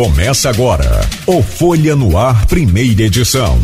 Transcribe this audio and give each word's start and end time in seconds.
Começa 0.00 0.48
agora 0.48 1.02
o 1.26 1.42
Folha 1.42 1.94
no 1.94 2.16
Ar, 2.16 2.46
primeira 2.46 3.02
edição. 3.02 3.60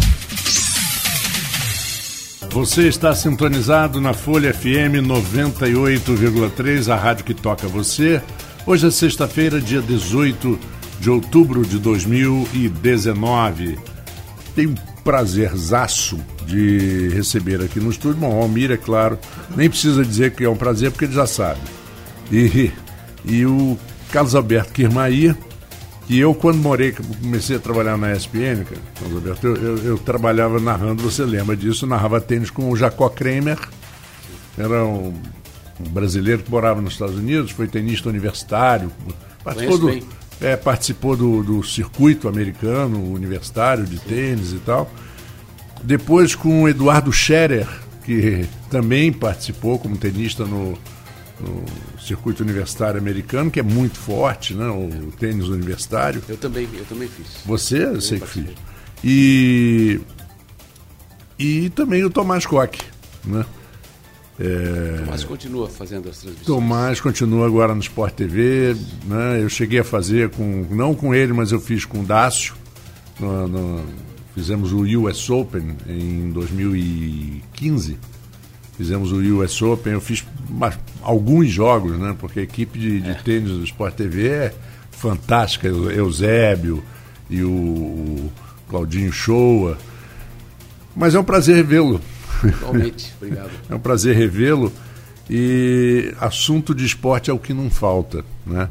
Você 2.50 2.88
está 2.88 3.14
sintonizado 3.14 4.02
na 4.02 4.12
Folha 4.12 4.52
FM 4.52 5.00
98,3, 5.02 6.92
a 6.92 6.96
rádio 6.96 7.24
que 7.24 7.32
toca 7.32 7.66
você. 7.66 8.20
Hoje 8.66 8.86
é 8.86 8.90
sexta-feira, 8.90 9.62
dia 9.62 9.80
18 9.80 10.58
de 11.00 11.08
outubro 11.08 11.64
de 11.64 11.78
2019. 11.78 13.78
Tenho 14.54 14.72
um 14.72 14.74
prazerzaço 15.02 16.18
de 16.44 17.08
receber 17.14 17.62
aqui 17.62 17.80
no 17.80 17.90
estúdio. 17.90 18.20
Bom, 18.20 18.42
Almir, 18.42 18.70
é 18.70 18.76
claro, 18.76 19.18
nem 19.56 19.70
precisa 19.70 20.04
dizer 20.04 20.32
que 20.32 20.44
é 20.44 20.50
um 20.50 20.56
prazer, 20.56 20.90
porque 20.90 21.06
ele 21.06 21.14
já 21.14 21.26
sabe. 21.26 21.60
E, 22.30 22.70
e 23.24 23.46
o 23.46 23.78
Carlos 24.12 24.34
Alberto 24.34 24.74
Kirmaia, 24.74 25.34
que 26.06 26.18
eu, 26.18 26.34
quando 26.34 26.58
morei, 26.58 26.92
comecei 26.92 27.56
a 27.56 27.58
trabalhar 27.58 27.96
na 27.96 28.12
ESPN, 28.12 28.64
Carlos 28.98 29.16
Alberto, 29.16 29.46
eu, 29.46 29.56
eu, 29.56 29.78
eu, 29.78 29.98
trabalhava 29.98 30.60
narrando, 30.60 31.02
você 31.02 31.24
lembra 31.24 31.56
disso, 31.56 31.86
narrava 31.86 32.20
tênis 32.20 32.50
com 32.50 32.70
o 32.70 32.76
Jacó 32.76 33.08
Kramer, 33.08 33.58
era 34.56 34.84
um, 34.84 35.12
um 35.80 35.88
brasileiro 35.90 36.42
que 36.42 36.50
morava 36.50 36.80
nos 36.80 36.92
Estados 36.92 37.16
Unidos, 37.16 37.50
foi 37.50 37.66
tenista 37.66 38.08
universitário, 38.08 38.92
participou 39.42 39.78
do, 39.78 40.06
é, 40.40 40.56
participou 40.56 41.16
do, 41.16 41.42
do 41.42 41.62
circuito 41.64 42.28
americano, 42.28 43.12
universitário 43.12 43.84
de 43.84 43.98
tênis 43.98 44.52
e 44.52 44.58
tal. 44.58 44.90
Depois 45.82 46.34
com 46.34 46.62
o 46.62 46.68
Eduardo 46.68 47.12
Scherer, 47.12 47.68
que 48.04 48.46
também 48.70 49.12
participou 49.12 49.78
como 49.78 49.96
tenista 49.96 50.44
no, 50.44 50.78
no 51.40 51.64
circuito 52.00 52.42
universitário 52.42 52.98
americano, 52.98 53.50
que 53.50 53.60
é 53.60 53.62
muito 53.62 53.98
forte, 53.98 54.54
né? 54.54 54.66
O 54.68 55.12
tênis 55.18 55.48
universitário. 55.48 56.22
Eu 56.28 56.36
também, 56.36 56.68
eu 56.72 56.84
também 56.84 57.08
fiz. 57.08 57.26
Você, 57.44 57.84
eu 57.84 58.00
sei 58.00 58.20
que 58.20 58.26
fiz. 58.26 58.46
E 59.04 60.00
e 61.38 61.68
também 61.70 62.02
o 62.02 62.10
Tomás 62.10 62.46
Koch, 62.46 62.78
né? 63.24 63.44
É... 64.38 65.02
Tomás 65.04 65.24
continua 65.24 65.68
fazendo 65.68 66.08
as 66.08 66.18
transmissões. 66.18 66.46
Tomás 66.46 67.00
continua 67.00 67.46
agora 67.46 67.74
no 67.74 67.80
Sport 67.80 68.14
TV, 68.14 68.76
né? 69.04 69.42
Eu 69.42 69.48
cheguei 69.48 69.80
a 69.80 69.84
fazer 69.84 70.30
com 70.30 70.66
não 70.70 70.94
com 70.94 71.14
ele, 71.14 71.32
mas 71.32 71.52
eu 71.52 71.60
fiz 71.60 71.84
com 71.84 72.00
o 72.00 72.04
Dácio. 72.04 72.54
No, 73.20 73.48
no, 73.48 73.84
fizemos 74.34 74.72
o 74.72 74.82
US 75.00 75.30
Open 75.30 75.76
em 75.86 76.30
2015 76.30 77.98
fizemos 78.76 79.10
o 79.12 79.16
US 79.16 79.60
Open, 79.62 79.94
eu 79.94 80.00
fiz 80.00 80.24
alguns 81.02 81.48
jogos, 81.48 81.98
né? 81.98 82.14
Porque 82.18 82.40
a 82.40 82.42
equipe 82.42 82.78
de, 82.78 83.00
de 83.00 83.10
é. 83.10 83.14
tênis 83.14 83.50
do 83.50 83.64
Sport 83.64 83.94
TV 83.94 84.28
é 84.28 84.54
fantástica, 84.90 85.68
Eusébio 85.68 86.82
e 87.30 87.42
o, 87.42 87.50
o 87.50 88.32
Claudinho 88.68 89.12
Shoa. 89.12 89.78
Mas 90.94 91.14
é 91.14 91.20
um 91.20 91.24
prazer 91.24 91.56
revê-lo. 91.56 92.00
Igualmente, 92.44 93.14
obrigado. 93.20 93.50
é 93.68 93.74
um 93.74 93.78
prazer 93.78 94.16
revê-lo. 94.16 94.72
E 95.28 96.14
assunto 96.20 96.74
de 96.74 96.84
esporte 96.84 97.30
é 97.30 97.32
o 97.32 97.38
que 97.38 97.52
não 97.52 97.68
falta, 97.68 98.24
né? 98.46 98.68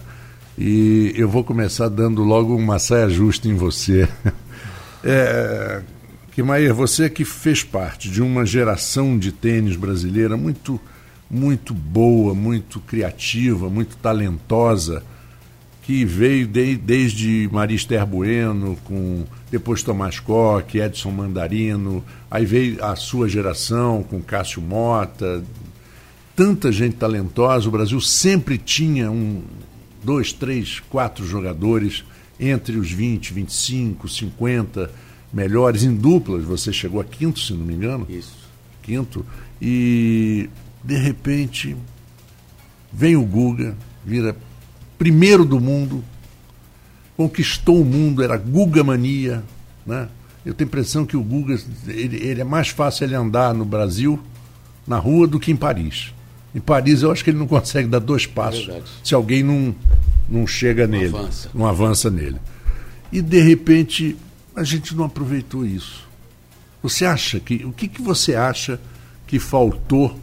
E 0.58 1.14
eu 1.18 1.28
vou 1.28 1.44
começar 1.44 1.90
dando 1.90 2.24
logo 2.24 2.56
uma 2.56 2.80
saia 2.80 3.10
justa 3.10 3.48
em 3.48 3.56
você. 3.56 4.08
É, 5.08 5.84
que 6.36 6.44
Maia, 6.44 6.74
você 6.74 7.10
que 7.10 7.24
fez 7.24 7.64
parte 7.64 8.10
de 8.10 8.22
uma 8.22 8.46
geração 8.46 9.18
de 9.18 9.32
tênis 9.32 9.78
brasileira 9.78 10.36
muito, 10.36 10.78
muito 11.32 11.74
boa, 11.74 12.36
muito 12.36 12.82
criativa, 12.82 13.70
muito 13.70 13.96
talentosa, 13.96 15.02
que 15.84 16.04
veio 16.04 16.46
de, 16.46 16.76
desde 16.76 17.50
Maria 17.54 17.78
Esther 17.78 18.06
Bueno, 18.06 18.78
com 18.84 19.24
depois 19.50 19.82
Tomás 19.82 20.20
Koch, 20.20 20.78
Edson 20.78 21.12
Mandarino, 21.12 22.04
aí 22.30 22.46
veio 22.46 22.84
a 22.84 22.98
sua 22.98 23.30
geração 23.30 24.04
com 24.04 24.22
Cássio 24.22 24.62
Mota, 24.62 25.42
tanta 26.36 26.70
gente 26.70 26.98
talentosa. 26.98 27.70
O 27.70 27.72
Brasil 27.72 28.02
sempre 28.02 28.58
tinha 28.58 29.10
um, 29.10 29.42
dois, 30.04 30.34
três, 30.34 30.82
quatro 30.90 31.26
jogadores 31.26 32.04
entre 32.38 32.76
os 32.76 32.92
20, 32.92 33.32
25, 33.32 34.10
50 34.10 35.06
melhores 35.36 35.84
em 35.84 35.94
duplas. 35.94 36.46
Você 36.46 36.72
chegou 36.72 37.02
a 37.02 37.04
quinto, 37.04 37.42
se 37.42 37.54
não 37.54 37.66
me 37.66 37.74
engano. 37.74 38.08
Isso. 38.10 38.34
Quinto. 38.82 39.26
E, 39.62 40.50
de 40.82 40.98
repente, 40.98 41.76
vem 42.92 43.18
o 43.18 43.26
Guga, 43.26 43.76
vira 44.06 44.36
primeiro 44.98 45.44
do 45.44 45.60
mundo, 45.60 46.02
conquistou 47.18 47.82
o 47.82 47.86
mundo, 47.86 48.24
era 48.24 48.38
Guga 48.38 48.82
Mania. 48.82 49.44
Né? 49.86 50.08
Eu 50.46 50.54
tenho 50.54 50.68
a 50.68 50.70
impressão 50.70 51.06
que 51.06 51.18
o 51.18 51.24
Guga, 51.24 51.60
ele, 51.88 52.16
ele 52.26 52.40
é 52.40 52.46
mais 52.46 52.70
fácil 52.70 53.04
ele 53.04 53.16
andar 53.16 53.54
no 53.54 53.66
Brasil, 53.66 54.18
na 54.88 54.98
rua, 54.98 55.28
do 55.28 55.40
que 55.40 55.52
em 55.52 55.56
Paris. 55.56 56.14
Em 56.54 56.62
Paris, 56.62 57.02
eu 57.02 57.12
acho 57.12 57.22
que 57.22 57.32
ele 57.32 57.40
não 57.40 57.48
consegue 57.48 57.90
dar 57.90 58.00
dois 58.00 58.26
passos 58.26 58.70
é 58.70 58.82
se 59.04 59.14
alguém 59.14 59.44
não, 59.44 59.76
não 60.30 60.48
chega 60.48 60.88
não 60.88 60.98
nele, 60.98 61.18
avança. 61.18 61.50
não 61.54 61.68
avança 61.68 62.10
nele. 62.10 62.38
E, 63.12 63.22
de 63.22 63.42
repente, 63.42 64.16
a 64.56 64.64
gente 64.64 64.96
não 64.96 65.06
aproveitou 65.06 65.66
isso. 65.66 66.08
Você 66.82 67.06
acha 67.06 67.40
que. 67.40 67.66
O 67.66 67.72
que, 67.72 67.88
que 67.88 68.02
você 68.02 68.36
acha 68.36 68.80
que 69.28 69.40
faltou 69.40 70.20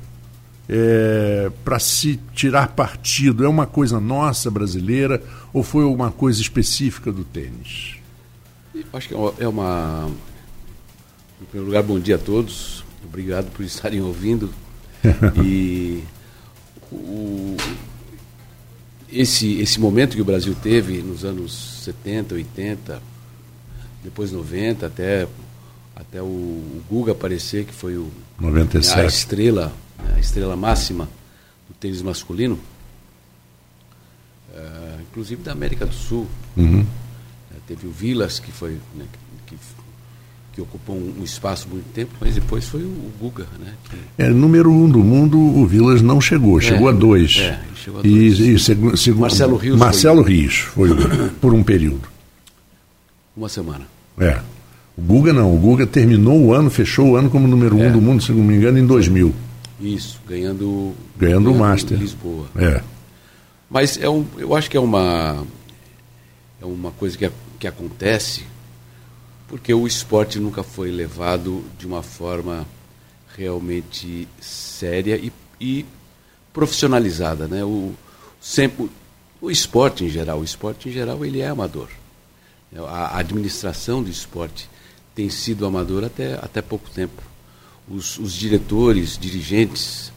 é, 0.69 1.51
para 1.65 1.79
se 1.79 2.19
tirar 2.35 2.69
partido? 2.69 3.45
É 3.45 3.49
uma 3.49 3.67
coisa 3.67 4.01
nossa 4.01 4.51
brasileira 4.51 5.23
ou 5.53 5.63
foi 5.63 5.85
uma 5.85 6.11
coisa 6.11 6.41
específica 6.41 7.13
do 7.13 7.25
tênis? 7.25 7.97
Acho 8.93 9.09
que 9.09 9.15
é 9.39 9.49
uma. 9.49 10.11
Em 11.41 11.45
primeiro 11.47 11.67
lugar, 11.67 11.83
bom 11.83 11.99
dia 11.99 12.17
a 12.17 12.19
todos. 12.19 12.85
Obrigado 13.05 13.51
por 13.51 13.65
estarem 13.65 14.01
ouvindo. 14.01 14.49
e 15.45 16.05
o, 16.91 17.57
esse, 19.11 19.61
esse 19.61 19.81
momento 19.81 20.15
que 20.15 20.23
o 20.23 20.25
Brasil 20.25 20.55
teve 20.55 21.03
nos 21.03 21.25
anos 21.25 21.83
70, 21.85 22.37
80, 22.37 23.03
depois 24.03 24.33
90, 24.33 24.87
até, 24.87 25.29
até 25.95 26.21
o, 26.21 26.27
o 26.27 26.83
Guga 26.91 27.13
aparecer, 27.13 27.65
que 27.65 27.73
foi 27.73 27.97
o, 27.97 28.11
97. 28.41 29.01
a 29.01 29.07
estrela, 29.07 29.73
né, 29.99 30.15
a 30.17 30.19
estrela 30.19 30.57
máxima 30.57 31.09
do 31.69 31.75
tênis 31.75 32.03
masculino, 32.03 32.59
uh, 34.51 35.01
inclusive 35.03 35.43
da 35.43 35.53
América 35.53 35.87
do 35.87 35.95
Sul. 35.95 36.27
Uhum. 36.57 36.81
Uh, 36.81 36.87
teve 37.67 37.87
o 37.87 37.91
Vilas, 37.91 38.39
que 38.39 38.51
foi. 38.51 38.79
Né, 38.95 39.05
que, 39.47 39.57
que 40.55 40.61
ocupou 40.61 40.95
um, 40.95 41.25
espaço 41.25 41.67
muito 41.67 41.91
tempo, 41.95 42.13
mas 42.21 42.35
depois 42.35 42.67
foi 42.67 42.83
o, 42.83 43.11
Guga, 43.19 43.47
né? 43.59 43.75
Que... 43.89 43.97
É, 44.19 44.29
número 44.29 44.71
um 44.71 44.87
do 44.87 44.99
mundo, 44.99 45.39
o 45.39 45.67
Vilas 45.67 46.03
não 46.03 46.21
chegou, 46.21 46.59
é, 46.59 46.63
chegou 46.63 46.89
a 46.91 46.93
dois. 46.93 47.39
É, 47.39 47.59
chegou 47.75 48.01
a 48.01 48.03
dois. 48.03 48.39
E, 48.39 48.55
e 48.55 48.59
segundo, 48.59 49.21
Marcelo 49.21 49.57
Rios. 49.57 49.79
Marcelo 49.79 50.23
foi... 50.23 50.33
Rios 50.33 50.55
foi 50.57 50.91
por 51.41 51.55
um 51.55 51.63
período. 51.63 52.07
Uma 53.35 53.49
semana. 53.49 53.92
É. 54.19 54.41
O 54.97 55.03
Guga 55.03 55.33
não. 55.33 55.55
O 55.55 55.59
Guga 55.59 55.87
terminou 55.87 56.39
o 56.41 56.53
ano, 56.53 56.71
fechou 56.71 57.11
o 57.11 57.17
ano 57.17 57.31
como 57.31 57.49
número 57.49 57.81
é. 57.81 57.89
um 57.89 57.93
do 57.93 58.01
mundo, 58.01 58.23
se 58.23 58.33
não 58.33 58.43
me 58.43 58.57
engano, 58.57 58.79
em 58.79 58.87
2000. 58.87 59.35
Isso, 59.81 60.21
ganhando, 60.29 60.93
ganhando, 61.17 61.51
o 61.51 61.59
Master. 61.59 61.99
Lisboa. 61.99 62.47
É. 62.57 62.83
Mas 63.69 63.99
é 63.99 64.09
um, 64.09 64.25
eu 64.39 64.55
acho 64.55 64.71
que 64.71 64.77
é 64.77 64.81
uma, 64.81 65.45
é 66.61 66.65
uma 66.65 66.91
coisa 66.93 67.17
que, 67.17 67.29
que 67.59 67.67
acontece 67.67 68.45
porque 69.53 69.75
o 69.75 69.87
esporte 69.87 70.41
nunca 70.41 70.63
foi 70.63 70.91
levado 70.91 71.63
de 71.79 71.87
uma 71.87 72.03
forma 72.03 72.67
realmente 73.37 74.27
séria 74.41 75.17
e, 75.17 75.31
e 75.61 75.85
profissionalizada. 76.55 77.47
Né? 77.47 77.63
O, 77.63 77.93
sempre, 78.41 78.89
o 79.43 79.51
esporte 79.51 80.07
em 80.07 80.09
geral, 80.09 80.41
o 80.41 80.45
esporte 80.45 80.89
em 80.89 80.93
geral 80.93 81.23
ele 81.23 81.41
é 81.41 81.49
amador. 81.49 81.89
A 82.77 83.19
administração 83.19 84.03
do 84.03 84.11
esporte 84.11 84.69
tem 85.15 85.29
sido 85.29 85.67
amadora 85.67 86.07
até, 86.07 86.35
até 86.35 86.63
pouco 86.63 86.89
tempo. 86.91 87.23
Os, 87.89 88.19
os 88.19 88.33
diretores, 88.33 89.19
dirigentes, 89.19 90.11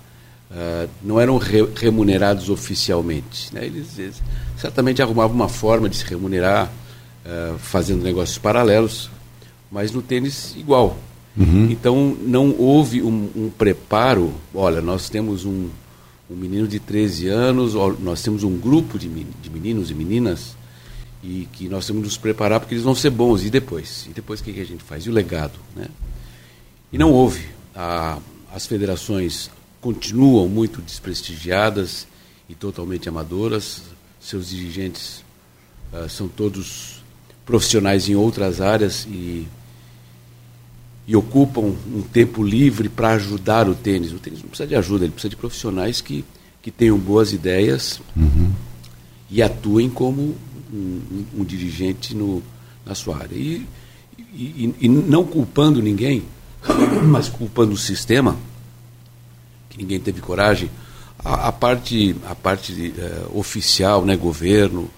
uh, 0.52 0.90
não 1.04 1.20
eram 1.20 1.38
re, 1.38 1.68
remunerados 1.76 2.50
oficialmente. 2.50 3.54
Né? 3.54 3.66
Eles, 3.66 4.00
eles, 4.00 4.22
certamente 4.58 5.02
arrumavam 5.02 5.36
uma 5.36 5.50
forma 5.50 5.90
de 5.90 5.98
se 5.98 6.06
remunerar 6.06 6.72
uh, 7.26 7.58
fazendo 7.58 8.04
negócios 8.04 8.38
paralelos, 8.38 9.10
mas 9.70 9.92
no 9.92 10.02
tênis 10.02 10.56
igual. 10.56 10.98
Uhum. 11.38 11.70
Então 11.70 12.16
não 12.22 12.56
houve 12.58 13.02
um, 13.02 13.30
um, 13.36 13.50
preparo. 13.50 14.34
Olha, 14.54 14.82
nós 14.82 15.10
temos 15.10 15.44
um, 15.44 15.68
um 16.30 16.36
menino 16.36 16.68
de 16.68 16.80
13 16.80 17.28
anos, 17.28 17.74
nós 18.00 18.22
temos 18.22 18.44
um 18.44 18.58
grupo 18.58 18.98
de, 18.98 19.10
de 19.10 19.50
meninos 19.50 19.92
e 19.92 19.94
meninas 19.94 20.56
e 21.26 21.48
que 21.52 21.68
nós 21.68 21.88
temos 21.88 22.02
que 22.02 22.08
nos 22.08 22.18
preparar 22.18 22.60
porque 22.60 22.76
eles 22.76 22.84
vão 22.84 22.94
ser 22.94 23.10
bons. 23.10 23.44
E 23.44 23.50
depois? 23.50 24.06
E 24.08 24.14
depois 24.14 24.40
o 24.40 24.44
que, 24.44 24.54
que 24.54 24.62
a 24.62 24.66
gente 24.66 24.84
faz? 24.84 25.06
E 25.06 25.10
o 25.10 25.14
legado? 25.14 25.60
Né? 25.76 25.88
E 26.94 26.98
não 26.98 27.12
houve. 27.12 27.48
A, 27.76 28.20
as 28.54 28.68
federações 28.68 29.50
continuam 29.82 30.48
muito 30.48 30.82
desprestigiadas 30.82 32.08
e 32.48 32.54
totalmente 32.54 33.10
amadoras. 33.10 33.82
Seus 34.20 34.50
dirigentes 34.50 35.24
uh, 35.92 36.08
são 36.08 36.28
todos 36.28 37.04
profissionais 37.44 38.08
em 38.08 38.16
outras 38.16 38.62
áreas 38.62 39.08
e, 39.10 39.48
e 41.08 41.16
ocupam 41.16 41.76
um 41.92 42.02
tempo 42.02 42.44
livre 42.44 42.88
para 42.88 43.14
ajudar 43.14 43.68
o 43.68 43.74
tênis. 43.74 44.12
O 44.12 44.20
tênis 44.20 44.42
não 44.42 44.50
precisa 44.50 44.68
de 44.68 44.76
ajuda, 44.76 45.06
ele 45.06 45.12
precisa 45.12 45.30
de 45.30 45.36
profissionais 45.36 46.02
que, 46.02 46.24
que 46.62 46.70
tenham 46.70 47.00
boas 47.00 47.34
ideias 47.34 48.00
uhum. 48.16 48.52
e 49.30 49.42
atuem 49.42 49.90
como 49.90 50.36
um, 50.76 51.26
um, 51.40 51.44
dirigente 51.44 52.16
no, 52.16 52.44
na 52.86 52.94
sua 52.94 53.18
área. 53.18 53.36
E, 53.36 53.66
e, 54.34 54.76
e, 54.82 54.90
não 54.90 55.24
culpando 55.24 55.82
ninguém, 55.82 56.24
mas 57.06 57.30
culpando 57.30 57.74
o 57.74 57.78
sistema, 57.78 58.38
que 59.70 59.78
ninguém 59.78 60.00
teve 60.00 60.22
coragem. 60.22 60.70
A, 61.24 61.48
a 61.48 61.52
parte, 61.52 62.16
a 62.28 62.36
parte 62.36 62.94
uh, 62.98 63.38
oficial, 63.38 64.06
né, 64.06 64.16
governo, 64.16 64.90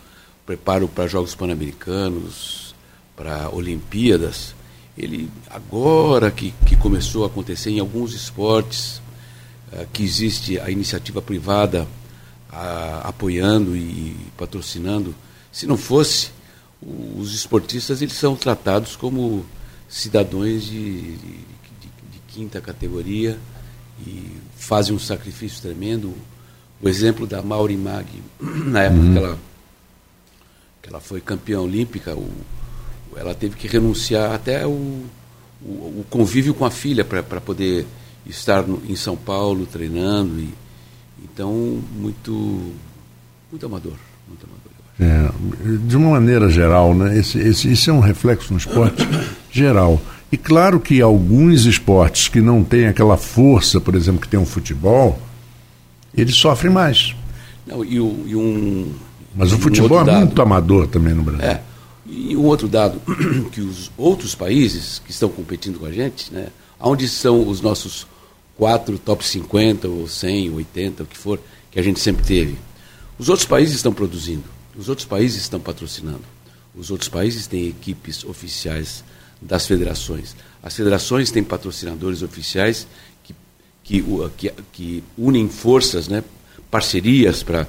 preparo 0.46 0.88
para 0.88 1.08
Jogos 1.08 1.36
Pan-Americanos, 1.36 2.74
para 3.16 3.50
Olimpíadas, 3.50 4.56
ele 4.98 5.30
agora 5.50 6.32
que, 6.32 6.54
que 6.66 6.76
começou 6.76 7.24
a 7.24 7.28
acontecer 7.28 7.70
em 7.70 7.80
alguns 7.80 8.14
esportes, 8.14 9.02
uh, 9.72 9.86
que 9.94 10.04
existe 10.04 10.60
a 10.60 10.70
iniciativa 10.70 11.22
privada 11.22 11.88
uh, 12.52 13.08
apoiando 13.08 13.76
e 13.76 14.16
patrocinando, 14.38 15.14
se 15.58 15.66
não 15.66 15.76
fosse, 15.76 16.30
os 16.80 17.34
esportistas 17.34 18.04
eles 18.04 18.14
são 18.14 18.36
tratados 18.36 18.96
como 18.96 19.44
cidadãos 19.90 20.64
de, 20.66 21.02
de, 21.02 21.18
de, 21.18 21.90
de 22.12 22.20
quinta 22.28 22.62
categoria 22.62 23.40
e 24.06 24.38
fazem 24.56 24.96
um 24.96 25.00
sacrifício 25.00 25.60
tremendo. 25.60 26.14
O 26.80 26.88
exemplo 26.88 27.26
da 27.26 27.42
Mauri 27.42 27.76
Mag, 27.76 28.06
na 28.40 28.84
época 28.84 29.02
uhum. 29.02 29.14
que 29.14 29.18
ela 29.18 29.40
que 30.84 30.90
ela 30.90 31.00
foi 31.00 31.22
campeã 31.22 31.60
olímpica, 31.60 32.16
o, 32.16 32.32
ela 33.16 33.34
teve 33.34 33.56
que 33.56 33.68
renunciar 33.68 34.34
até 34.34 34.64
o, 34.68 35.06
o, 35.60 36.02
o 36.02 36.06
convívio 36.08 36.54
com 36.54 36.66
a 36.66 36.72
filha 36.72 37.04
para 37.04 37.42
poder 37.42 37.88
estar 38.28 38.62
no, 38.62 38.80
em 38.88 38.96
São 38.96 39.18
Paulo 39.18 39.66
treinando. 39.66 40.40
E, 40.40 40.54
então, 41.24 41.52
muito, 41.94 42.32
muito 43.52 43.66
amador. 43.66 43.98
Muito 44.28 44.46
amador 44.46 44.57
é, 45.00 45.30
de 45.86 45.96
uma 45.96 46.12
maneira 46.12 46.50
geral, 46.50 46.94
né? 46.94 47.18
Esse, 47.18 47.38
esse, 47.40 47.72
isso 47.72 47.90
é 47.90 47.94
um 47.94 48.00
reflexo 48.00 48.52
no 48.52 48.60
esporte 48.60 49.08
geral. 49.52 50.02
E 50.32 50.38
claro 50.38 50.80
que 50.80 51.02
alguns 51.02 51.66
esportes 51.66 52.28
que 52.28 52.42
não 52.42 52.64
têm 52.64 52.88
aquela 52.88 53.18
força, 53.18 53.80
por 53.80 53.96
exemplo, 53.96 54.20
que 54.20 54.28
tem 54.28 54.40
um 54.40 54.46
futebol, 54.46 55.20
eles 56.16 56.36
sofrem 56.36 56.72
mais. 56.72 57.16
Não, 57.66 57.84
e, 57.84 57.96
e 57.96 58.36
um, 58.36 58.92
mas 59.38 59.54
o 59.54 59.58
futebol 59.60 60.04
um 60.04 60.10
é 60.10 60.20
muito 60.20 60.42
amador 60.42 60.88
também 60.88 61.14
no 61.14 61.22
Brasil. 61.22 61.46
É. 61.46 61.62
E 62.08 62.36
um 62.36 62.44
outro 62.46 62.68
dado, 62.68 63.00
que 63.52 63.62
os 63.62 63.92
outros 63.96 64.34
países 64.34 65.00
que 65.06 65.12
estão 65.12 65.30
competindo 65.30 65.78
com 65.80 65.86
a 65.86 65.92
gente, 65.92 66.34
né, 66.34 66.48
onde 66.80 67.08
são 67.08 67.48
os 67.48 67.62
nossos 67.62 68.08
quatro 68.58 68.98
top 68.98 69.26
50 69.26 69.88
ou 69.88 70.08
100, 70.08 70.52
80, 70.52 71.04
o 71.04 71.06
que 71.06 71.18
for, 71.18 71.40
que 71.70 71.80
a 71.80 71.84
gente 71.84 72.00
sempre 72.00 72.26
teve. 72.26 72.56
Os 73.20 73.30
outros 73.30 73.48
países 73.48 73.76
estão 73.76 73.94
produzindo, 73.94 74.44
os 74.78 74.90
outros 74.90 75.08
países 75.08 75.42
estão 75.42 75.60
patrocinando, 75.60 76.24
os 76.76 76.92
outros 76.92 77.10
países 77.10 77.48
têm 77.48 77.68
equipes 77.68 78.24
oficiais 78.24 79.04
das 79.42 79.66
federações. 79.66 80.36
As 80.62 80.76
federações 80.76 81.32
têm 81.32 81.44
patrocinadores 81.44 82.22
oficiais 82.22 82.88
que, 83.24 83.36
que, 83.84 84.04
que, 84.38 84.52
que 84.72 85.04
unem 85.18 85.50
forças, 85.50 86.08
né, 86.08 86.24
parcerias 86.70 87.44
para 87.44 87.68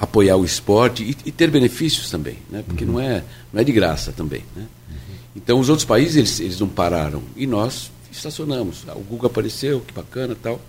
apoiar 0.00 0.36
o 0.36 0.44
esporte 0.44 1.02
e, 1.02 1.16
e 1.28 1.32
ter 1.32 1.50
benefícios 1.50 2.10
também, 2.10 2.38
né? 2.50 2.62
porque 2.66 2.84
uhum. 2.84 2.92
não, 2.92 3.00
é, 3.00 3.24
não 3.52 3.60
é 3.60 3.64
de 3.64 3.72
graça 3.72 4.12
também. 4.12 4.44
Né? 4.56 4.62
Uhum. 4.88 4.96
Então 5.36 5.60
os 5.60 5.68
outros 5.68 5.84
países 5.84 6.16
eles, 6.16 6.40
eles 6.40 6.60
não 6.60 6.68
pararam 6.68 7.22
e 7.36 7.46
nós 7.46 7.90
estacionamos. 8.10 8.84
O 8.94 9.00
Google 9.00 9.26
apareceu, 9.26 9.80
que 9.80 9.92
bacana 9.92 10.36
tal, 10.40 10.60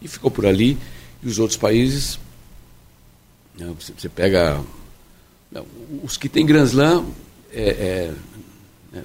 e 0.00 0.08
ficou 0.08 0.30
por 0.30 0.46
ali. 0.46 0.76
E 1.22 1.28
os 1.28 1.38
outros 1.38 1.58
países, 1.58 2.18
você, 3.78 3.92
você, 3.96 4.08
pega 4.08 4.60
não, 5.50 5.66
os 6.02 6.16
que 6.16 6.28
têm 6.28 6.46
Grand 6.46 6.64
Slam, 6.64 7.04
é, 7.52 7.62
é, 7.62 8.12
né, 8.92 9.02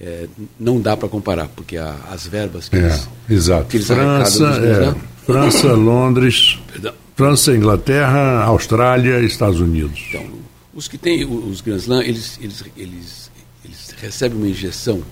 é, 0.00 0.28
não 0.58 0.80
dá 0.80 0.96
para 0.96 1.08
comparar, 1.08 1.48
porque 1.48 1.76
a, 1.76 1.94
as 2.10 2.26
verbas 2.26 2.68
que 2.68 2.76
é, 2.76 2.80
eles, 2.80 3.08
exato. 3.28 3.68
Que 3.68 3.76
eles 3.76 3.86
França, 3.86 4.46
é, 4.46 4.94
França, 5.24 5.72
Londres. 5.72 6.58
Perdão. 6.72 6.94
França, 7.14 7.54
Inglaterra, 7.54 8.44
Austrália, 8.44 9.20
Estados 9.20 9.60
Unidos. 9.60 10.00
Então, 10.08 10.26
os 10.72 10.88
que 10.88 10.96
têm 10.96 11.24
os 11.24 11.60
Grand 11.60 11.76
Slam, 11.76 12.02
eles, 12.02 12.38
eles, 12.40 12.64
eles, 12.76 13.30
eles 13.62 13.94
recebem 14.00 14.38
uma 14.38 14.48
injeção 14.48 15.02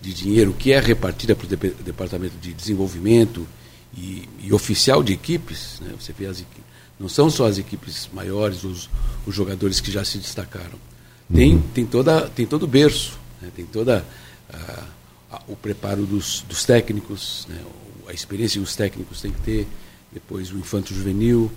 de 0.00 0.12
dinheiro 0.12 0.52
que 0.58 0.72
é 0.72 0.80
repartida 0.80 1.36
para 1.36 1.46
o 1.46 1.82
Departamento 1.84 2.34
de 2.40 2.52
Desenvolvimento 2.52 3.46
e, 3.96 4.28
e 4.42 4.52
oficial 4.52 5.02
de 5.02 5.12
equipes. 5.12 5.80
Né? 5.80 5.92
Você 5.98 6.12
vê 6.12 6.26
as 6.26 6.40
equipes. 6.40 6.71
Não 7.02 7.08
são 7.08 7.28
só 7.28 7.48
as 7.48 7.58
equipes 7.58 8.08
maiores, 8.12 8.62
os, 8.62 8.88
os 9.26 9.34
jogadores 9.34 9.80
que 9.80 9.90
já 9.90 10.04
se 10.04 10.18
destacaram. 10.18 10.78
Tem, 11.34 11.56
uhum. 11.56 11.62
tem, 11.74 11.84
toda, 11.84 12.28
tem 12.28 12.46
todo 12.46 12.62
o 12.62 12.66
berço, 12.68 13.18
né? 13.40 13.50
tem 13.56 13.66
toda 13.66 14.04
a, 14.48 14.84
a, 15.32 15.42
o 15.48 15.56
preparo 15.56 16.06
dos, 16.06 16.44
dos 16.48 16.64
técnicos, 16.64 17.44
né? 17.48 17.60
a 18.06 18.12
experiência 18.12 18.60
que 18.60 18.64
os 18.64 18.76
técnicos 18.76 19.20
têm 19.20 19.32
que 19.32 19.40
ter 19.40 19.66
depois 20.12 20.52
o 20.52 20.58
infanto 20.58 20.94
juvenil, 20.94 21.50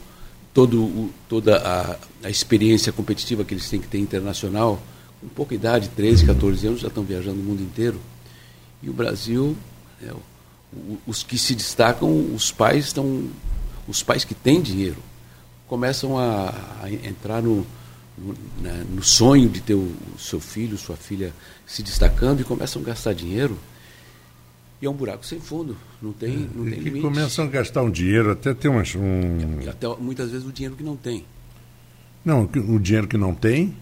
todo 0.51 0.81
o, 0.81 1.11
toda 1.29 1.57
a, 1.57 1.97
a, 2.25 2.29
experiência 2.31 2.91
competitiva 2.91 3.45
que 3.45 3.53
eles 3.53 3.69
têm 3.69 3.79
que 3.79 3.87
ter 3.87 3.99
internacional, 3.99 4.81
com 5.21 5.27
pouca 5.27 5.53
idade, 5.53 5.89
13, 5.89 6.25
14 6.25 6.67
anos, 6.67 6.79
já 6.79 6.87
estão 6.87 7.03
viajando 7.03 7.39
o 7.39 7.43
mundo 7.43 7.61
inteiro. 7.61 8.01
E 8.81 8.89
o 8.89 8.93
Brasil, 8.93 9.55
é, 10.01 10.11
o, 10.11 10.97
os 11.05 11.21
que 11.21 11.37
se 11.37 11.53
destacam, 11.53 12.33
os 12.33 12.51
pais 12.51 12.85
estão, 12.85 13.29
os 13.87 14.01
pais 14.01 14.23
que 14.23 14.33
têm 14.33 14.59
dinheiro, 14.59 14.97
começam 15.67 16.17
a, 16.17 16.53
a 16.83 16.91
entrar 16.91 17.41
no, 17.41 17.65
no, 18.17 18.35
na, 18.61 18.73
no, 18.83 19.03
sonho 19.03 19.49
de 19.49 19.61
ter 19.61 19.73
o, 19.73 19.91
o 20.15 20.19
seu 20.19 20.39
filho, 20.39 20.77
sua 20.77 20.95
filha 20.95 21.33
se 21.65 21.81
destacando 21.81 22.41
e 22.41 22.43
começam 22.43 22.81
a 22.81 22.85
gastar 22.85 23.13
dinheiro 23.13 23.57
e 24.81 24.85
é 24.85 24.89
um 24.89 24.93
buraco 24.93 25.25
sem 25.25 25.39
fundo, 25.39 25.77
não 26.01 26.11
tem, 26.11 26.33
é, 26.33 26.57
não 26.57 26.65
tem 26.65 26.79
limite. 26.79 27.01
começam 27.01 27.45
a 27.45 27.47
gastar 27.47 27.81
um 27.81 27.89
dinheiro, 27.89 28.31
até 28.31 28.53
tem 28.53 28.69
umas, 28.69 28.93
um... 28.95 29.61
E 29.61 29.69
até 29.69 29.87
muitas 29.99 30.31
vezes 30.31 30.45
o 30.45 30.51
dinheiro 30.51 30.75
que 30.75 30.83
não 30.83 30.95
tem. 30.95 31.25
Não, 32.23 32.43
o 32.43 32.79
dinheiro 32.79 33.07
que 33.07 33.17
não 33.17 33.33
tem 33.33 33.73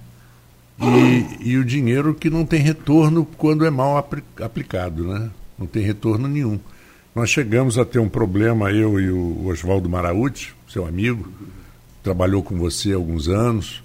e, 0.79 1.49
e 1.49 1.57
o 1.57 1.63
dinheiro 1.63 2.13
que 2.13 2.29
não 2.29 2.45
tem 2.45 2.59
retorno 2.59 3.25
quando 3.37 3.65
é 3.65 3.69
mal 3.69 3.97
aplicado, 4.39 5.07
né? 5.07 5.31
Não 5.57 5.65
tem 5.65 5.83
retorno 5.83 6.27
nenhum. 6.27 6.59
Nós 7.15 7.29
chegamos 7.29 7.77
a 7.77 7.85
ter 7.85 7.99
um 7.99 8.09
problema, 8.09 8.71
eu 8.71 8.99
e 8.99 9.09
o 9.09 9.47
Oswaldo 9.47 9.87
Maraúti, 9.87 10.53
seu 10.67 10.85
amigo, 10.85 11.31
trabalhou 12.03 12.43
com 12.43 12.57
você 12.57 12.91
há 12.91 12.95
alguns 12.95 13.27
anos, 13.27 13.81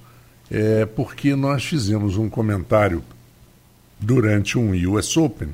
é, 0.50 0.84
porque 0.84 1.36
nós 1.36 1.64
fizemos 1.64 2.16
um 2.16 2.28
comentário 2.28 3.02
durante 4.00 4.58
um 4.58 4.72
US 4.92 5.16
Open, 5.16 5.48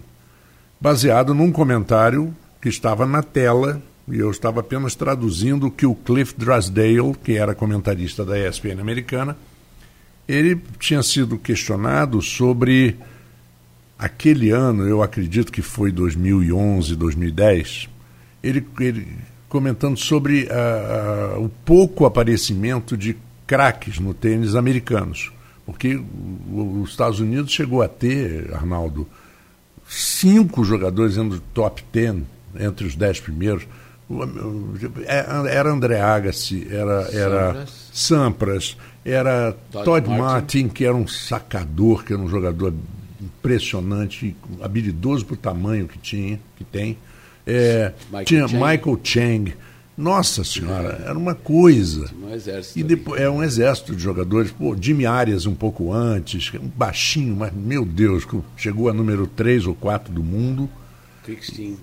baseado 0.81 1.35
num 1.35 1.53
comentário 1.53 2.35
que 2.61 2.69
estava 2.69 3.07
na 3.07 3.23
tela 3.23 3.83
e 4.09 4.19
eu 4.19 4.31
estava 4.31 4.61
apenas 4.61 4.95
traduzindo 4.95 5.71
que 5.71 5.87
o 5.87 5.95
Cliff 5.95 6.35
Drysdale, 6.37 7.15
que 7.23 7.37
era 7.37 7.55
comentarista 7.55 8.25
da 8.25 8.39
ESPN 8.39 8.81
americana, 8.81 9.37
ele 10.29 10.61
tinha 10.79 11.03
sido 11.03 11.39
questionado 11.39 12.21
sobre 12.21 12.97
aquele 13.99 14.51
ano, 14.51 14.87
eu 14.87 15.03
acredito 15.03 15.53
que 15.53 15.63
foi 15.63 15.91
2011, 15.91 16.97
2010, 16.97 17.89
ele, 18.43 18.67
ele 18.79 19.09
comentando 19.55 19.97
sobre 19.97 20.49
uh, 20.51 21.39
uh, 21.39 21.45
o 21.45 21.49
pouco 21.49 22.07
aparecimento 22.07 22.97
de 22.97 23.17
craques 23.47 24.01
no 24.01 24.13
tênis 24.13 24.57
americanos. 24.57 25.31
Porque 25.65 26.03
os 26.53 26.91
Estados 26.91 27.21
Unidos 27.21 27.53
chegou 27.53 27.81
a 27.81 27.87
ter, 27.87 28.53
Arnaldo, 28.53 29.07
cinco 29.89 30.65
jogadores 30.65 31.15
dentro 31.15 31.37
do 31.37 31.41
top 31.55 31.85
ten, 31.93 32.25
entre 32.59 32.85
os 32.85 32.97
dez 32.97 33.21
primeiros. 33.21 33.65
É, 35.07 35.55
era 35.57 35.71
André 35.71 36.01
Agassi, 36.01 36.67
era, 36.69 37.09
era 37.13 37.65
Sampras, 37.93 38.77
era 39.05 39.53
Todd, 39.71 39.85
Todd 39.85 40.09
Martin. 40.09 40.21
Martin, 40.21 40.69
que 40.69 40.85
era 40.85 40.97
um 40.97 41.07
sacador, 41.07 42.05
que 42.05 42.13
era 42.13 42.21
um 42.21 42.29
jogador 42.29 42.75
impressionante, 43.21 44.37
habilidoso 44.61 45.25
para 45.25 45.35
o 45.35 45.37
tamanho 45.37 45.87
que 45.87 45.99
tinha, 45.99 46.41
que 46.57 46.65
tem. 46.65 46.99
É, 47.47 47.93
Michael 48.07 48.25
tinha 48.25 48.49
Chang. 48.49 48.65
Michael 48.65 49.01
Chang. 49.03 49.55
Nossa 49.97 50.43
senhora, 50.43 51.05
era 51.07 51.17
uma 51.17 51.37
coisa. 51.37 52.11
Um 52.21 52.35
exército 52.35 52.79
e 52.79 52.83
depois 52.83 53.21
é 53.21 53.31
um 53.31 53.43
exército 53.43 53.95
de 53.95 54.03
jogadores. 54.03 54.51
Pô, 54.51 54.77
Jimmy 54.79 55.07
Arias 55.07 55.47
um 55.47 55.55
pouco 55.55 55.93
antes, 55.93 56.53
um 56.55 56.67
baixinho, 56.67 57.37
mas 57.37 57.53
meu 57.53 57.85
Deus, 57.85 58.27
chegou 58.57 58.89
a 58.89 58.93
número 58.93 59.27
3 59.29 59.67
ou 59.67 59.75
4 59.75 60.13
do 60.13 60.23
mundo. 60.23 60.69
Crickstein. 61.23 61.77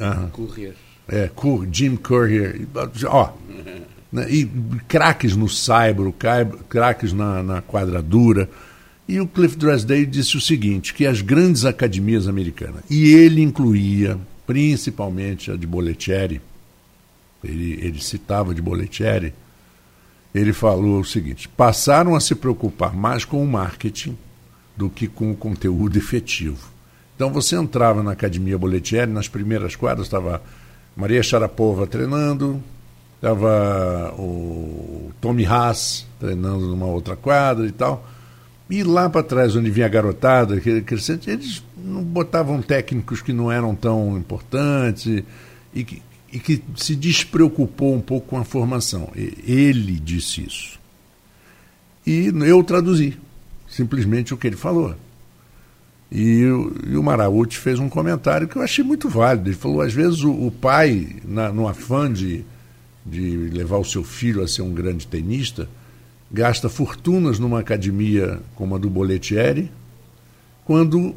Uhum. 0.00 0.28
Courrier. 0.30 0.74
É, 1.08 1.30
Jim 1.70 1.94
Courier. 1.94 2.66
Ó, 3.06 3.32
né, 4.10 4.26
e 4.28 4.46
craques 4.88 5.36
no 5.36 5.48
saibro, 5.48 6.12
craques 6.68 7.12
na, 7.12 7.44
na 7.44 7.62
quadradura. 7.62 8.50
E 9.06 9.20
o 9.20 9.26
Cliff 9.26 9.56
Dressdale 9.56 10.06
disse 10.06 10.36
o 10.36 10.40
seguinte, 10.40 10.94
que 10.94 11.06
as 11.06 11.20
grandes 11.20 11.64
academias 11.64 12.28
americanas, 12.28 12.82
e 12.88 13.12
ele 13.12 13.40
incluía 13.40 14.16
principalmente 14.50 15.48
a 15.52 15.56
de 15.56 15.64
Boletieri, 15.64 16.42
ele, 17.44 17.78
ele 17.80 18.02
citava 18.02 18.52
de 18.52 18.60
Boletieri, 18.60 19.32
ele 20.34 20.52
falou 20.52 20.98
o 20.98 21.04
seguinte, 21.04 21.48
passaram 21.48 22.16
a 22.16 22.20
se 22.20 22.34
preocupar 22.34 22.92
mais 22.92 23.24
com 23.24 23.40
o 23.40 23.46
marketing 23.46 24.18
do 24.76 24.90
que 24.90 25.06
com 25.06 25.30
o 25.30 25.36
conteúdo 25.36 25.96
efetivo. 25.96 26.68
Então 27.14 27.32
você 27.32 27.54
entrava 27.54 28.02
na 28.02 28.10
Academia 28.10 28.58
Boletieri, 28.58 29.08
nas 29.08 29.28
primeiras 29.28 29.76
quadras 29.76 30.08
estava 30.08 30.42
Maria 30.96 31.22
Sharapova 31.22 31.86
treinando, 31.86 32.60
Estava 33.14 34.14
o 34.18 35.12
Tommy 35.20 35.44
Haas 35.44 36.06
treinando 36.18 36.66
numa 36.66 36.86
outra 36.86 37.14
quadra 37.14 37.66
e 37.66 37.70
tal. 37.70 38.02
E 38.70 38.82
lá 38.84 39.10
para 39.10 39.22
trás, 39.22 39.56
onde 39.56 39.70
vinha 39.70 39.86
a 39.86 39.88
garotada, 39.88 40.60
crescente, 40.60 41.28
eles 41.28 41.62
não 41.76 42.02
botavam 42.02 42.62
técnicos 42.62 43.20
que 43.20 43.32
não 43.32 43.50
eram 43.50 43.74
tão 43.74 44.16
importantes 44.16 45.24
e 45.74 45.84
que, 45.84 46.02
e 46.32 46.38
que 46.38 46.62
se 46.76 46.94
despreocupou 46.94 47.94
um 47.94 48.00
pouco 48.00 48.28
com 48.28 48.38
a 48.38 48.44
formação. 48.44 49.10
Ele 49.16 49.98
disse 49.98 50.46
isso. 50.46 50.78
E 52.06 52.32
eu 52.46 52.62
traduzi 52.62 53.18
simplesmente 53.68 54.32
o 54.32 54.36
que 54.36 54.46
ele 54.46 54.56
falou. 54.56 54.94
E, 56.10 56.42
e 56.86 56.96
o 56.96 57.02
Maraúti 57.02 57.58
fez 57.58 57.78
um 57.78 57.88
comentário 57.88 58.48
que 58.48 58.56
eu 58.56 58.62
achei 58.62 58.84
muito 58.84 59.08
válido. 59.08 59.48
Ele 59.48 59.56
falou: 59.56 59.80
às 59.80 59.92
vezes 59.92 60.22
o, 60.22 60.32
o 60.32 60.50
pai, 60.50 61.16
na, 61.24 61.52
no 61.52 61.68
afã 61.68 62.12
de 62.12 62.44
de 63.04 63.36
levar 63.36 63.78
o 63.78 63.84
seu 63.84 64.04
filho 64.04 64.42
a 64.42 64.48
ser 64.48 64.62
um 64.62 64.72
grande 64.72 65.06
tenista, 65.06 65.68
gasta 66.30 66.68
fortunas 66.68 67.38
numa 67.38 67.60
academia 67.60 68.40
como 68.54 68.74
a 68.74 68.78
do 68.78 68.88
Boletieri, 68.88 69.70
quando 70.64 71.14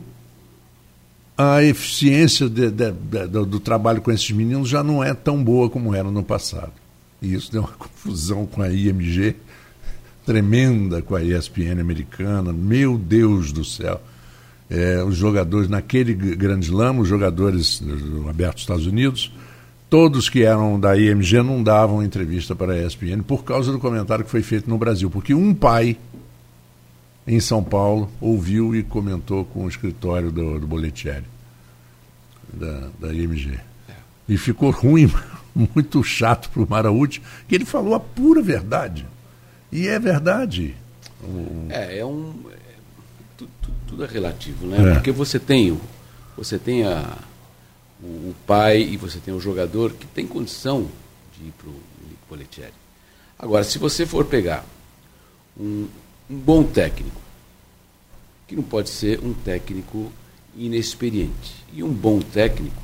a 1.37 1.63
eficiência 1.63 2.49
de, 2.49 2.69
de, 2.69 2.91
de, 2.91 3.27
do, 3.27 3.59
trabalho 3.59 4.01
com 4.01 4.11
esses 4.11 4.29
meninos 4.31 4.69
já 4.69 4.83
não 4.83 5.03
é 5.03 5.13
tão 5.13 5.43
boa 5.43 5.69
como 5.69 5.93
era 5.93 6.09
no 6.09 6.23
passado. 6.23 6.73
E 7.21 7.33
isso 7.33 7.51
deu 7.51 7.61
uma 7.61 7.71
confusão 7.77 8.45
com 8.45 8.61
a 8.61 8.69
IMG 8.69 9.35
tremenda 10.25 11.01
com 11.01 11.15
a 11.15 11.23
ESPN 11.23 11.79
americana. 11.79 12.53
Meu 12.53 12.97
Deus 12.97 13.51
do 13.51 13.63
céu! 13.63 14.01
É, 14.69 15.03
os 15.03 15.15
jogadores, 15.15 15.67
naquele 15.69 16.13
grande 16.13 16.71
lama, 16.71 17.01
os 17.01 17.07
jogadores 17.07 17.79
do 17.79 18.27
Aberto 18.29 18.59
Estados 18.59 18.87
Unidos, 18.87 19.31
todos 19.93 20.27
que 20.27 20.41
eram 20.41 20.79
da 20.79 20.97
IMG 20.97 21.43
não 21.43 21.61
davam 21.61 22.01
entrevista 22.01 22.55
para 22.55 22.73
a 22.73 22.83
ESPN 22.83 23.21
por 23.21 23.43
causa 23.43 23.71
do 23.71 23.77
comentário 23.77 24.25
que 24.25 24.31
foi 24.31 24.41
feito 24.41 24.67
no 24.67 24.75
Brasil. 24.75 25.07
Porque 25.07 25.35
um 25.35 25.53
pai 25.53 25.95
em 27.27 27.39
São 27.39 27.63
Paulo 27.63 28.09
ouviu 28.19 28.75
e 28.75 28.81
comentou 28.81 29.45
com 29.45 29.65
o 29.65 29.69
escritório 29.69 30.31
do, 30.31 30.59
do 30.59 30.65
Boletieri, 30.65 31.27
da, 32.51 32.89
da 32.99 33.13
IMG. 33.13 33.59
E 34.27 34.35
ficou 34.35 34.71
ruim, 34.71 35.13
muito 35.53 36.03
chato 36.03 36.49
para 36.49 36.63
o 36.63 36.67
Maraúti, 36.67 37.21
que 37.47 37.53
ele 37.53 37.63
falou 37.63 37.93
a 37.93 37.99
pura 37.99 38.41
verdade. 38.41 39.05
E 39.71 39.87
é 39.87 39.99
verdade. 39.99 40.75
É, 41.69 41.99
é 41.99 42.05
um. 42.05 42.33
É, 42.51 42.57
tudo, 43.37 43.51
tudo, 43.85 44.03
é 44.05 44.07
relativo, 44.07 44.65
né? 44.65 44.89
É. 44.89 44.93
Porque 44.95 45.11
você 45.11 45.37
tem, 45.37 45.79
você 46.35 46.57
tem 46.57 46.83
a 46.83 47.15
o, 48.03 48.29
o, 48.29 48.35
pai 48.45 48.81
e 48.81 48.97
você 48.97 49.19
tem 49.19 49.33
o 49.33 49.39
jogador 49.39 49.93
que 49.93 50.05
tem 50.07 50.27
condição 50.27 50.87
de 51.37 51.47
ir 51.47 51.53
para 51.57 51.69
o 51.69 51.73
Boletieri. 52.29 52.73
Agora, 53.37 53.63
se 53.63 53.77
você 53.77 54.05
for 54.05 54.25
pegar 54.25 54.65
um, 55.59 55.87
um 56.29 56.35
bom 56.35 56.63
técnico, 56.63 57.21
que 58.47 58.55
não 58.55 58.63
pode 58.63 58.89
ser 58.89 59.19
um 59.23 59.33
técnico 59.33 60.11
inexperiente, 60.55 61.55
e 61.71 61.83
um 61.83 61.93
bom 61.93 62.19
técnico, 62.19 62.81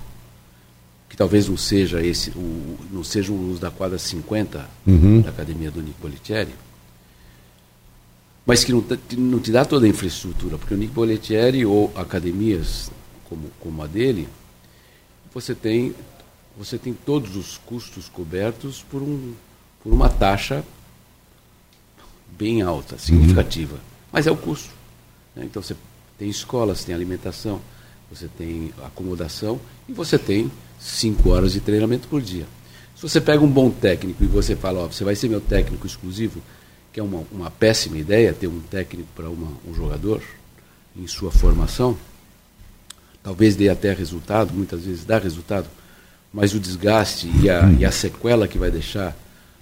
que 1.10 1.18
talvez 1.18 1.48
não 1.48 1.58
seja 1.58 2.02
esse, 2.02 2.30
o, 2.32 2.78
não 2.92 3.04
seja 3.04 3.32
um 3.32 3.52
uso 3.52 3.60
da 3.60 3.72
quadra 3.72 3.98
50 3.98 4.70
uhum. 4.86 5.22
da 5.22 5.30
academia 5.30 5.72
do 5.72 5.82
Nico 5.82 6.00
Boletieri, 6.02 6.54
mas 8.46 8.64
que 8.64 8.72
não, 8.72 8.84
não 9.18 9.40
te 9.40 9.52
dá 9.52 9.66
toda 9.66 9.86
a 9.86 9.90
infraestrutura, 9.90 10.58
porque 10.58 10.74
o 10.74 10.78
Nico 10.78 10.94
Boletieri 10.94 11.66
ou 11.66 11.92
academias 11.96 12.92
como, 13.26 13.50
como 13.60 13.84
a 13.84 13.88
dele, 13.88 14.28
você 15.34 15.54
tem, 15.54 15.96
você 16.58 16.78
tem 16.78 16.94
todos 16.94 17.36
os 17.36 17.58
custos 17.58 18.10
cobertos 18.10 18.84
por, 18.84 19.02
um, 19.02 19.34
por 19.84 19.94
uma 19.94 20.10
taxa 20.10 20.64
bem 22.38 22.62
alta, 22.62 22.98
significativa. 22.98 23.76
Uhum. 23.76 23.82
Mas 24.12 24.28
é 24.28 24.32
o 24.32 24.38
custo. 24.38 24.70
Né? 25.36 25.46
Então 25.46 25.62
você 25.62 25.76
tem 26.18 26.30
escolas, 26.30 26.84
tem 26.84 26.96
alimentação, 26.96 27.62
você 28.12 28.28
tem 28.38 28.74
acomodação 28.84 29.60
e 29.88 29.94
você 29.94 30.18
tem 30.18 30.52
cinco 30.80 31.30
horas 31.30 31.54
de 31.54 31.60
treinamento 31.60 32.08
por 32.08 32.22
dia. 32.22 32.48
Se 32.96 33.02
você 33.02 33.22
pega 33.22 33.44
um 33.44 33.50
bom 33.50 33.70
técnico 33.70 34.24
e 34.24 34.28
você 34.28 34.56
fala, 34.56 34.82
ó, 34.82 34.88
você 34.88 35.04
vai 35.04 35.16
ser 35.16 35.30
meu 35.30 35.40
técnico 35.40 35.88
exclusivo, 35.88 36.42
que 36.92 37.00
é 37.00 37.04
uma, 37.04 37.24
uma 37.32 37.52
péssima 37.52 37.98
ideia 37.98 38.34
ter 38.34 38.48
um 38.48 38.60
técnico 38.60 39.08
para 39.16 39.30
um 39.30 39.74
jogador 39.74 40.22
em 40.96 41.08
sua 41.08 41.32
formação, 41.32 41.98
talvez 43.30 43.56
dê 43.56 43.70
até 43.70 43.94
resultado, 43.94 44.52
muitas 44.52 44.86
vezes 44.86 45.06
dá 45.06 45.20
resultado, 45.20 45.68
mas 46.34 46.56
o 46.56 46.60
desgaste 46.60 47.30
e 47.44 47.48
a, 47.48 47.72
e 47.74 47.86
a 47.86 47.92
sequela 47.92 48.48
que 48.48 48.58
vai 48.58 48.72
deixar 48.72 49.16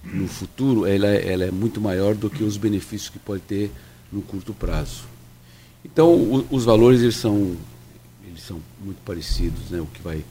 no 0.06 0.26
futuro, 0.26 0.86
ela, 0.86 1.06
é, 1.06 1.34
ela 1.34 1.44
é 1.44 1.52
muito 1.52 1.82
maior 1.82 2.16
do 2.16 2.30
que 2.30 2.46
os 2.46 2.56
benefícios 2.56 3.10
que 3.10 3.20
pode 3.20 3.42
ter 3.42 3.70
no 4.10 4.22
curto 4.22 4.54
prazo. 4.54 5.04
Então, 5.84 6.14
o, 6.14 6.48
os 6.50 6.64
valores 6.64 7.02
eles 7.02 7.18
são, 7.18 7.58
eles 8.26 8.42
são 8.42 8.62
muito 8.80 9.00
parecidos, 9.04 9.70
né? 9.70 9.82
O 9.82 9.86
que 9.86 10.02
vai 10.02 10.24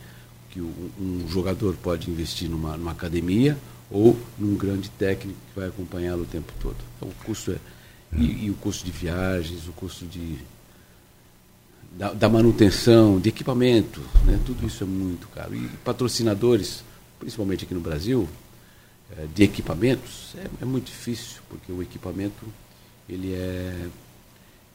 que 0.49 0.63
um 0.63 1.27
jogador 1.29 1.77
pode 1.83 2.11
investir 2.11 2.49
numa, 2.49 2.75
numa 2.79 2.93
academia 2.93 3.59
ou 3.91 4.19
num 4.39 4.55
grande 4.55 4.89
técnico 4.89 5.39
que 5.53 5.61
vai 5.61 5.69
acompanhá-lo 5.69 6.23
o 6.23 6.27
tempo 6.27 6.55
todo. 6.59 6.77
Então, 6.97 7.11
o 7.11 7.25
custo 7.27 7.51
é 7.53 7.57
e, 8.17 8.47
e 8.47 8.51
o 8.51 8.55
custo 8.55 8.87
de 8.87 8.93
viagens, 8.93 9.69
o 9.69 9.73
custo 9.73 10.07
de 10.07 10.39
da, 11.97 12.13
da, 12.13 12.29
manutenção, 12.29 13.19
de 13.19 13.31
equipamento, 13.31 14.01
né? 14.25 14.39
tudo 14.45 14.67
isso 14.67 14.85
é 14.85 14.87
muito 14.87 15.27
caro. 15.29 15.55
E 15.55 15.67
patrocinadores, 15.85 16.85
principalmente 17.19 17.65
aqui 17.65 17.73
no 17.73 17.81
Brasil, 17.81 18.29
é, 19.17 19.27
de 19.35 19.43
equipamentos, 19.43 20.35
é, 20.37 20.47
é, 20.63 20.65
muito 20.65 20.87
difícil, 20.87 21.41
porque 21.49 21.73
o 21.73 21.83
equipamento 21.83 22.45
ele 23.09 23.33
é, 23.33 23.87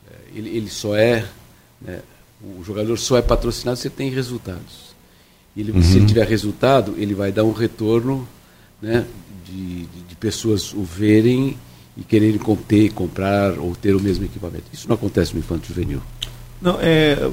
é 0.09 0.15
ele, 0.33 0.49
ele 0.49 0.69
só 0.69 0.95
é, 0.95 1.25
né? 1.79 2.01
o 2.41 2.63
jogador 2.63 2.97
só 2.97 3.17
é 3.17 3.21
patrocinado 3.21 3.77
se 3.77 3.89
tem 3.89 4.09
resultados. 4.09 4.91
Ele, 5.55 5.71
uhum. 5.71 5.83
Se 5.83 5.97
ele 5.97 6.05
tiver 6.07 6.25
resultado, 6.25 6.95
ele 6.97 7.13
vai 7.13 7.31
dar 7.31 7.43
um 7.43 7.51
retorno 7.51 8.27
né, 8.81 9.05
de, 9.45 9.85
de, 9.85 10.01
de 10.07 10.15
pessoas 10.15 10.73
o 10.73 10.81
verem 10.81 11.57
e 11.97 12.03
quererem 12.03 12.39
ter, 12.67 12.91
comprar 12.93 13.59
ou 13.59 13.75
ter 13.75 13.95
o 13.95 13.99
mesmo 13.99 14.23
equipamento. 14.25 14.63
Isso 14.71 14.87
não 14.87 14.95
acontece 14.95 15.33
no 15.33 15.39
infanto 15.39 15.67
juvenil. 15.67 16.01
Não, 16.61 16.77
é. 16.79 17.31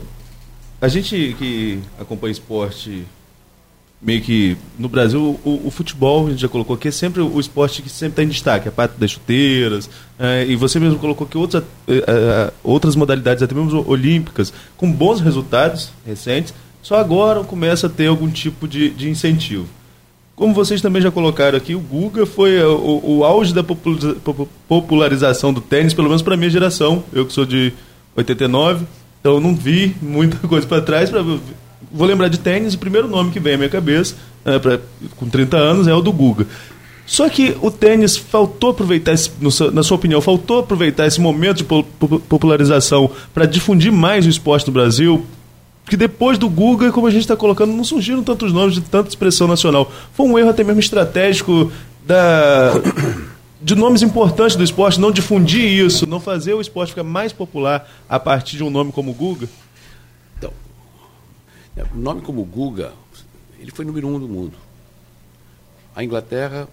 A 0.80 0.88
gente 0.88 1.34
que 1.38 1.80
acompanha 1.98 2.32
esporte 2.32 3.04
meio 4.00 4.22
que 4.22 4.56
no 4.78 4.88
Brasil 4.88 5.40
o, 5.44 5.62
o, 5.66 5.70
futebol 5.70 6.26
a 6.26 6.30
gente 6.30 6.40
já 6.40 6.48
colocou 6.48 6.76
aqui 6.76 6.86
é 6.86 6.90
sempre 6.90 7.20
o 7.20 7.40
esporte 7.40 7.82
que 7.82 7.90
sempre 7.90 8.12
está 8.12 8.22
em 8.22 8.28
destaque 8.28 8.68
a 8.68 8.72
parte 8.72 8.92
das 8.92 9.10
chuteiras 9.10 9.90
é, 10.18 10.46
e 10.46 10.54
você 10.54 10.78
mesmo 10.78 11.00
colocou 11.00 11.26
que 11.26 11.36
outras 11.36 11.64
é, 11.88 11.96
é, 11.96 12.52
outras 12.62 12.94
modalidades 12.94 13.42
até 13.42 13.52
mesmo 13.52 13.84
olímpicas 13.88 14.52
com 14.76 14.90
bons 14.90 15.20
resultados 15.20 15.90
recentes 16.06 16.54
só 16.80 16.96
agora 16.96 17.42
começa 17.42 17.88
a 17.88 17.90
ter 17.90 18.06
algum 18.06 18.30
tipo 18.30 18.68
de, 18.68 18.90
de 18.90 19.10
incentivo 19.10 19.66
como 20.36 20.54
vocês 20.54 20.80
também 20.80 21.02
já 21.02 21.10
colocaram 21.10 21.58
aqui 21.58 21.74
o 21.74 21.80
Guga 21.80 22.24
foi 22.24 22.62
o, 22.62 23.02
o 23.04 23.24
auge 23.24 23.52
da 23.52 23.64
popularização 23.64 25.52
do 25.52 25.60
tênis 25.60 25.92
pelo 25.92 26.06
menos 26.06 26.22
para 26.22 26.36
minha 26.36 26.50
geração 26.50 27.02
eu 27.12 27.26
que 27.26 27.32
sou 27.32 27.44
de 27.44 27.72
89 28.14 28.86
então 29.28 29.34
eu 29.34 29.40
não 29.42 29.54
vi 29.54 29.94
muita 30.00 30.48
coisa 30.48 30.66
para 30.66 30.80
trás. 30.80 31.10
Pra, 31.10 31.22
vou 31.22 32.06
lembrar 32.06 32.28
de 32.28 32.38
tênis, 32.38 32.72
o 32.72 32.78
primeiro 32.78 33.06
nome 33.06 33.30
que 33.30 33.38
vem 33.38 33.54
à 33.54 33.56
minha 33.58 33.68
cabeça, 33.68 34.14
é, 34.42 34.58
pra, 34.58 34.78
com 35.16 35.28
30 35.28 35.56
anos, 35.58 35.86
é 35.86 35.92
o 35.92 36.00
do 36.00 36.10
Guga. 36.10 36.46
Só 37.04 37.28
que 37.28 37.54
o 37.60 37.70
tênis 37.70 38.16
faltou 38.16 38.70
aproveitar, 38.70 39.12
esse, 39.12 39.30
na 39.72 39.82
sua 39.82 39.96
opinião, 39.96 40.20
faltou 40.22 40.60
aproveitar 40.60 41.06
esse 41.06 41.20
momento 41.20 41.58
de 41.58 41.64
popularização 41.64 43.10
para 43.34 43.44
difundir 43.44 43.92
mais 43.92 44.24
o 44.24 44.30
esporte 44.30 44.66
no 44.66 44.72
Brasil, 44.72 45.24
que 45.88 45.96
depois 45.96 46.38
do 46.38 46.48
Guga, 46.48 46.90
como 46.90 47.06
a 47.06 47.10
gente 47.10 47.22
está 47.22 47.36
colocando, 47.36 47.72
não 47.72 47.84
surgiram 47.84 48.22
tantos 48.22 48.52
nomes 48.52 48.74
de 48.74 48.80
tanta 48.82 49.10
expressão 49.10 49.46
nacional. 49.46 49.90
Foi 50.12 50.26
um 50.26 50.38
erro 50.38 50.50
até 50.50 50.64
mesmo 50.64 50.80
estratégico 50.80 51.70
da 52.06 52.72
de 53.60 53.74
nomes 53.74 54.02
importantes 54.02 54.56
do 54.56 54.62
esporte, 54.62 55.00
não 55.00 55.10
difundir 55.10 55.64
isso, 55.64 56.06
não 56.06 56.20
fazer 56.20 56.54
o 56.54 56.60
esporte 56.60 56.90
ficar 56.90 57.02
mais 57.02 57.32
popular 57.32 57.90
a 58.08 58.18
partir 58.18 58.56
de 58.56 58.64
um 58.64 58.70
nome 58.70 58.92
como 58.92 59.12
Guga? 59.12 59.48
Então, 60.36 60.52
um 61.94 61.98
nome 61.98 62.20
como 62.20 62.44
Guga, 62.44 62.92
ele 63.58 63.70
foi 63.70 63.84
número 63.84 64.06
um 64.06 64.18
do 64.18 64.28
mundo. 64.28 64.54
A 65.94 66.04
Inglaterra, 66.04 66.68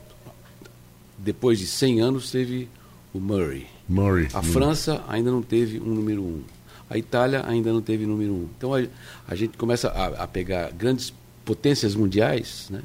depois 1.17 1.57
de 1.57 1.65
100 1.65 2.01
anos, 2.01 2.29
teve 2.29 2.69
o 3.13 3.19
Murray. 3.19 3.65
Murray. 3.89 4.27
A 4.33 4.43
França 4.43 5.03
ainda 5.07 5.31
não 5.31 5.41
teve 5.41 5.79
um 5.79 5.93
número 5.93 6.21
um. 6.21 6.41
A 6.89 6.97
Itália 6.97 7.43
ainda 7.47 7.73
não 7.73 7.81
teve 7.81 8.05
número 8.05 8.31
um. 8.31 8.47
Então 8.57 8.73
a, 8.73 8.83
a 9.27 9.35
gente 9.35 9.57
começa 9.57 9.89
a, 9.89 10.23
a, 10.23 10.27
pegar 10.27 10.71
grandes 10.71 11.11
potências 11.43 11.95
mundiais, 11.95 12.67
né, 12.69 12.83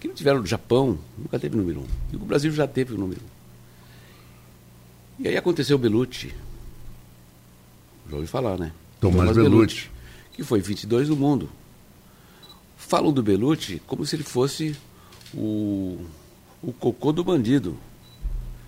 que 0.00 0.08
não 0.08 0.14
tiveram. 0.14 0.40
O 0.40 0.46
Japão 0.46 0.98
nunca 1.18 1.38
teve 1.38 1.56
número 1.56 1.80
um. 1.80 1.86
E 2.12 2.16
o 2.16 2.20
Brasil 2.20 2.50
já 2.52 2.66
teve 2.66 2.94
o 2.94 2.98
número 2.98 3.20
um. 3.20 3.31
E 5.22 5.28
aí 5.28 5.36
aconteceu 5.36 5.76
o 5.76 5.78
Belucci. 5.78 6.34
Já 8.10 8.16
ouvi 8.16 8.26
falar, 8.26 8.58
né? 8.58 8.72
Tomás, 9.00 9.30
Tomás 9.30 9.36
Belucci. 9.36 9.50
Belucci. 9.50 9.90
Que 10.32 10.42
foi 10.42 10.60
22 10.60 11.08
do 11.08 11.16
mundo. 11.16 11.48
Falam 12.76 13.12
do 13.12 13.22
Belucci 13.22 13.80
como 13.86 14.04
se 14.04 14.16
ele 14.16 14.24
fosse 14.24 14.76
o, 15.32 16.00
o 16.60 16.72
cocô 16.72 17.12
do 17.12 17.22
bandido. 17.22 17.76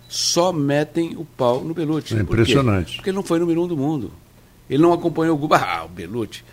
Só 0.08 0.52
metem 0.52 1.16
o 1.16 1.24
pau 1.24 1.64
no 1.64 1.74
Belucci. 1.74 2.16
É 2.16 2.20
impressionante. 2.20 2.86
Por 2.86 2.96
Porque 2.96 3.10
ele 3.10 3.16
não 3.16 3.24
foi 3.24 3.40
número 3.40 3.64
um 3.64 3.66
do 3.66 3.76
mundo. 3.76 4.12
Ele 4.70 4.80
não 4.80 4.92
acompanhou 4.92 5.34
o 5.36 5.38
Guga. 5.38 5.56
Ah, 5.66 5.84
o 5.84 5.88
Belucci. 5.88 6.44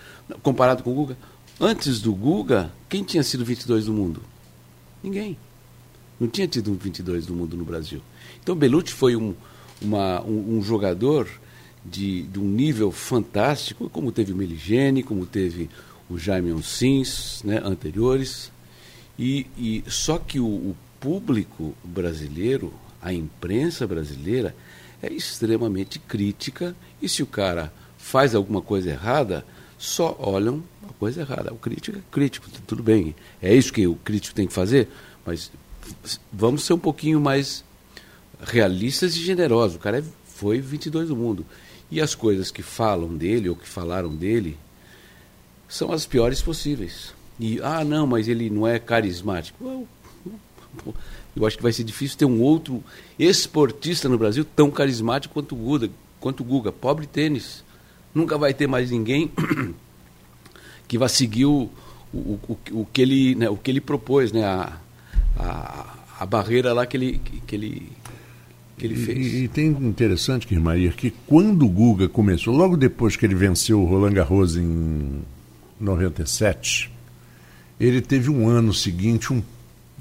Comparado 0.41 0.81
com 0.81 0.91
o 0.91 0.96
Guga. 0.96 1.17
Antes 1.60 2.01
do 2.01 2.12
Guga, 2.12 2.72
quem 2.89 3.03
tinha 3.03 3.22
sido 3.22 3.46
22 3.46 3.86
do 3.86 3.93
mundo? 3.93 4.24
Ninguém. 5.03 5.38
Não 6.20 6.27
tinha 6.27 6.48
tido 6.48 6.72
um 6.72 6.75
22 6.75 7.27
do 7.27 7.36
mundo 7.36 7.55
no 7.55 7.63
Brasil. 7.63 8.01
Então, 8.41 8.55
Belucci 8.55 8.93
foi 8.93 9.15
um, 9.15 9.36
uma, 9.81 10.21
um, 10.23 10.57
um 10.57 10.61
jogador 10.61 11.27
de, 11.83 12.23
de, 12.23 12.39
um 12.39 12.47
nível 12.47 12.91
fantástico, 12.91 13.89
como 13.89 14.11
teve 14.11 14.31
o 14.31 14.35
Meligene, 14.35 15.03
como 15.03 15.25
teve 15.25 15.69
o 16.09 16.17
Jaime 16.17 16.53
Onsins, 16.53 17.41
né, 17.43 17.61
anteriores. 17.63 18.51
E, 19.17 19.47
e 19.57 19.83
só 19.88 20.17
que 20.17 20.39
o, 20.39 20.45
o 20.45 20.75
público 21.00 21.73
brasileiro, 21.83 22.73
a 23.01 23.11
imprensa 23.11 23.88
brasileira, 23.88 24.55
é 25.01 25.11
extremamente 25.11 25.97
crítica 25.97 26.75
e 27.01 27.09
se 27.09 27.23
o 27.23 27.27
cara 27.27 27.73
faz 27.97 28.35
alguma 28.35 28.61
coisa 28.61 28.89
errada, 28.89 29.45
só 29.77 30.15
olham 30.19 30.63
a 30.88 30.93
coisa 30.93 31.21
errada. 31.21 31.51
O 31.51 31.57
crítico 31.57 31.97
é 31.97 32.01
crítico, 32.11 32.47
tudo 32.67 32.83
bem. 32.83 33.15
É 33.41 33.53
isso 33.53 33.73
que 33.73 33.88
o 33.88 33.95
crítico 33.95 34.35
tem 34.35 34.45
que 34.45 34.53
fazer, 34.53 34.88
mas 35.25 35.51
vamos 36.31 36.63
ser 36.63 36.73
um 36.73 36.79
pouquinho 36.79 37.19
mais 37.19 37.63
realistas 38.41 39.15
e 39.15 39.24
generosos. 39.24 39.75
O 39.75 39.79
cara 39.79 40.00
é, 40.00 40.03
foi 40.25 40.60
22 40.60 41.10
do 41.10 41.15
mundo. 41.15 41.45
E 41.89 42.00
as 42.00 42.15
coisas 42.15 42.51
que 42.51 42.63
falam 42.63 43.15
dele 43.15 43.50
ou 43.50 43.55
que 43.55 43.67
falaram 43.67 44.15
dele 44.15 44.57
são 45.67 45.91
as 45.91 46.05
piores 46.05 46.41
possíveis. 46.41 47.13
E, 47.39 47.60
ah, 47.62 47.83
não, 47.83 48.05
mas 48.05 48.27
ele 48.27 48.50
não 48.50 48.67
é 48.67 48.79
carismático. 48.79 49.63
Eu, 49.65 49.88
eu 51.36 51.45
acho 51.45 51.57
que 51.57 51.63
vai 51.63 51.71
ser 51.71 51.83
difícil 51.83 52.17
ter 52.17 52.25
um 52.25 52.41
outro 52.41 52.83
esportista 53.17 54.07
no 54.07 54.17
Brasil 54.17 54.45
tão 54.45 54.69
carismático 54.69 55.33
quanto 55.33 55.55
o 55.55 55.57
Guga. 55.57 55.89
Quanto 56.19 56.43
Guga. 56.43 56.71
Pobre 56.71 57.05
tênis. 57.05 57.63
Nunca 58.13 58.38
vai 58.38 58.53
ter 58.53 58.67
mais 58.67 58.91
ninguém 58.91 59.31
que 60.88 60.98
vá 60.98 61.07
seguir 61.07 61.45
o, 61.45 61.69
o, 62.13 62.39
o, 62.48 62.57
o, 62.71 62.86
que, 62.91 63.01
ele, 63.01 63.36
né, 63.36 63.50
o 63.50 63.55
que 63.55 63.71
ele 63.71 63.79
propôs, 63.79 64.31
né, 64.33 64.43
a, 64.43 64.77
a, 65.38 65.95
a 66.19 66.25
barreira 66.25 66.74
lá 66.74 66.86
que 66.86 66.98
ele, 66.98 67.21
que 67.48 67.55
ele, 67.55 67.91
que 68.81 68.88
ele 68.88 68.95
fez. 68.95 69.33
E, 69.33 69.43
e 69.43 69.47
tem 69.47 69.67
interessante, 69.67 70.47
Kirmair, 70.47 70.95
que 70.95 71.11
quando 71.27 71.65
o 71.65 71.69
Guga 71.69 72.09
começou, 72.09 72.55
logo 72.55 72.75
depois 72.75 73.15
que 73.15 73.25
ele 73.25 73.35
venceu 73.35 73.81
o 73.81 73.85
Roland 73.85 74.13
Garros 74.13 74.57
em 74.57 75.21
97, 75.79 76.91
ele 77.79 78.01
teve 78.01 78.29
um 78.29 78.47
ano 78.47 78.73
seguinte 78.73 79.31
um 79.31 79.41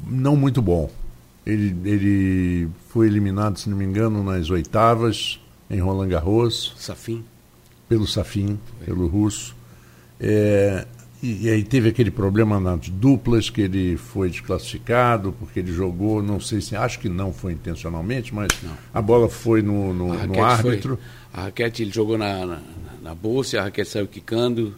não 0.06 0.34
muito 0.34 0.62
bom. 0.62 0.90
Ele, 1.44 1.76
ele 1.84 2.68
foi 2.88 3.06
eliminado, 3.06 3.58
se 3.58 3.68
não 3.68 3.76
me 3.76 3.84
engano, 3.84 4.24
nas 4.24 4.50
oitavas 4.50 5.38
em 5.70 5.78
Roland 5.80 6.08
Garros. 6.08 6.74
Safin 6.76 7.22
pelo 7.90 8.06
Safin, 8.06 8.56
pelo 8.84 9.08
russo. 9.08 9.56
É, 10.20 10.86
e, 11.22 11.46
e, 11.46 11.50
aí 11.50 11.62
teve 11.62 11.88
aquele 11.88 12.10
problema 12.10 12.58
nas 12.58 12.88
duplas, 12.88 13.50
que 13.50 13.60
ele 13.60 13.96
foi 13.96 14.30
desclassificado, 14.30 15.34
porque 15.38 15.60
ele 15.60 15.72
jogou, 15.72 16.22
não 16.22 16.40
sei 16.40 16.60
se, 16.60 16.74
acho 16.74 16.98
que 16.98 17.08
não 17.08 17.32
foi 17.32 17.52
intencionalmente, 17.52 18.34
mas 18.34 18.48
não. 18.62 18.72
a 18.92 19.02
bola 19.02 19.28
foi 19.28 19.60
no, 19.60 19.92
no, 19.92 20.26
no 20.26 20.42
árbitro. 20.42 20.96
Foi, 20.96 21.42
a 21.42 21.44
raquete 21.44 21.82
ele 21.82 21.92
jogou 21.92 22.16
na, 22.16 22.46
na, 22.46 22.58
na 23.02 23.14
bolsa, 23.14 23.60
a 23.60 23.64
raquete 23.64 23.90
saiu 23.90 24.06
quicando, 24.06 24.74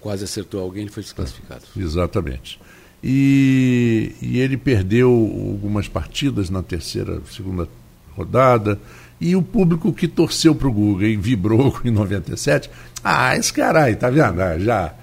quase 0.00 0.24
acertou 0.24 0.60
alguém 0.60 0.86
e 0.86 0.88
foi 0.88 1.02
desclassificado. 1.02 1.62
Exatamente. 1.76 2.58
E, 3.02 4.14
e 4.22 4.40
ele 4.40 4.56
perdeu 4.56 5.10
algumas 5.10 5.86
partidas 5.88 6.48
na 6.48 6.62
terceira, 6.62 7.20
segunda 7.30 7.68
rodada. 8.16 8.80
E 9.20 9.36
o 9.36 9.42
público 9.42 9.92
que 9.92 10.08
torceu 10.08 10.54
para 10.54 10.68
o 10.68 10.72
Guga 10.72 11.06
e 11.08 11.16
vibrou 11.16 11.78
em 11.84 11.90
97, 11.90 12.70
ah, 13.02 13.36
esse 13.36 13.52
cara 13.52 13.84
aí, 13.84 13.94
tá 13.94 14.10
vendo? 14.10 14.40
Ah, 14.40 14.58
já, 14.58 14.94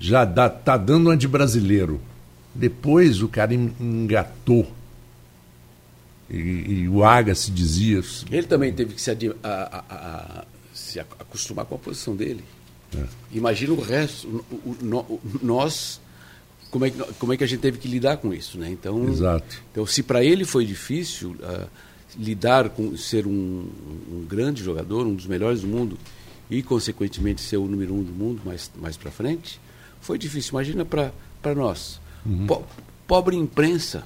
já 0.00 0.24
dá, 0.24 0.48
tá 0.48 0.76
dando 0.76 1.08
uma 1.08 1.16
de 1.16 1.28
brasileiro. 1.28 2.00
Depois 2.54 3.22
o 3.22 3.28
cara 3.28 3.54
engatou. 3.54 4.68
E, 6.28 6.36
e 6.36 6.88
o 6.88 7.04
Agassi 7.04 7.50
dizia. 7.50 8.00
Ele 8.30 8.46
também 8.46 8.72
teve 8.72 8.94
que 8.94 9.00
se, 9.00 9.10
a, 9.10 9.16
a, 9.44 9.84
a, 9.90 10.44
se 10.72 10.98
acostumar 10.98 11.66
com 11.66 11.74
a 11.74 11.78
posição 11.78 12.16
dele. 12.16 12.42
É. 12.96 13.04
Imagina 13.32 13.72
o 13.74 13.80
resto. 13.80 14.26
O, 14.50 14.70
o, 14.70 14.96
o, 14.96 15.20
nós 15.42 16.00
como 16.70 16.86
é, 16.86 16.90
que, 16.90 16.98
como 17.14 17.32
é 17.32 17.36
que 17.36 17.44
a 17.44 17.46
gente 17.46 17.60
teve 17.60 17.78
que 17.78 17.88
lidar 17.88 18.16
com 18.18 18.32
isso, 18.32 18.56
né? 18.56 18.70
Então, 18.70 19.08
Exato. 19.08 19.62
então 19.72 19.84
se 19.84 20.02
para 20.02 20.24
ele 20.24 20.44
foi 20.44 20.64
difícil, 20.64 21.30
uh, 21.40 21.66
lidar 22.16 22.70
com 22.70 22.96
ser 22.96 23.26
um, 23.26 23.68
um, 24.10 24.24
grande 24.28 24.62
jogador, 24.62 25.06
um 25.06 25.14
dos 25.14 25.26
melhores 25.26 25.62
do 25.62 25.66
mundo 25.66 25.98
e 26.48 26.62
consequentemente 26.62 27.40
ser 27.40 27.56
o 27.56 27.66
número 27.66 27.94
um 27.94 28.02
do 28.02 28.12
mundo 28.12 28.40
mais 28.44 28.70
mais 28.80 28.96
para 28.96 29.10
frente, 29.10 29.60
foi 30.00 30.18
difícil. 30.18 30.50
Imagina 30.52 30.84
para 30.84 31.54
nós, 31.54 32.00
uhum. 32.24 32.46
po, 32.46 32.64
pobre 33.06 33.36
imprensa, 33.36 34.04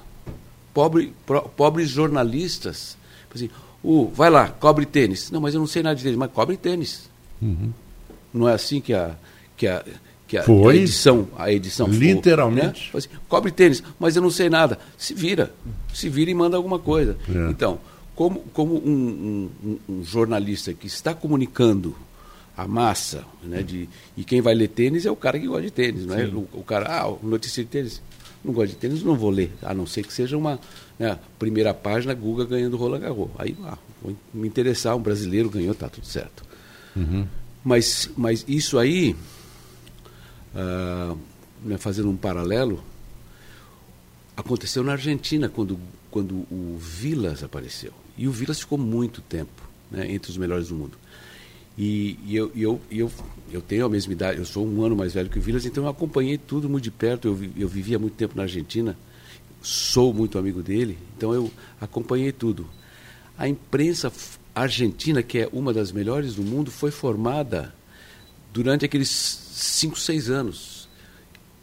pobre 0.73 1.13
pro, 1.25 1.41
pobres 1.43 1.89
jornalistas, 1.89 2.97
assim, 3.33 3.49
uh, 3.83 4.07
vai 4.13 4.29
lá, 4.29 4.49
cobre 4.49 4.85
tênis. 4.85 5.31
Não, 5.31 5.41
mas 5.41 5.53
eu 5.53 5.59
não 5.59 5.67
sei 5.67 5.83
nada 5.83 5.95
de 5.95 6.03
tênis, 6.03 6.17
mas 6.17 6.31
cobre 6.31 6.57
tênis. 6.57 7.09
Uhum. 7.41 7.71
Não 8.33 8.49
é 8.49 8.53
assim 8.53 8.81
que 8.81 8.93
a 8.93 9.15
que 9.55 9.67
a 9.67 9.83
que 10.27 10.37
a, 10.37 10.43
Foi. 10.43 10.73
a 10.73 10.77
edição, 10.77 11.27
a 11.37 11.51
edição 11.51 11.87
literalmente. 11.87 12.89
For, 12.89 12.97
né? 12.97 13.05
assim, 13.05 13.09
cobre 13.27 13.51
tênis, 13.51 13.83
mas 13.99 14.15
eu 14.15 14.21
não 14.21 14.31
sei 14.31 14.49
nada. 14.49 14.79
Se 14.97 15.13
vira, 15.13 15.53
se 15.93 16.09
vira 16.09 16.31
e 16.31 16.33
manda 16.33 16.57
alguma 16.57 16.79
coisa. 16.79 17.17
É. 17.29 17.49
Então, 17.49 17.79
como, 18.15 18.39
como 18.53 18.75
um, 18.75 19.49
um, 19.63 19.79
um, 19.87 20.03
jornalista 20.03 20.73
que 20.73 20.87
está 20.87 21.13
comunicando 21.13 21.95
a 22.57 22.67
massa, 22.67 23.25
né, 23.43 23.61
de, 23.61 23.89
e 24.15 24.23
quem 24.23 24.41
vai 24.41 24.55
ler 24.55 24.69
tênis 24.69 25.05
é 25.05 25.11
o 25.11 25.15
cara 25.15 25.39
que 25.39 25.47
gosta 25.47 25.63
de 25.63 25.71
tênis, 25.71 26.05
não 26.05 26.17
é? 26.17 26.25
O, 26.25 26.47
o, 26.53 26.63
cara, 26.63 27.01
ah, 27.01 27.13
notícia 27.21 27.63
de 27.63 27.69
tênis, 27.69 28.01
não 28.43 28.53
gosta 28.53 28.69
de 28.69 28.75
tênis, 28.75 29.03
não 29.03 29.15
vou 29.15 29.29
ler, 29.29 29.51
a 29.61 29.73
não 29.73 29.85
ser 29.85 30.03
que 30.03 30.13
seja 30.13 30.37
uma 30.37 30.59
né, 30.97 31.19
primeira 31.37 31.73
página, 31.73 32.13
Guga 32.13 32.45
ganhando 32.45 32.77
Roland 32.77 32.99
Garros. 32.99 33.29
Aí, 33.37 33.55
ah, 33.65 33.77
vou 34.01 34.15
me 34.33 34.47
interessar, 34.47 34.95
um 34.95 35.01
brasileiro 35.01 35.49
ganhou, 35.49 35.75
tá 35.75 35.89
tudo 35.89 36.07
certo. 36.07 36.43
Uhum. 36.95 37.27
Mas, 37.63 38.09
mas 38.15 38.45
isso 38.47 38.77
aí, 38.77 39.15
uh, 40.55 41.17
né, 41.63 41.77
fazendo 41.77 42.09
um 42.09 42.15
paralelo, 42.15 42.81
aconteceu 44.37 44.83
na 44.83 44.93
Argentina, 44.93 45.49
quando, 45.49 45.77
quando 46.09 46.35
o 46.49 46.77
Vilas 46.79 47.43
apareceu. 47.43 47.91
E 48.17 48.27
o 48.27 48.31
Vilas 48.31 48.59
ficou 48.59 48.77
muito 48.77 49.19
tempo 49.21 49.67
né, 49.91 50.09
entre 50.11 50.31
os 50.31 50.37
melhores 50.37 50.69
do 50.69 50.75
mundo. 50.75 50.97
E, 51.77 52.17
e 52.25 52.35
eu, 52.35 52.51
eu, 52.55 52.81
eu, 52.89 53.11
eu 53.51 53.61
tenho 53.61 53.85
a 53.85 53.89
mesma 53.89 54.13
idade, 54.13 54.39
eu 54.39 54.45
sou 54.45 54.65
um 54.65 54.83
ano 54.83 54.95
mais 54.95 55.13
velho 55.13 55.29
que 55.29 55.37
o 55.37 55.41
Vilas, 55.41 55.65
então 55.65 55.83
eu 55.83 55.89
acompanhei 55.89 56.37
tudo 56.37 56.69
muito 56.69 56.85
de 56.85 56.91
perto. 56.91 57.27
Eu, 57.27 57.49
eu 57.57 57.67
vivia 57.67 57.99
muito 57.99 58.15
tempo 58.15 58.35
na 58.35 58.43
Argentina, 58.43 58.97
sou 59.61 60.13
muito 60.13 60.37
amigo 60.37 60.61
dele, 60.61 60.97
então 61.17 61.33
eu 61.33 61.51
acompanhei 61.79 62.31
tudo. 62.31 62.65
A 63.37 63.47
imprensa 63.47 64.11
argentina, 64.53 65.21
que 65.21 65.39
é 65.39 65.49
uma 65.51 65.73
das 65.73 65.91
melhores 65.91 66.35
do 66.35 66.43
mundo, 66.43 66.71
foi 66.71 66.91
formada 66.91 67.75
durante 68.53 68.85
aqueles 68.85 69.09
cinco, 69.09 69.99
seis 69.99 70.29
anos. 70.29 70.87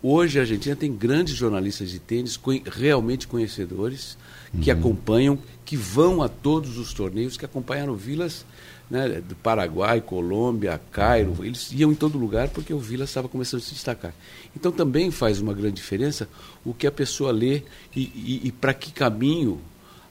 Hoje 0.03 0.39
a 0.39 0.43
Argentina 0.43 0.77
tem 0.77 0.93
grandes 0.95 1.35
jornalistas 1.35 1.91
de 1.91 1.99
tênis, 1.99 2.39
realmente 2.67 3.27
conhecedores, 3.27 4.19
que 4.61 4.71
uhum. 4.71 4.79
acompanham, 4.79 5.39
que 5.65 5.77
vão 5.77 6.23
a 6.23 6.29
todos 6.29 6.77
os 6.77 6.93
torneios, 6.93 7.39
que 7.39 7.47
acompanharam 7.47 7.95
Vilas 7.95 8.45
né, 8.91 9.23
do 9.27 9.35
Paraguai, 9.35 10.01
Colômbia, 10.01 10.81
Cairo. 10.91 11.35
Uhum. 11.39 11.45
Eles 11.45 11.73
iam 11.73 11.93
em 11.93 11.95
todo 11.95 12.19
lugar 12.19 12.49
porque 12.49 12.73
o 12.73 12.79
Vilas 12.79 13.09
estava 13.09 13.29
começando 13.29 13.61
a 13.61 13.65
se 13.65 13.75
destacar. 13.75 14.15
Então 14.55 14.71
também 14.71 15.11
faz 15.11 15.41
uma 15.41 15.55
grande 15.55 15.77
diferença 15.77 16.29
o 16.65 16.75
que 16.75 16.87
a 16.87 16.93
pessoa 16.93 17.33
lê 17.33 17.63
e, 17.95 18.03
e, 18.03 18.41
e 18.45 18.53
para 18.53 18.75
que 18.75 18.93
caminho 18.93 19.61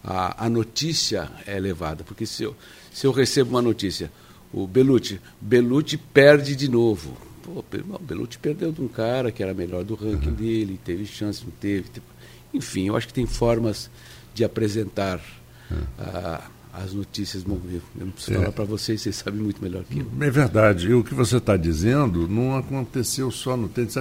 a, 0.03 0.45
a, 0.45 0.49
notícia 0.49 1.29
é 1.45 1.59
levada. 1.59 2.03
Porque 2.03 2.25
se 2.25 2.43
eu, 2.43 2.55
se 2.91 3.05
eu 3.05 3.11
recebo 3.11 3.51
uma 3.51 3.61
notícia, 3.61 4.11
o 4.51 4.65
Belucci, 4.67 5.19
Belucci 5.39 5.97
perde 5.97 6.55
de 6.55 6.67
novo. 6.67 7.15
Pô, 7.43 7.63
o 7.63 7.99
Belucci 7.99 8.37
perdeu 8.37 8.71
de 8.71 8.81
um 8.81 8.87
cara 8.87 9.31
que 9.31 9.41
era 9.41 9.53
melhor 9.53 9.83
do 9.83 9.95
ranking 9.95 10.29
uhum. 10.29 10.35
dele, 10.35 10.79
teve 10.83 11.05
chance, 11.05 11.43
não 11.43 11.51
teve. 11.51 11.85
Enfim, 12.53 12.87
eu 12.87 12.95
acho 12.95 13.07
que 13.07 13.13
tem 13.13 13.25
formas 13.25 13.89
de 14.33 14.43
apresentar 14.43 15.19
uh, 15.71 16.51
as 16.73 16.93
notícias. 16.93 17.43
Bom, 17.43 17.59
eu, 17.65 17.81
eu 17.99 18.05
não 18.05 18.11
preciso 18.11 18.37
é. 18.37 18.39
falar 18.39 18.51
para 18.51 18.65
vocês, 18.65 19.01
vocês 19.01 19.15
sabem 19.15 19.41
muito 19.41 19.61
melhor 19.61 19.83
que 19.83 19.99
eu. 19.99 20.07
É 20.19 20.29
verdade. 20.29 20.87
E 20.87 20.93
o 20.93 21.03
que 21.03 21.13
você 21.13 21.37
está 21.37 21.57
dizendo 21.57 22.27
não 22.27 22.57
aconteceu 22.57 23.29
só 23.31 23.57
no 23.57 23.67
tênis. 23.67 23.95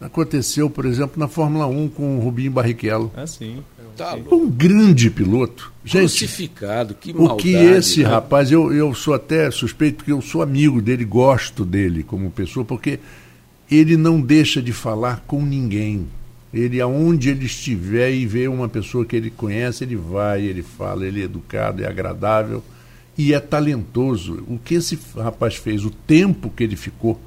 Aconteceu, 0.00 0.68
por 0.68 0.84
exemplo, 0.84 1.18
na 1.18 1.26
Fórmula 1.28 1.66
1 1.66 1.88
com 1.88 2.18
o 2.18 2.20
Rubinho 2.20 2.50
Barrichello. 2.50 3.10
Ah, 3.16 3.26
sim. 3.26 3.62
Tá 3.96 4.14
um 4.30 4.50
grande 4.50 5.10
piloto. 5.10 5.72
Gente, 5.82 6.00
Crucificado, 6.00 6.94
que 6.94 7.14
maldade. 7.14 7.32
O 7.32 7.36
que 7.42 7.54
esse 7.54 8.02
né? 8.02 8.08
rapaz, 8.10 8.52
eu, 8.52 8.70
eu 8.72 8.94
sou 8.94 9.14
até 9.14 9.50
suspeito, 9.50 9.96
porque 9.96 10.12
eu 10.12 10.20
sou 10.20 10.42
amigo 10.42 10.82
dele, 10.82 11.04
gosto 11.04 11.64
dele 11.64 12.02
como 12.02 12.30
pessoa, 12.30 12.62
porque 12.62 13.00
ele 13.70 13.96
não 13.96 14.20
deixa 14.20 14.60
de 14.60 14.72
falar 14.72 15.24
com 15.26 15.42
ninguém. 15.42 16.06
Ele, 16.56 16.80
aonde 16.80 17.28
ele 17.28 17.44
estiver 17.44 18.12
e 18.12 18.26
vê 18.26 18.48
uma 18.48 18.68
pessoa 18.68 19.04
que 19.04 19.14
ele 19.14 19.30
conhece, 19.30 19.84
ele 19.84 19.96
vai, 19.96 20.42
ele 20.42 20.62
fala, 20.62 21.06
ele 21.06 21.20
é 21.20 21.24
educado, 21.24 21.82
é 21.82 21.86
agradável 21.86 22.62
e 23.16 23.34
é 23.34 23.40
talentoso. 23.40 24.44
O 24.48 24.58
que 24.58 24.74
esse 24.74 24.98
rapaz 25.16 25.56
fez, 25.56 25.84
o 25.84 25.90
tempo 25.90 26.50
que 26.50 26.64
ele 26.64 26.76
ficou 26.76 27.20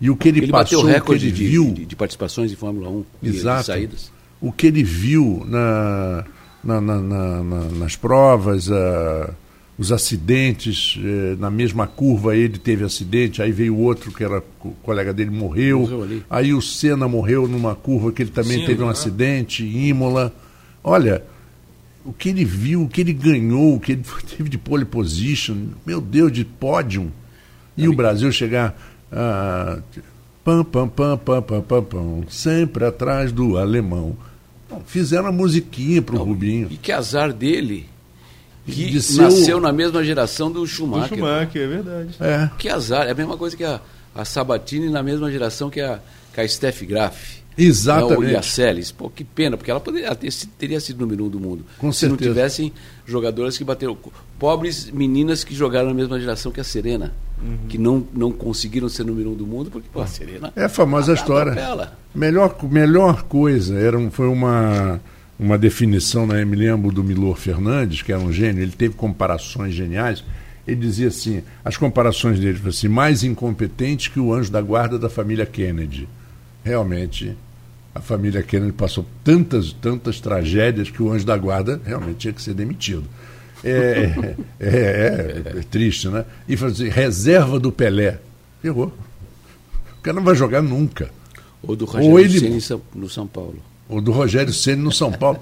e 0.00 0.10
o 0.10 0.16
que 0.16 0.28
ele, 0.28 0.40
ele 0.40 0.52
passou, 0.52 0.82
bateu 0.82 0.94
recorde 0.94 1.28
o 1.28 1.32
que 1.32 1.42
ele 1.42 1.44
de, 1.44 1.46
viu. 1.46 1.72
De, 1.72 1.86
de, 1.86 1.96
participações 1.96 2.52
em 2.52 2.56
Fórmula 2.56 2.90
1, 2.90 3.04
Exato. 3.22 3.60
de 3.60 3.66
saídas. 3.66 4.12
O 4.40 4.52
que 4.52 4.66
ele 4.66 4.82
viu 4.82 5.44
na, 5.46 6.24
na, 6.62 6.80
na, 6.80 7.42
nas 7.42 7.96
provas, 7.96 8.68
uh, 8.68 9.32
os 9.76 9.90
acidentes, 9.90 10.98
eh, 11.02 11.36
na 11.38 11.50
mesma 11.50 11.86
curva 11.86 12.36
ele 12.36 12.58
teve 12.58 12.84
acidente, 12.84 13.42
aí 13.42 13.50
veio 13.50 13.76
outro 13.76 14.12
que 14.12 14.22
era 14.22 14.42
colega 14.82 15.12
dele, 15.12 15.30
morreu. 15.30 15.80
morreu 15.80 16.22
aí 16.30 16.54
o 16.54 16.62
Senna 16.62 17.08
morreu 17.08 17.48
numa 17.48 17.74
curva 17.74 18.12
que 18.12 18.22
ele 18.22 18.30
também 18.30 18.60
Sim, 18.60 18.66
teve 18.66 18.82
um 18.82 18.86
né? 18.86 18.92
acidente, 18.92 19.64
Imola. 19.64 20.32
Olha, 20.82 21.24
o 22.04 22.12
que 22.12 22.28
ele 22.28 22.44
viu, 22.44 22.82
o 22.82 22.88
que 22.88 23.00
ele 23.00 23.12
ganhou, 23.12 23.74
o 23.74 23.80
que 23.80 23.92
ele 23.92 24.02
teve 24.36 24.48
de 24.48 24.58
pole 24.58 24.84
position, 24.84 25.56
meu 25.84 26.00
Deus, 26.00 26.30
de 26.30 26.44
pódio. 26.44 27.10
E 27.76 27.88
o 27.88 27.92
Brasil 27.92 28.30
chegar. 28.30 28.78
Ah, 29.10 29.80
pam, 30.44 30.62
pam, 30.62 30.86
pam, 30.86 31.18
pam, 31.18 31.42
pam, 31.42 31.62
pam, 31.62 31.82
pam, 31.82 32.22
sempre 32.28 32.84
atrás 32.84 33.32
do 33.32 33.58
alemão. 33.58 34.16
Bom, 34.70 34.80
fizeram 34.86 35.26
a 35.26 35.32
musiquinha 35.32 36.00
para 36.00 36.14
o 36.14 36.22
Rubinho. 36.22 36.68
E 36.70 36.76
que 36.76 36.92
azar 36.92 37.32
dele 37.32 37.86
que 38.66 38.94
nasceu 39.16 39.60
na 39.60 39.72
mesma 39.72 40.02
geração 40.02 40.50
do 40.50 40.66
Schumacher. 40.66 41.10
Do 41.10 41.16
Schumacher, 41.16 41.62
é 41.62 41.66
verdade. 41.66 42.16
É. 42.20 42.50
Que 42.58 42.68
azar. 42.68 43.06
É 43.06 43.10
a 43.10 43.14
mesma 43.14 43.36
coisa 43.36 43.56
que 43.56 43.64
a, 43.64 43.80
a 44.14 44.24
Sabatini 44.24 44.88
na 44.88 45.02
mesma 45.02 45.30
geração 45.30 45.68
que 45.68 45.80
a, 45.80 46.00
que 46.32 46.40
a 46.40 46.48
Steph 46.48 46.82
Graf. 46.82 47.44
Exatamente. 47.56 48.26
Né, 48.26 48.32
e 48.32 48.36
a 48.36 48.42
Celis. 48.42 48.90
Pô, 48.90 49.08
que 49.08 49.22
pena, 49.22 49.56
porque 49.56 49.70
ela 49.70 49.80
poderia 49.80 50.14
ter, 50.14 50.32
teria 50.58 50.80
sido 50.80 51.00
número 51.00 51.24
um 51.24 51.28
do 51.28 51.38
mundo. 51.38 51.64
Com 51.78 51.92
se 51.92 52.00
certeza. 52.00 52.24
não 52.28 52.34
tivessem 52.34 52.72
jogadoras 53.06 53.56
que 53.56 53.64
bateram. 53.64 53.96
Pobres 54.38 54.90
meninas 54.90 55.44
que 55.44 55.54
jogaram 55.54 55.88
na 55.88 55.94
mesma 55.94 56.18
geração 56.18 56.50
que 56.50 56.60
a 56.60 56.64
Serena. 56.64 57.12
Uhum. 57.40 57.58
Que 57.68 57.78
não, 57.78 58.06
não 58.12 58.32
conseguiram 58.32 58.88
ser 58.88 59.04
número 59.04 59.30
um 59.30 59.34
do 59.34 59.46
mundo, 59.46 59.70
porque 59.70 59.88
pô, 59.92 60.00
a 60.00 60.06
Serena. 60.06 60.52
É 60.56 60.64
a 60.64 60.68
famosa 60.68 61.12
história. 61.12 61.54
Melhor, 62.14 62.56
melhor 62.64 63.22
coisa, 63.24 63.78
era, 63.78 63.98
foi 64.10 64.26
uma 64.26 65.00
uma 65.38 65.58
definição, 65.58 66.26
né, 66.26 66.44
me 66.44 66.56
lembro 66.56 66.92
do 66.92 67.02
Milor 67.02 67.36
Fernandes, 67.36 68.02
que 68.02 68.12
era 68.12 68.20
um 68.20 68.32
gênio, 68.32 68.62
ele 68.62 68.72
teve 68.72 68.94
comparações 68.94 69.74
geniais. 69.74 70.24
Ele 70.66 70.76
dizia 70.76 71.08
assim: 71.08 71.42
as 71.64 71.76
comparações 71.76 72.38
dele 72.38 72.56
foram 72.56 72.70
assim, 72.70 72.88
mais 72.88 73.22
incompetente 73.22 74.10
que 74.10 74.20
o 74.20 74.32
anjo 74.32 74.50
da 74.50 74.62
guarda 74.62 74.98
da 74.98 75.10
família 75.10 75.44
Kennedy. 75.44 76.08
Realmente, 76.64 77.36
a 77.94 78.00
família 78.00 78.42
Kennedy 78.42 78.72
passou 78.72 79.04
tantas, 79.22 79.72
tantas 79.72 80.20
tragédias 80.20 80.90
que 80.90 81.02
o 81.02 81.12
anjo 81.12 81.26
da 81.26 81.36
guarda 81.36 81.80
realmente 81.84 82.18
tinha 82.18 82.32
que 82.32 82.40
ser 82.40 82.54
demitido. 82.54 83.04
É, 83.62 84.34
é, 84.60 84.68
é, 84.68 85.42
é 85.58 85.62
triste, 85.70 86.08
né? 86.08 86.24
E 86.48 86.56
falou 86.56 86.72
assim: 86.72 86.88
reserva 86.88 87.58
do 87.58 87.70
Pelé. 87.70 88.18
Errou. 88.62 88.92
O 89.98 90.02
cara 90.02 90.14
não 90.14 90.24
vai 90.24 90.34
jogar 90.34 90.62
nunca. 90.62 91.10
Ou 91.62 91.76
do 91.76 91.84
Rogério 91.84 92.10
Ou 92.10 92.20
ele... 92.20 92.58
no 92.94 93.08
São 93.10 93.26
Paulo 93.26 93.58
ou 93.88 94.00
do 94.00 94.12
Rogério 94.12 94.52
Ceni 94.52 94.82
no 94.82 94.92
São 94.92 95.12
Paulo, 95.12 95.38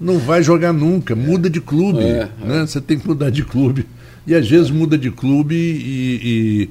não 0.00 0.18
vai 0.18 0.42
jogar 0.42 0.72
nunca, 0.72 1.14
muda 1.14 1.48
de 1.48 1.60
clube. 1.60 2.02
É, 2.02 2.28
é. 2.42 2.46
Né? 2.46 2.66
Você 2.66 2.80
tem 2.80 2.98
que 2.98 3.06
mudar 3.06 3.30
de 3.30 3.44
clube. 3.44 3.86
E 4.26 4.34
às 4.34 4.48
vezes 4.48 4.70
muda 4.70 4.96
de 4.96 5.10
clube 5.10 5.54
e, 5.54 6.68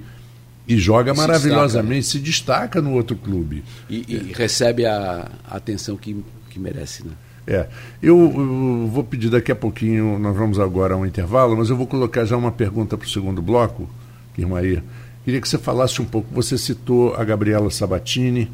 e, 0.67 0.73
e 0.75 0.77
joga 0.77 1.13
se 1.13 1.19
maravilhosamente, 1.19 1.59
destaca, 1.73 1.95
né? 1.95 2.01
se 2.01 2.19
destaca 2.19 2.81
no 2.81 2.93
outro 2.93 3.15
clube. 3.15 3.63
E, 3.89 4.05
e 4.07 4.33
recebe 4.33 4.85
a, 4.85 5.29
a, 5.49 5.57
atenção 5.57 5.97
que, 5.97 6.15
que 6.49 6.59
merece, 6.59 7.05
né? 7.05 7.11
É, 7.47 7.67
eu, 8.01 8.17
eu, 8.17 8.87
vou 8.87 9.03
pedir 9.03 9.29
daqui 9.29 9.51
a 9.51 9.55
pouquinho, 9.55 10.19
nós 10.19 10.37
vamos 10.37 10.59
agora 10.59 10.93
a 10.93 10.97
um 10.97 11.05
intervalo, 11.05 11.57
mas 11.57 11.69
eu 11.69 11.75
vou 11.75 11.87
colocar 11.87 12.23
já 12.23 12.37
uma 12.37 12.51
pergunta 12.51 12.95
para 12.95 13.05
o 13.05 13.09
segundo 13.09 13.41
bloco, 13.41 13.89
Irmaí. 14.37 14.81
Queria 15.25 15.41
que 15.41 15.49
você 15.49 15.57
falasse 15.57 16.01
um 16.01 16.05
pouco, 16.05 16.27
você 16.31 16.57
citou 16.57 17.15
a 17.15 17.23
Gabriela 17.23 17.69
Sabatini, 17.69 18.49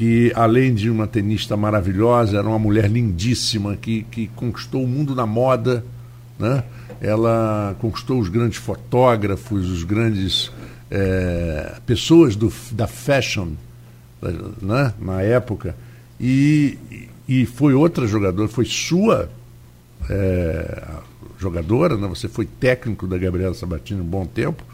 que 0.00 0.32
além 0.34 0.72
de 0.72 0.88
uma 0.88 1.06
tenista 1.06 1.58
maravilhosa, 1.58 2.38
era 2.38 2.48
uma 2.48 2.58
mulher 2.58 2.90
lindíssima, 2.90 3.76
que, 3.76 4.04
que 4.04 4.28
conquistou 4.28 4.82
o 4.82 4.88
mundo 4.88 5.14
na 5.14 5.26
moda, 5.26 5.84
né? 6.38 6.64
ela 7.02 7.76
conquistou 7.78 8.18
os 8.18 8.30
grandes 8.30 8.56
fotógrafos, 8.56 9.68
os 9.68 9.84
grandes 9.84 10.50
é, 10.90 11.74
pessoas 11.84 12.34
do, 12.34 12.50
da 12.72 12.86
fashion 12.86 13.48
né? 14.62 14.94
na 14.98 15.20
época, 15.20 15.76
e, 16.18 16.78
e 17.28 17.44
foi 17.44 17.74
outra 17.74 18.06
jogadora, 18.06 18.48
foi 18.48 18.64
sua 18.64 19.28
é, 20.08 20.82
jogadora, 21.38 21.98
né? 21.98 22.08
você 22.08 22.26
foi 22.26 22.46
técnico 22.46 23.06
da 23.06 23.18
Gabriela 23.18 23.52
Sabatini 23.52 24.00
um 24.00 24.04
bom 24.04 24.24
tempo, 24.24 24.64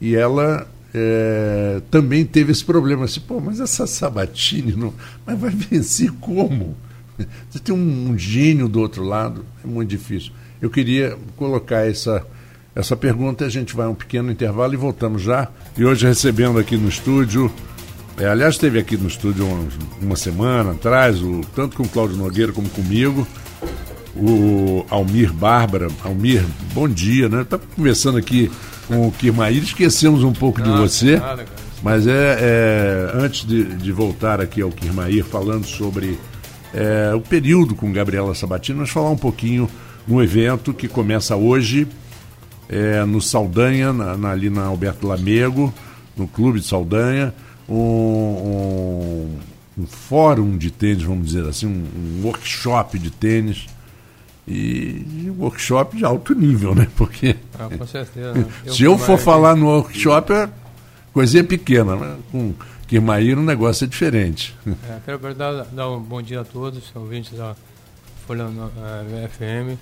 e 0.00 0.14
ela 0.14 0.68
é, 0.94 1.80
também 1.90 2.24
teve 2.24 2.52
esse 2.52 2.64
problema. 2.64 3.04
Assim, 3.04 3.20
pô, 3.20 3.40
mas 3.40 3.60
essa 3.60 3.86
Sabatini 3.86 4.72
não, 4.72 4.92
mas 5.26 5.38
vai 5.38 5.50
vencer 5.50 6.10
como? 6.20 6.76
Você 7.50 7.58
tem 7.58 7.74
um, 7.74 8.10
um, 8.10 8.18
gênio 8.18 8.68
do 8.68 8.80
outro 8.80 9.02
lado, 9.04 9.44
é 9.62 9.66
muito 9.66 9.88
difícil. 9.88 10.32
Eu 10.60 10.70
queria 10.70 11.16
colocar 11.36 11.88
essa, 11.88 12.26
essa 12.74 12.96
pergunta, 12.96 13.44
a 13.44 13.48
gente 13.48 13.74
vai 13.74 13.86
a 13.86 13.90
um 13.90 13.94
pequeno 13.94 14.30
intervalo 14.30 14.74
e 14.74 14.76
voltamos 14.76 15.22
já. 15.22 15.48
E 15.76 15.84
hoje 15.84 16.06
recebendo 16.06 16.58
aqui 16.58 16.76
no 16.76 16.88
estúdio, 16.88 17.52
é, 18.16 18.26
aliás, 18.26 18.54
esteve 18.54 18.78
aqui 18.78 18.96
no 18.96 19.08
estúdio 19.08 19.46
uma, 19.46 19.68
uma 20.00 20.16
semana 20.16 20.72
atrás, 20.72 21.22
o, 21.22 21.42
tanto 21.54 21.76
com 21.76 21.82
o 21.82 21.88
Cláudio 21.88 22.16
Nogueira 22.16 22.52
como 22.52 22.68
comigo, 22.68 23.26
o 24.16 24.84
Almir 24.90 25.32
Bárbara. 25.32 25.88
Almir, 26.02 26.44
bom 26.74 26.88
dia, 26.88 27.28
né? 27.28 27.42
Está 27.42 27.58
conversando 27.58 28.18
aqui 28.18 28.50
com 28.92 29.08
o 29.08 29.12
Kirmaír, 29.12 29.62
esquecemos 29.62 30.22
um 30.22 30.32
pouco 30.32 30.60
de 30.60 30.70
você. 30.70 31.16
Nada, 31.16 31.46
mas 31.82 32.06
é, 32.06 32.36
é 32.40 33.10
antes 33.14 33.46
de, 33.46 33.64
de, 33.64 33.90
voltar 33.90 34.40
aqui 34.40 34.60
ao 34.60 34.70
Kirmaír, 34.70 35.24
falando 35.24 35.64
sobre 35.64 36.18
é, 36.74 37.12
o 37.14 37.20
período 37.20 37.74
com 37.74 37.90
Gabriela 37.90 38.34
Sabatini, 38.34 38.78
nós 38.78 38.90
falar 38.90 39.10
um 39.10 39.16
pouquinho 39.16 39.68
no 40.06 40.22
evento 40.22 40.74
que 40.74 40.86
começa 40.86 41.34
hoje 41.34 41.88
é, 42.68 43.04
no 43.04 43.20
Saldanha, 43.20 43.92
na, 43.92 44.16
na, 44.16 44.30
ali 44.30 44.50
na 44.50 44.64
Alberto 44.64 45.06
Lamego, 45.06 45.72
no 46.16 46.28
Clube 46.28 46.60
de 46.60 46.66
Saldanha, 46.66 47.34
um, 47.68 47.74
um, 47.74 49.30
um 49.78 49.86
fórum 49.86 50.58
de 50.58 50.70
tênis, 50.70 51.02
vamos 51.02 51.26
dizer 51.26 51.46
assim, 51.46 51.66
um, 51.66 52.20
um 52.20 52.26
workshop 52.26 52.98
de 52.98 53.10
tênis 53.10 53.66
e, 54.46 55.32
workshop 55.38 55.96
de 55.96 56.04
alto 56.04 56.34
nível, 56.34 56.74
né? 56.74 56.88
Porque 56.96 57.36
ah, 57.58 57.68
com 57.76 57.86
certeza. 57.86 58.32
Né? 58.32 58.46
Eu 58.66 58.72
se 58.72 58.82
eu 58.82 58.98
for 58.98 59.18
falar 59.18 59.54
no 59.54 59.66
workshop, 59.66 60.32
é 60.32 60.48
coisinha 61.12 61.44
pequena, 61.44 61.96
né? 61.96 62.16
Com 62.30 62.54
Kirmaíra 62.88 63.40
o 63.40 63.42
negócio 63.42 63.84
é 63.84 63.88
diferente. 63.88 64.54
É, 64.66 64.98
quero 65.04 65.34
dar, 65.34 65.64
dar, 65.64 65.88
um 65.90 66.00
bom 66.00 66.20
dia 66.20 66.40
a 66.40 66.44
todos, 66.44 66.92
ouvintes 66.94 67.36
da 67.38 67.56
Folha 68.26 68.46
uh, 68.46 69.28
FM. 69.30 69.78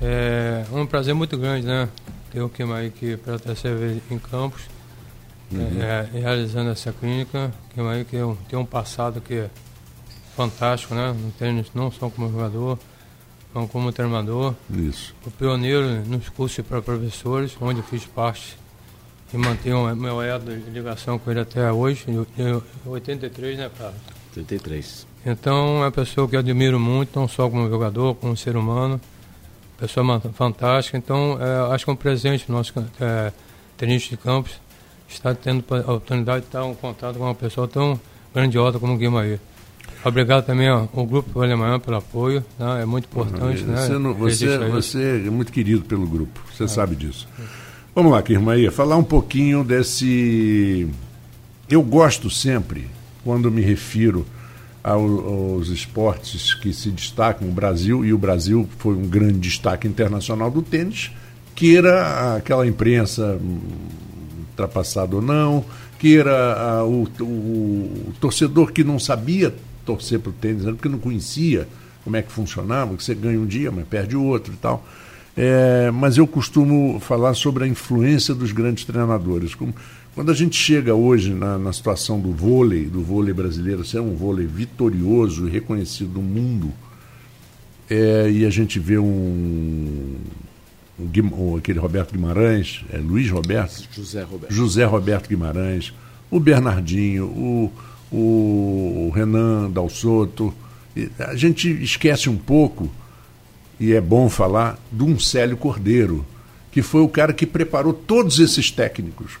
É 0.00 0.64
um 0.72 0.86
prazer 0.86 1.14
muito 1.14 1.36
grande, 1.36 1.66
né? 1.66 1.88
Ter 2.30 2.40
o 2.40 2.48
Kirmaí 2.48 2.86
aqui 2.86 3.16
pela 3.16 3.38
terceira 3.38 3.76
vez 3.76 4.00
em 4.10 4.18
Campos, 4.18 4.62
uhum. 5.52 5.82
é, 5.82 6.08
realizando 6.12 6.70
essa 6.70 6.92
clínica. 6.92 7.52
Kirmaí 7.74 8.04
que 8.04 8.16
tem 8.48 8.58
um 8.58 8.64
passado 8.64 9.20
que 9.20 9.34
é 9.34 9.50
fantástico, 10.36 10.94
né? 10.94 11.12
No 11.12 11.30
tênis, 11.32 11.66
não 11.74 11.90
só 11.90 12.08
como 12.08 12.30
jogador, 12.30 12.78
então, 13.54 13.68
como 13.68 13.92
treinador. 13.92 14.52
Isso. 14.68 15.14
O 15.24 15.30
pioneiro 15.30 16.04
nos 16.06 16.28
cursos 16.28 16.66
para 16.66 16.82
professores, 16.82 17.56
onde 17.60 17.82
fiz 17.82 18.04
parte 18.04 18.56
e 19.32 19.36
mantenho 19.36 19.94
meu 19.94 20.20
elo 20.20 20.44
de 20.44 20.70
ligação 20.70 21.20
com 21.20 21.30
ele 21.30 21.38
até 21.38 21.70
hoje, 21.70 22.04
em 22.08 22.60
83, 22.84 23.58
né, 23.58 23.70
Flávio? 23.72 24.00
83. 24.36 25.06
Então, 25.24 25.76
é 25.76 25.80
uma 25.82 25.92
pessoa 25.92 26.28
que 26.28 26.34
eu 26.34 26.40
admiro 26.40 26.80
muito, 26.80 27.18
não 27.18 27.28
só 27.28 27.48
como 27.48 27.68
jogador, 27.68 28.16
como 28.16 28.36
ser 28.36 28.56
humano. 28.56 29.00
Pessoa 29.78 30.20
fantástica. 30.34 30.98
Então, 30.98 31.38
é, 31.40 31.72
acho 31.72 31.84
que 31.84 31.90
é 31.90 31.92
um 31.92 31.96
presente 31.96 32.50
nosso 32.50 32.72
é, 33.00 33.32
tenista 33.76 34.10
de 34.10 34.16
campos 34.16 34.64
está 35.14 35.34
tendo 35.34 35.64
a 35.70 35.78
oportunidade 35.80 36.40
de 36.40 36.46
estar 36.46 36.64
em 36.64 36.74
contato 36.74 37.16
com 37.18 37.24
uma 37.24 37.34
pessoa 37.34 37.68
tão 37.68 38.00
grandiosa 38.34 38.78
como 38.78 38.94
o 38.94 38.96
Guimarães. 38.96 39.40
Obrigado 40.04 40.44
também 40.44 40.68
ao, 40.68 40.88
ao 40.94 41.06
Grupo 41.06 41.40
Alemanha 41.40 41.78
pelo 41.78 41.96
apoio, 41.96 42.44
né? 42.58 42.82
é 42.82 42.84
muito 42.84 43.06
importante. 43.06 43.62
Uhum. 43.62 43.68
né? 43.68 43.76
Você, 43.76 43.98
não, 43.98 44.14
você, 44.14 44.58
você, 44.68 45.22
é 45.26 45.30
muito 45.30 45.50
querido 45.50 45.82
pelo 45.82 46.06
grupo, 46.06 46.40
você 46.52 46.64
é. 46.64 46.68
sabe 46.68 46.94
disso. 46.94 47.26
Vamos 47.94 48.12
lá, 48.12 48.20
Kirmaia, 48.22 48.70
falar 48.70 48.96
um 48.96 49.04
pouquinho 49.04 49.64
desse. 49.64 50.86
Eu 51.70 51.82
gosto 51.82 52.28
sempre, 52.28 52.86
quando 53.24 53.50
me 53.50 53.62
refiro 53.62 54.26
aos 54.82 55.68
esportes 55.68 56.52
que 56.52 56.70
se 56.70 56.90
destacam, 56.90 57.48
o 57.48 57.52
Brasil, 57.52 58.04
e 58.04 58.12
o 58.12 58.18
Brasil 58.18 58.68
foi 58.78 58.94
um 58.94 59.08
grande 59.08 59.38
destaque 59.38 59.88
internacional 59.88 60.50
do 60.50 60.60
tênis, 60.60 61.10
queira 61.54 62.36
aquela 62.36 62.66
imprensa 62.66 63.40
ultrapassada 64.50 65.16
ou 65.16 65.22
não, 65.22 65.64
queira 65.98 66.84
o, 66.84 67.08
o, 67.20 67.24
o 67.24 68.14
torcedor 68.20 68.72
que 68.72 68.84
não 68.84 68.98
sabia 68.98 69.54
torcer 69.84 70.18
para 70.18 70.30
o 70.30 70.32
tênis, 70.32 70.64
porque 70.64 70.88
não 70.88 70.98
conhecia 70.98 71.68
como 72.02 72.16
é 72.16 72.22
que 72.22 72.30
funcionava, 72.30 72.96
que 72.96 73.02
você 73.02 73.14
ganha 73.14 73.40
um 73.40 73.46
dia, 73.46 73.70
mas 73.70 73.86
perde 73.86 74.16
o 74.16 74.22
outro 74.22 74.52
e 74.52 74.56
tal. 74.56 74.86
É, 75.36 75.90
mas 75.90 76.16
eu 76.16 76.26
costumo 76.26 77.00
falar 77.00 77.34
sobre 77.34 77.64
a 77.64 77.66
influência 77.66 78.34
dos 78.34 78.52
grandes 78.52 78.84
treinadores. 78.84 79.54
Como, 79.54 79.74
quando 80.14 80.30
a 80.30 80.34
gente 80.34 80.56
chega 80.56 80.94
hoje 80.94 81.34
na, 81.34 81.58
na, 81.58 81.72
situação 81.72 82.20
do 82.20 82.30
vôlei, 82.30 82.84
do 82.84 83.02
vôlei 83.02 83.34
brasileiro, 83.34 83.84
ser 83.84 84.00
um 84.00 84.14
vôlei 84.14 84.46
vitorioso 84.46 85.48
e 85.48 85.50
reconhecido 85.50 86.12
no 86.14 86.22
mundo, 86.22 86.72
é, 87.90 88.30
e 88.30 88.46
a 88.46 88.50
gente 88.50 88.78
vê 88.78 88.96
um, 88.96 90.16
um, 90.98 91.56
aquele 91.56 91.80
Roberto 91.80 92.12
Guimarães, 92.12 92.84
é 92.92 92.98
Luiz 92.98 93.28
Roberto? 93.28 93.88
José 93.92 94.22
Roberto. 94.22 94.52
José 94.52 94.84
Roberto 94.84 95.28
Guimarães, 95.28 95.92
o 96.30 96.38
Bernardinho, 96.38 97.24
o, 97.26 97.72
o 98.16 99.10
Renan 99.12 99.70
Dalsoto. 99.70 100.54
A 101.18 101.34
gente 101.34 101.68
esquece 101.82 102.30
um 102.30 102.36
pouco, 102.36 102.88
e 103.80 103.92
é 103.92 104.00
bom 104.00 104.28
falar, 104.28 104.78
de 104.92 105.02
um 105.02 105.18
Célio 105.18 105.56
Cordeiro, 105.56 106.24
que 106.70 106.80
foi 106.80 107.00
o 107.00 107.08
cara 107.08 107.32
que 107.32 107.44
preparou 107.44 107.92
todos 107.92 108.38
esses 108.38 108.70
técnicos. 108.70 109.38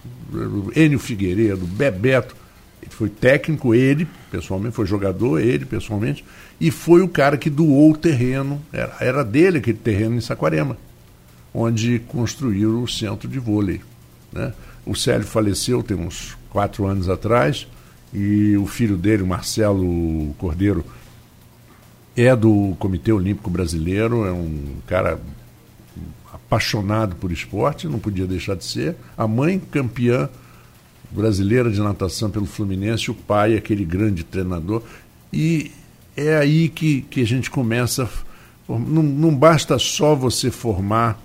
Enio 0.74 0.98
Figueiredo, 0.98 1.64
Bebeto. 1.64 2.34
Ele 2.82 2.90
foi 2.90 3.08
técnico, 3.08 3.74
ele, 3.74 4.06
pessoalmente, 4.30 4.74
foi 4.74 4.86
jogador, 4.86 5.40
ele, 5.40 5.64
pessoalmente, 5.64 6.24
e 6.60 6.70
foi 6.70 7.00
o 7.00 7.08
cara 7.08 7.38
que 7.38 7.48
doou 7.48 7.92
o 7.92 7.96
terreno, 7.96 8.60
era, 8.72 8.96
era 9.00 9.24
dele 9.24 9.58
aquele 9.58 9.78
terreno 9.78 10.16
em 10.16 10.20
Saquarema, 10.20 10.76
onde 11.52 12.00
construíram 12.00 12.82
o 12.82 12.88
centro 12.88 13.26
de 13.26 13.38
vôlei. 13.38 13.80
Né? 14.32 14.52
O 14.84 14.94
Célio 14.94 15.26
faleceu 15.26 15.82
tem 15.82 15.96
uns 15.96 16.36
quatro 16.50 16.84
anos 16.84 17.08
atrás, 17.08 17.66
e 18.14 18.56
o 18.56 18.66
filho 18.66 18.96
dele, 18.96 19.24
o 19.24 19.26
Marcelo 19.26 20.32
Cordeiro, 20.38 20.84
é 22.16 22.34
do 22.36 22.76
Comitê 22.78 23.12
Olímpico 23.12 23.50
Brasileiro, 23.50 24.24
é 24.24 24.32
um 24.32 24.76
cara 24.86 25.20
apaixonado 26.32 27.16
por 27.16 27.32
esporte, 27.32 27.88
não 27.88 27.98
podia 27.98 28.26
deixar 28.26 28.54
de 28.54 28.64
ser. 28.64 28.94
A 29.16 29.26
mãe, 29.26 29.58
campeã 29.58 30.28
brasileira 31.10 31.70
de 31.70 31.80
natação 31.80 32.30
pelo 32.30 32.46
Fluminense, 32.46 33.10
o 33.10 33.14
pai, 33.14 33.56
aquele 33.56 33.84
grande 33.84 34.22
treinador. 34.22 34.82
E 35.32 35.72
é 36.16 36.36
aí 36.36 36.68
que, 36.68 37.02
que 37.02 37.20
a 37.20 37.26
gente 37.26 37.50
começa. 37.50 38.08
Não, 38.68 39.02
não 39.02 39.34
basta 39.34 39.76
só 39.78 40.14
você 40.14 40.50
formar 40.50 41.20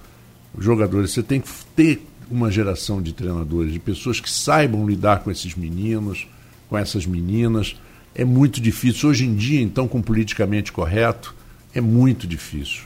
jogadores, 0.58 1.12
você 1.12 1.22
tem 1.22 1.40
que 1.40 1.50
ter 1.76 2.06
uma 2.30 2.52
geração 2.52 3.02
de 3.02 3.14
treinadores, 3.14 3.72
de 3.72 3.80
pessoas 3.80 4.20
que 4.20 4.30
saibam 4.30 4.88
lidar 4.88 5.20
com 5.20 5.30
esses 5.32 5.56
meninos 5.56 6.28
com 6.70 6.78
essas 6.78 7.06
meninas. 7.06 7.76
É 8.14 8.24
muito 8.24 8.62
difícil. 8.62 9.10
Hoje 9.10 9.26
em 9.26 9.36
dia, 9.36 9.62
então, 9.62 9.88
com 9.88 10.02
politicamente 10.02 10.72
correto, 10.72 11.36
é 11.74 11.82
muito 11.82 12.28
difícil. 12.28 12.84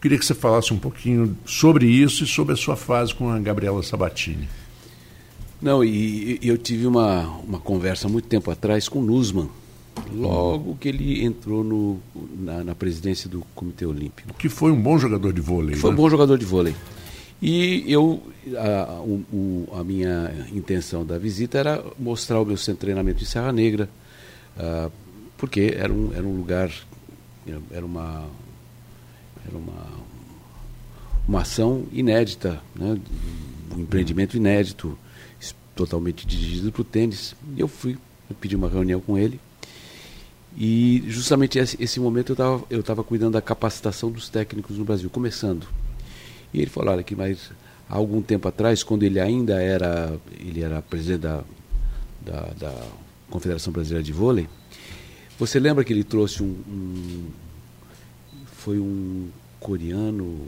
Queria 0.00 0.18
que 0.18 0.24
você 0.24 0.34
falasse 0.34 0.72
um 0.72 0.78
pouquinho 0.78 1.36
sobre 1.44 1.86
isso 1.86 2.24
e 2.24 2.26
sobre 2.26 2.54
a 2.54 2.56
sua 2.56 2.74
fase 2.74 3.14
com 3.14 3.30
a 3.30 3.38
Gabriela 3.38 3.82
Sabatini. 3.82 4.48
Não, 5.60 5.84
e, 5.84 6.38
e 6.40 6.48
eu 6.48 6.56
tive 6.56 6.86
uma, 6.86 7.26
uma 7.46 7.58
conversa 7.58 8.08
muito 8.08 8.26
tempo 8.26 8.50
atrás 8.50 8.88
com 8.88 9.00
o 9.00 9.02
Nusman, 9.02 9.48
logo 10.14 10.74
que 10.80 10.88
ele 10.88 11.22
entrou 11.22 11.62
no, 11.62 11.98
na, 12.38 12.64
na, 12.64 12.74
presidência 12.74 13.28
do 13.28 13.44
Comitê 13.54 13.84
Olímpico. 13.84 14.32
Que 14.38 14.48
foi 14.48 14.72
um 14.72 14.80
bom 14.80 14.98
jogador 14.98 15.34
de 15.34 15.40
vôlei. 15.42 15.76
Foi 15.76 15.90
né? 15.90 15.94
um 15.94 15.96
bom 15.96 16.08
jogador 16.08 16.38
de 16.38 16.46
vôlei. 16.46 16.74
E 17.42 17.90
eu, 17.90 18.22
a, 18.56 19.00
o, 19.00 19.66
a, 19.72 19.82
minha 19.82 20.46
intenção 20.52 21.06
da 21.06 21.16
visita 21.16 21.58
era 21.58 21.82
mostrar 21.98 22.38
o 22.40 22.44
meu 22.44 22.56
centro 22.56 22.74
de 22.74 22.80
treinamento 22.80 23.22
em 23.22 23.26
Serra 23.26 23.50
Negra, 23.50 23.88
uh, 24.58 24.92
porque 25.38 25.74
era 25.74 25.90
um, 25.90 26.12
era 26.12 26.22
um 26.22 26.36
lugar, 26.36 26.70
era 27.70 27.86
uma, 27.86 28.28
era 29.48 29.56
uma, 29.56 29.86
uma 31.26 31.40
ação 31.40 31.86
inédita, 31.92 32.60
né? 32.74 33.00
um 33.74 33.80
empreendimento 33.80 34.36
inédito, 34.36 34.98
totalmente 35.74 36.26
dirigido 36.26 36.70
para 36.70 36.82
o 36.82 36.84
tênis. 36.84 37.34
Eu 37.56 37.68
fui, 37.68 37.96
eu 38.28 38.36
pedi 38.38 38.54
uma 38.54 38.68
reunião 38.68 39.00
com 39.00 39.16
ele. 39.16 39.40
E 40.58 41.02
justamente 41.06 41.58
esse, 41.58 41.82
esse 41.82 41.98
momento 42.00 42.30
eu 42.30 42.34
estava 42.34 42.64
eu 42.68 42.82
tava 42.82 43.04
cuidando 43.04 43.34
da 43.34 43.40
capacitação 43.40 44.10
dos 44.10 44.28
técnicos 44.28 44.76
no 44.76 44.84
Brasil, 44.84 45.08
começando. 45.08 45.66
E 46.52 46.60
ele 46.60 46.70
falou, 46.70 46.92
olha 46.92 47.02
que 47.02 47.14
mais 47.14 47.50
há 47.88 47.96
algum 47.96 48.22
tempo 48.22 48.48
atrás, 48.48 48.82
quando 48.82 49.02
ele 49.02 49.18
ainda 49.18 49.60
era, 49.60 50.18
ele 50.38 50.62
era 50.62 50.80
presidente 50.82 51.20
da, 51.20 51.42
da, 52.20 52.40
da 52.58 52.74
Confederação 53.28 53.72
Brasileira 53.72 54.02
de 54.02 54.12
Vôlei, 54.12 54.48
você 55.38 55.58
lembra 55.58 55.82
que 55.84 55.92
ele 55.92 56.04
trouxe 56.04 56.42
um, 56.42 56.54
um 56.68 57.26
foi 58.60 58.78
um 58.78 59.28
coreano, 59.58 60.38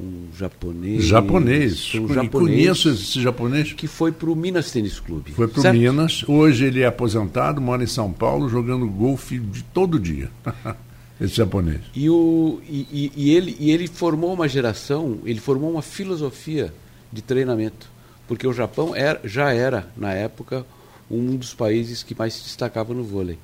um 0.00 0.28
japonês. 0.36 1.04
Japonês. 1.04 1.94
Um 1.94 2.12
japonês. 2.12 2.30
Conheço 2.30 2.88
esse 2.90 3.22
japonês. 3.22 3.72
Que 3.72 3.86
foi 3.86 4.10
para 4.10 4.28
o 4.28 4.34
Minas 4.34 4.72
Tênis 4.72 4.98
Clube. 4.98 5.32
Foi 5.32 5.46
para 5.46 5.70
o 5.70 5.72
Minas. 5.72 6.24
Hoje 6.28 6.64
ele 6.64 6.80
é 6.80 6.86
aposentado, 6.86 7.60
mora 7.60 7.84
em 7.84 7.86
São 7.86 8.12
Paulo, 8.12 8.48
jogando 8.48 8.86
golfe 8.88 9.38
de 9.38 9.62
todo 9.62 9.98
dia. 9.98 10.28
esse 11.20 11.34
japonês. 11.34 11.80
E, 11.94 12.08
o, 12.08 12.60
e, 12.68 13.12
e, 13.16 13.34
ele, 13.34 13.56
e 13.58 13.70
ele 13.70 13.88
formou 13.88 14.32
uma 14.32 14.48
geração, 14.48 15.18
ele 15.24 15.40
formou 15.40 15.70
uma 15.70 15.82
filosofia 15.82 16.72
de 17.12 17.22
treinamento. 17.22 17.90
Porque 18.26 18.46
o 18.46 18.52
Japão 18.52 18.94
era, 18.94 19.20
já 19.24 19.52
era, 19.52 19.90
na 19.96 20.12
época, 20.12 20.64
um 21.10 21.36
dos 21.36 21.54
países 21.54 22.02
que 22.02 22.14
mais 22.14 22.34
se 22.34 22.44
destacava 22.44 22.94
no 22.94 23.02
vôlei. 23.02 23.38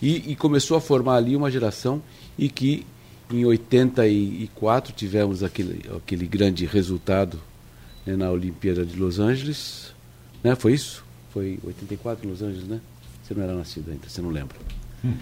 E, 0.00 0.32
e 0.32 0.36
começou 0.36 0.76
a 0.76 0.80
formar 0.80 1.16
ali 1.16 1.34
uma 1.34 1.50
geração 1.50 2.00
e 2.38 2.48
que 2.48 2.86
em 3.30 3.44
84 3.44 4.92
tivemos 4.92 5.42
aquele, 5.42 5.84
aquele 5.96 6.26
grande 6.26 6.64
resultado 6.64 7.40
né, 8.06 8.16
na 8.16 8.30
Olimpíada 8.30 8.86
de 8.86 8.96
Los 8.96 9.18
Angeles. 9.18 9.92
Né, 10.42 10.54
foi 10.54 10.72
isso? 10.72 11.04
Foi 11.30 11.58
84 11.64 12.26
em 12.26 12.30
Los 12.30 12.42
Angeles, 12.42 12.68
né? 12.68 12.80
Você 13.22 13.34
não 13.34 13.42
era 13.42 13.54
nascido 13.54 13.90
ainda, 13.90 14.08
você 14.08 14.22
não 14.22 14.30
lembra. 14.30 14.56
Hum. 15.04 15.14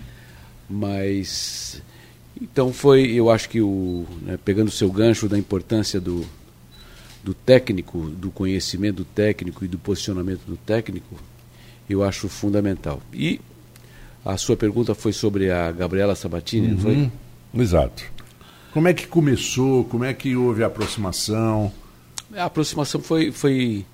Mas 0.68 1.82
então 2.40 2.72
foi, 2.72 3.10
eu 3.10 3.30
acho 3.30 3.48
que 3.48 3.60
o 3.60 4.04
né, 4.22 4.38
pegando 4.44 4.68
o 4.68 4.72
seu 4.72 4.90
gancho 4.90 5.28
da 5.28 5.38
importância 5.38 5.98
do, 5.98 6.24
do 7.24 7.32
técnico, 7.32 7.98
do 7.98 8.30
conhecimento 8.30 8.96
do 8.96 9.04
técnico 9.04 9.64
e 9.64 9.68
do 9.68 9.78
posicionamento 9.78 10.42
do 10.46 10.56
técnico, 10.56 11.16
eu 11.88 12.02
acho 12.02 12.28
fundamental. 12.28 13.00
E 13.12 13.40
a 14.24 14.36
sua 14.36 14.56
pergunta 14.56 14.94
foi 14.94 15.12
sobre 15.12 15.50
a 15.50 15.72
Gabriela 15.72 16.14
Sabatini, 16.14 16.72
uhum. 16.72 16.78
foi? 16.78 17.10
Exato. 17.54 18.04
Como 18.72 18.88
é 18.88 18.92
que 18.92 19.06
começou? 19.06 19.84
Como 19.84 20.04
é 20.04 20.12
que 20.12 20.36
houve 20.36 20.62
a 20.62 20.66
aproximação? 20.66 21.72
A 22.34 22.44
aproximação 22.44 23.00
foi 23.00 23.32
foi 23.32 23.86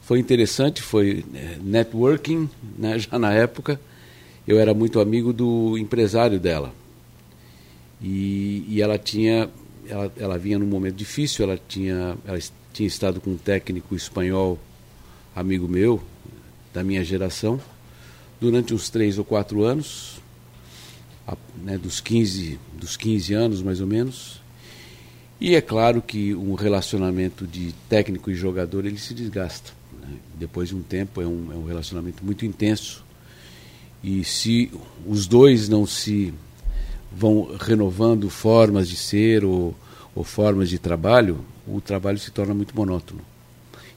foi 0.00 0.18
interessante, 0.18 0.80
foi 0.80 1.24
é, 1.34 1.58
networking, 1.62 2.48
né, 2.78 2.96
já 3.00 3.18
na 3.18 3.32
época. 3.32 3.78
Eu 4.46 4.58
era 4.58 4.72
muito 4.72 5.00
amigo 5.00 5.32
do 5.32 5.76
empresário 5.76 6.38
dela 6.38 6.72
e, 8.04 8.66
e 8.68 8.82
ela 8.82 8.98
tinha, 8.98 9.48
ela, 9.88 10.12
ela 10.18 10.38
vinha 10.38 10.58
num 10.58 10.66
momento 10.66 10.94
difícil, 10.94 11.42
ela 11.42 11.58
tinha, 11.66 12.18
ela 12.26 12.38
tinha 12.70 12.86
estado 12.86 13.18
com 13.18 13.30
um 13.30 13.36
técnico 13.38 13.96
espanhol, 13.96 14.58
amigo 15.34 15.66
meu, 15.66 16.02
da 16.74 16.84
minha 16.84 17.02
geração, 17.02 17.58
durante 18.38 18.74
uns 18.74 18.90
três 18.90 19.16
ou 19.16 19.24
quatro 19.24 19.64
anos, 19.64 20.20
a, 21.26 21.34
né, 21.62 21.78
dos, 21.78 22.02
15, 22.02 22.60
dos 22.74 22.94
15 22.94 23.32
anos 23.32 23.62
mais 23.62 23.80
ou 23.80 23.86
menos. 23.86 24.38
E 25.40 25.54
é 25.54 25.62
claro 25.62 26.02
que 26.02 26.34
um 26.34 26.52
relacionamento 26.52 27.46
de 27.46 27.74
técnico 27.88 28.30
e 28.30 28.34
jogador 28.34 28.84
ele 28.84 28.98
se 28.98 29.14
desgasta. 29.14 29.72
Né? 29.98 30.18
Depois 30.34 30.68
de 30.68 30.76
um 30.76 30.82
tempo 30.82 31.22
é 31.22 31.26
um, 31.26 31.50
é 31.50 31.56
um 31.56 31.64
relacionamento 31.64 32.22
muito 32.22 32.44
intenso. 32.44 33.02
E 34.02 34.22
se 34.24 34.70
os 35.06 35.26
dois 35.26 35.70
não 35.70 35.86
se 35.86 36.34
vão 37.16 37.56
renovando 37.60 38.28
formas 38.28 38.88
de 38.88 38.96
ser 38.96 39.44
ou, 39.44 39.74
ou 40.14 40.24
formas 40.24 40.68
de 40.68 40.78
trabalho, 40.78 41.44
o 41.66 41.80
trabalho 41.80 42.18
se 42.18 42.30
torna 42.30 42.54
muito 42.54 42.74
monótono. 42.74 43.20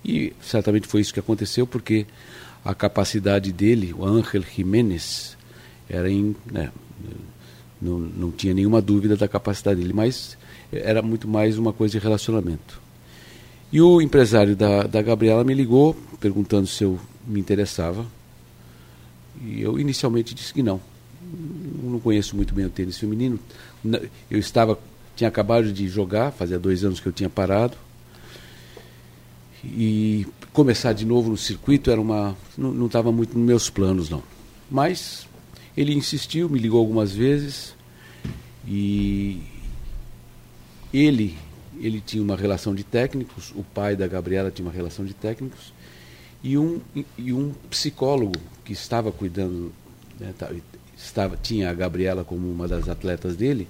E 0.04 0.34
certamente 0.42 0.88
foi 0.88 1.02
isso 1.02 1.14
que 1.14 1.20
aconteceu, 1.20 1.66
porque 1.66 2.06
a 2.64 2.74
capacidade 2.74 3.52
dele, 3.52 3.94
o 3.98 4.06
Ángel 4.06 4.44
Jiménez, 4.44 5.38
era 5.90 6.10
em, 6.10 6.36
né, 6.52 6.72
não, 7.82 8.00
não 8.00 8.32
tinha 8.32 8.54
nenhuma 8.54 8.82
dúvida 8.82 9.16
da 9.16 9.28
capacidade 9.28 9.80
dele, 9.80 9.94
mas 9.94 10.38
era 10.72 11.02
muito 11.02 11.28
mais 11.28 11.58
uma 11.58 11.74
coisa 11.74 11.98
de 11.98 12.04
relacionamento. 12.04 12.82
E 13.72 13.82
o 13.82 14.02
empresário 14.02 14.56
da, 14.56 14.84
da 14.84 15.02
Gabriela 15.02 15.44
me 15.44 15.54
ligou 15.54 15.96
perguntando 16.20 16.68
se 16.68 16.84
eu 16.84 17.00
me 17.26 17.40
interessava. 17.40 18.06
E 19.42 19.62
eu 19.62 19.80
inicialmente 19.80 20.34
disse 20.34 20.54
que 20.54 20.64
não. 20.64 20.80
Não 21.84 22.00
conheço 22.00 22.36
muito 22.36 22.54
bem 22.54 22.66
o 22.66 22.70
tênis 22.70 22.98
feminino. 22.98 23.40
Eu 24.30 24.40
estava, 24.40 24.78
tinha 25.16 25.28
acabado 25.28 25.72
de 25.72 25.88
jogar, 25.88 26.32
fazia 26.32 26.60
dois 26.60 26.84
anos 26.84 27.00
que 27.00 27.08
eu 27.08 27.13
tinha 27.13 27.30
parado. 27.30 27.78
E 29.63 30.26
começar 30.54 30.94
de 30.94 31.06
novo 31.06 31.30
no 31.30 31.38
circuito 31.38 31.92
era 31.92 32.00
uma. 32.00 32.36
não 32.58 32.86
estava 32.86 33.12
muito 33.12 33.38
nos 33.38 33.46
meus 33.46 33.70
planos, 33.70 34.10
não. 34.10 34.24
Mas 34.70 35.28
ele 35.76 35.94
insistiu, 35.94 36.50
me 36.50 36.60
ligou 36.60 36.80
algumas 36.80 37.13
vezes. 37.13 37.76
E 38.68 39.42
ele, 40.94 41.38
ele 41.80 42.02
tinha 42.02 42.22
uma 42.24 42.36
relação 42.36 42.74
de 42.74 42.84
técnicos, 42.84 43.54
o 43.56 43.63
pai 43.63 43.96
da 43.96 44.08
Gabriela 44.08 44.52
tinha 44.52 44.66
uma 44.66 44.74
relação 44.74 45.06
de 45.06 45.13
técnicos, 45.13 45.74
e 46.44 46.58
um, 46.58 46.82
e 47.18 47.32
um 47.32 47.54
psicólogo 47.70 48.36
que 48.66 48.74
estava 48.74 49.12
cuidando, 49.12 49.72
né, 50.20 50.34
estava, 50.98 51.38
tinha 51.38 51.70
a 51.70 51.74
Gabriela 51.74 52.24
como 52.24 52.52
uma 52.52 52.68
das 52.68 52.90
atletas 52.90 53.36
dele, 53.36 53.68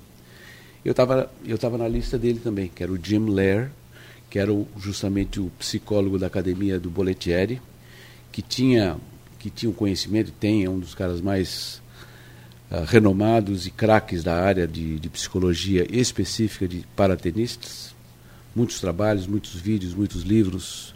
eu 0.83 0.91
estava 0.91 1.29
eu 1.45 1.57
tava 1.57 1.77
na 1.77 1.87
lista 1.87 2.17
dele 2.17 2.39
também, 2.39 2.71
que 2.73 2.81
era 2.81 2.91
o 2.91 2.97
Jim 3.01 3.29
Lair, 3.29 3.69
que 4.29 4.39
era 4.39 4.53
o, 4.53 4.67
justamente 4.77 5.39
o 5.39 5.51
psicólogo 5.57 6.17
da 6.17 6.27
academia 6.27 6.79
do 6.79 6.89
Boletieri, 6.89 7.61
que 8.31 8.41
tinha, 8.41 8.97
que 9.39 9.49
tinha 9.49 9.69
um 9.69 9.73
conhecimento, 9.73 10.31
tem, 10.31 10.63
é 10.63 10.69
um 10.69 10.79
dos 10.79 10.93
caras 10.93 11.21
mais 11.21 11.81
uh, 12.71 12.83
renomados 12.85 13.65
e 13.65 13.71
craques 13.71 14.23
da 14.23 14.35
área 14.35 14.67
de, 14.67 14.99
de 14.99 15.09
psicologia 15.09 15.85
específica 15.89 16.67
de 16.67 16.85
paratenistas. 16.95 17.95
Muitos 18.55 18.79
trabalhos, 18.79 19.27
muitos 19.27 19.55
vídeos, 19.55 19.93
muitos 19.93 20.23
livros. 20.23 20.95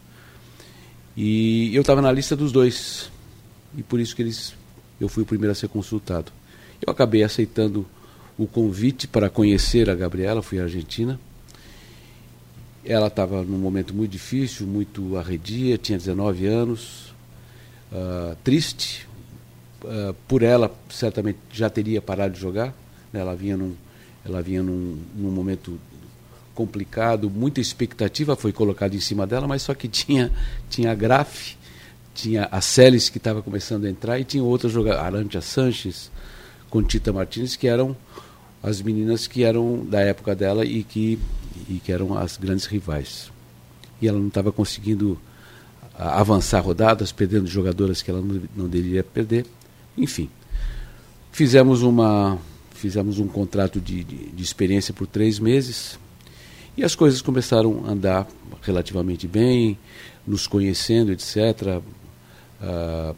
E 1.16 1.76
eu 1.76 1.82
estava 1.82 2.02
na 2.02 2.12
lista 2.12 2.36
dos 2.36 2.52
dois. 2.52 3.12
E 3.78 3.84
por 3.84 4.00
isso 4.00 4.16
que 4.16 4.22
eles, 4.22 4.54
eu 5.02 5.10
fui 5.10 5.24
o 5.24 5.26
primeiro 5.26 5.52
a 5.52 5.56
ser 5.56 5.68
consultado. 5.68 6.32
Eu 6.80 6.92
acabei 6.92 7.24
aceitando 7.24 7.88
o 8.38 8.46
convite 8.46 9.08
para 9.08 9.30
conhecer 9.30 9.90
a 9.90 9.96
Gabriela, 9.96 10.44
fui 10.44 10.60
à 10.60 10.64
Argentina. 10.64 11.20
Ela 12.86 13.08
estava 13.08 13.44
num 13.44 13.58
momento 13.58 13.94
muito 13.96 14.12
difícil, 14.12 14.68
muito 14.68 15.18
arredia, 15.18 15.78
tinha 15.78 15.98
19 15.98 16.46
anos, 16.46 17.14
uh, 17.92 18.36
triste, 18.44 19.08
uh, 19.84 20.14
por 20.28 20.44
ela 20.44 20.72
certamente 20.90 21.40
já 21.52 21.70
teria 21.70 22.02
parado 22.02 22.36
de 22.36 22.40
jogar. 22.40 22.68
Né? 23.12 23.22
Ela 23.22 23.36
vinha 23.36 23.58
num, 23.58 23.76
ela 24.24 24.42
vinha 24.42 24.62
num, 24.62 25.00
num 25.16 25.32
momento 25.32 25.80
complicado, 26.54 27.28
muita 27.30 27.60
expectativa 27.60 28.36
foi 28.36 28.52
colocada 28.52 28.96
em 28.96 29.00
cima 29.00 29.26
dela, 29.26 29.48
mas 29.48 29.64
só 29.64 29.74
que 29.74 29.88
tinha 29.90 30.32
tinha 30.70 30.92
a 30.92 30.96
Graf, 30.96 31.56
tinha 32.14 32.48
a 32.52 32.62
Celis 32.62 33.10
que 33.10 33.18
estava 33.18 33.42
começando 33.42 33.86
a 33.86 33.90
entrar 33.90 34.20
e 34.20 34.24
tinha 34.24 34.44
outras 34.44 34.72
jogadoras, 34.72 35.06
Arantia 35.06 35.42
Sanches, 35.42 36.12
Contita 36.70 37.12
Martinez, 37.12 37.56
que 37.56 37.68
eram 37.68 37.96
as 38.62 38.82
meninas 38.82 39.28
que 39.28 39.44
eram 39.44 39.86
da 39.86 40.02
época 40.02 40.36
dela 40.36 40.66
e 40.66 40.84
que, 40.84 41.18
e 41.68 41.76
que 41.84 41.92
eram 41.92 42.18
as 42.18 42.38
grandes 42.38 42.66
rivais. 42.66 43.32
E 44.02 44.08
ela 44.08 44.20
não 44.20 44.28
estava 44.28 44.52
conseguindo 44.52 45.20
avançar 45.98 46.60
rodadas, 46.62 47.12
perdendo 47.12 47.48
jogadoras 47.48 48.02
que 48.02 48.10
ela 48.10 48.22
não, 48.22 48.42
não 48.56 48.68
deveria 48.68 49.04
perder. 49.04 49.46
Enfim, 49.98 50.30
fizemos 51.32 51.82
uma 51.82 52.38
fizemos 52.72 53.20
um 53.20 53.28
contrato 53.28 53.80
de, 53.80 54.04
de, 54.04 54.32
de, 54.32 54.44
experiência 54.44 54.92
por 54.92 55.06
três 55.06 55.38
meses 55.38 56.00
e 56.76 56.84
as 56.84 56.96
coisas 56.96 57.22
começaram 57.22 57.84
a 57.86 57.92
andar 57.92 58.28
relativamente 58.64 59.28
bem, 59.28 59.78
nos 60.26 60.48
conhecendo, 60.48 61.12
etc. 61.12 61.80
Ah, 62.62 63.16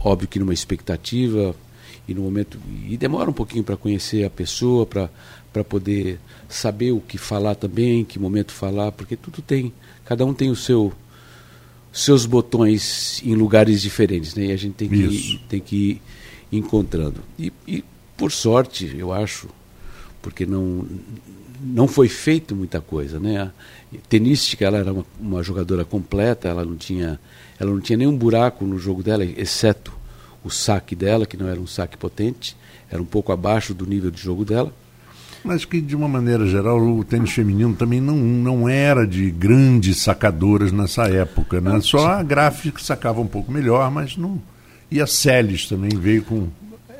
óbvio 0.00 0.28
que 0.28 0.38
numa 0.38 0.54
expectativa 0.54 1.54
e 2.08 2.14
no 2.14 2.22
momento 2.22 2.58
e 2.88 2.96
demora 2.96 3.28
um 3.28 3.32
pouquinho 3.32 3.64
para 3.64 3.76
conhecer 3.76 4.24
a 4.24 4.30
pessoa, 4.30 4.86
para 4.86 5.10
para 5.52 5.64
poder 5.64 6.20
saber 6.50 6.92
o 6.92 7.00
que 7.00 7.16
falar 7.16 7.54
também, 7.54 8.04
que 8.04 8.18
momento 8.18 8.52
falar, 8.52 8.92
porque 8.92 9.16
tudo 9.16 9.40
tem, 9.40 9.72
cada 10.04 10.22
um 10.22 10.34
tem 10.34 10.50
o 10.50 10.56
seu 10.56 10.92
seus 11.90 12.26
botões 12.26 13.22
em 13.24 13.34
lugares 13.34 13.80
diferentes, 13.80 14.34
né? 14.34 14.46
E 14.46 14.52
a 14.52 14.56
gente 14.56 14.74
tem 14.74 14.86
que, 14.86 14.96
ir, 14.96 15.40
tem 15.48 15.60
que 15.60 15.76
ir 15.76 16.02
encontrando. 16.58 17.22
E, 17.38 17.50
e, 17.66 17.82
por 18.18 18.30
sorte, 18.30 18.94
eu 18.98 19.14
acho, 19.14 19.48
porque 20.20 20.44
não 20.44 20.86
não 21.58 21.88
foi 21.88 22.06
feito 22.06 22.54
muita 22.54 22.82
coisa, 22.82 23.18
né? 23.18 23.50
Tenística, 24.08 24.64
ela 24.64 24.78
era 24.78 24.92
uma, 24.92 25.04
uma, 25.18 25.42
jogadora 25.42 25.84
completa, 25.84 26.48
ela 26.48 26.64
não 26.64 26.76
tinha 26.76 27.18
ela 27.58 27.70
não 27.70 27.80
tinha 27.80 27.96
nenhum 27.96 28.16
buraco 28.16 28.64
no 28.64 28.78
jogo 28.78 29.02
dela, 29.02 29.24
exceto 29.24 29.92
o 30.44 30.50
saque 30.50 30.94
dela, 30.94 31.24
que 31.24 31.36
não 31.36 31.48
era 31.48 31.58
um 31.58 31.66
saque 31.66 31.96
potente, 31.96 32.56
era 32.90 33.00
um 33.00 33.06
pouco 33.06 33.32
abaixo 33.32 33.72
do 33.72 33.86
nível 33.86 34.10
de 34.10 34.20
jogo 34.20 34.44
dela 34.44 34.72
mas 35.46 35.64
que 35.64 35.80
de 35.80 35.94
uma 35.94 36.08
maneira 36.08 36.44
geral 36.46 36.80
o 36.80 37.04
tênis 37.04 37.30
feminino 37.30 37.72
também 37.74 38.00
não, 38.00 38.16
não 38.16 38.68
era 38.68 39.06
de 39.06 39.30
grandes 39.30 39.98
sacadoras 39.98 40.72
nessa 40.72 41.04
época, 41.04 41.60
né? 41.60 41.80
Só 41.80 42.08
a 42.08 42.22
gráfica 42.22 42.82
sacava 42.82 43.20
um 43.20 43.28
pouco 43.28 43.52
melhor, 43.52 43.88
mas 43.90 44.16
não. 44.16 44.42
E 44.90 45.00
a 45.00 45.06
Celis 45.06 45.68
também 45.68 45.90
veio 45.96 46.24
com. 46.24 46.48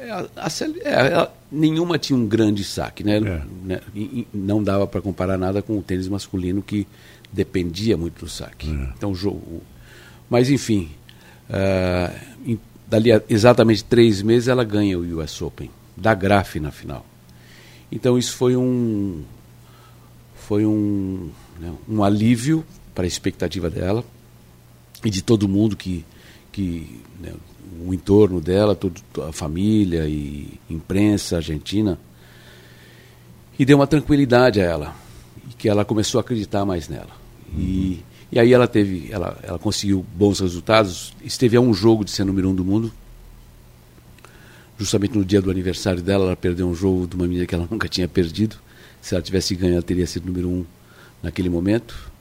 É, 0.06 0.10
a, 0.12 0.28
a 0.36 1.24
é, 1.24 1.30
nenhuma 1.50 1.98
tinha 1.98 2.16
um 2.16 2.26
grande 2.26 2.62
saque, 2.62 3.02
né? 3.02 3.16
É. 3.16 3.42
né? 3.64 3.80
E, 3.92 4.00
e 4.00 4.28
não 4.32 4.62
dava 4.62 4.86
para 4.86 5.00
comparar 5.00 5.36
nada 5.36 5.60
com 5.60 5.76
o 5.76 5.82
tênis 5.82 6.06
masculino 6.06 6.62
que 6.62 6.86
dependia 7.32 7.96
muito 7.96 8.24
do 8.24 8.30
saque. 8.30 8.70
É. 8.70 8.92
Então 8.96 9.10
o 9.10 9.14
jogo. 9.14 9.62
Mas 10.30 10.48
enfim, 10.48 10.90
uh, 11.50 12.16
em, 12.46 12.60
dali 12.86 13.12
a 13.12 13.20
exatamente 13.28 13.82
três 13.82 14.22
meses 14.22 14.48
ela 14.48 14.62
ganha 14.62 14.96
o 14.96 15.20
US 15.20 15.42
Open 15.42 15.70
da 15.96 16.14
Graf 16.14 16.56
na 16.56 16.70
final. 16.70 17.04
Então 17.90 18.16
isso 18.16 18.36
foi 18.36 18.56
um 18.56 19.24
foi 20.36 20.64
um, 20.64 21.30
né, 21.58 21.72
um 21.88 22.04
alívio 22.04 22.64
para 22.94 23.04
a 23.04 23.08
expectativa 23.08 23.68
dela 23.68 24.04
e 25.04 25.10
de 25.10 25.20
todo 25.20 25.48
mundo 25.48 25.76
que 25.76 26.04
que 26.52 27.00
né, 27.20 27.32
o 27.84 27.92
entorno 27.92 28.40
dela, 28.40 28.74
todo, 28.74 29.00
a 29.28 29.32
família 29.32 30.06
e 30.06 30.60
imprensa 30.70 31.36
argentina 31.36 31.98
e 33.58 33.64
deu 33.64 33.78
uma 33.78 33.86
tranquilidade 33.86 34.60
a 34.60 34.64
ela 34.64 34.96
e 35.50 35.54
que 35.54 35.68
ela 35.68 35.84
começou 35.84 36.18
a 36.18 36.22
acreditar 36.22 36.64
mais 36.64 36.88
nela 36.88 37.10
e 37.56 38.02
e 38.30 38.40
aí 38.40 38.52
ela 38.52 38.66
teve 38.66 39.08
ela 39.10 39.38
ela 39.42 39.58
conseguiu 39.58 40.04
bons 40.16 40.40
resultados 40.40 41.14
esteve 41.24 41.56
a 41.56 41.60
um 41.60 41.72
jogo 41.72 42.04
de 42.04 42.10
ser 42.10 42.24
número 42.24 42.48
um 42.50 42.54
do 42.54 42.64
mundo 42.64 42.92
justamente 44.78 45.16
no 45.16 45.24
dia 45.24 45.40
do 45.40 45.50
aniversário 45.50 46.02
dela, 46.02 46.26
ela 46.26 46.36
perdeu 46.36 46.68
um 46.68 46.74
jogo 46.74 47.06
de 47.06 47.16
uma 47.16 47.26
menina 47.26 47.46
que 47.46 47.54
ela 47.54 47.66
nunca 47.70 47.88
tinha 47.88 48.06
perdido. 48.06 48.56
Se 49.00 49.14
ela 49.14 49.22
tivesse 49.22 49.54
ganho, 49.54 49.74
ela 49.74 49.82
teria 49.82 50.06
sido 50.06 50.26
número 50.26 50.48
um 50.48 50.64
naquele 51.22 51.48
momento. 51.48 52.12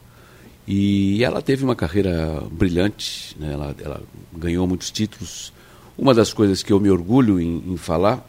E 0.67 1.23
ela 1.23 1.41
teve 1.41 1.63
uma 1.63 1.75
carreira 1.75 2.41
brilhante, 2.51 3.35
né? 3.39 3.53
ela, 3.53 3.75
ela, 3.79 4.03
ganhou 4.33 4.65
muitos 4.65 4.89
títulos. 4.89 5.53
Uma 5.97 6.13
das 6.13 6.33
coisas 6.33 6.63
que 6.63 6.73
eu 6.73 6.79
me 6.79 6.89
orgulho 6.89 7.39
em, 7.39 7.63
em 7.67 7.77
falar 7.77 8.27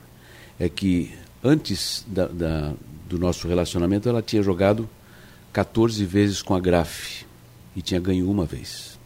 é 0.59 0.69
que 0.69 1.13
antes 1.43 2.05
da, 2.07 2.27
da, 2.27 2.75
do 3.09 3.19
nosso 3.19 3.49
relacionamento 3.49 4.09
ela 4.09 4.21
tinha 4.21 4.43
jogado 4.43 4.89
14 5.53 6.05
vezes 6.05 6.43
com 6.43 6.55
a 6.55 6.61
Graf 6.61 7.23
e 7.75 7.81
tinha 7.81 7.99
ganho 7.99 8.31
uma 8.31 8.45
vez. 8.45 8.99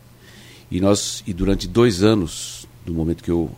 E 0.70 0.80
nós 0.80 1.22
e 1.26 1.32
durante 1.32 1.68
dois 1.68 2.02
anos, 2.02 2.66
do 2.84 2.92
momento 2.92 3.22
que 3.22 3.30
eu 3.30 3.50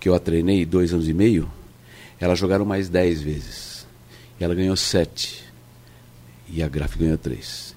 que 0.00 0.08
eu 0.08 0.14
a 0.14 0.18
treinei, 0.18 0.66
dois 0.66 0.92
anos 0.92 1.08
e 1.08 1.14
meio, 1.14 1.50
elas 2.20 2.38
jogaram 2.38 2.64
mais 2.64 2.88
dez 2.88 3.22
vezes. 3.22 3.86
E 4.38 4.44
ela 4.44 4.54
ganhou 4.54 4.76
sete. 4.76 5.44
E 6.48 6.62
a 6.62 6.68
Graf 6.68 6.96
ganhou 6.96 7.16
três. 7.16 7.73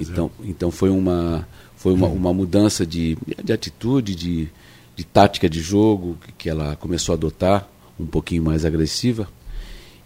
Então, 0.00 0.30
é. 0.42 0.48
então 0.48 0.70
foi 0.70 0.90
uma, 0.90 1.46
foi 1.76 1.92
uma, 1.92 2.08
uma 2.08 2.32
mudança 2.32 2.86
de, 2.86 3.16
de 3.42 3.52
atitude, 3.52 4.14
de, 4.14 4.48
de 4.94 5.04
tática 5.04 5.48
de 5.48 5.60
jogo 5.60 6.16
que, 6.36 6.48
ela 6.48 6.76
começou 6.76 7.12
a 7.12 7.16
adotar, 7.16 7.68
um 7.98 8.06
pouquinho 8.06 8.42
mais 8.42 8.64
agressiva. 8.64 9.28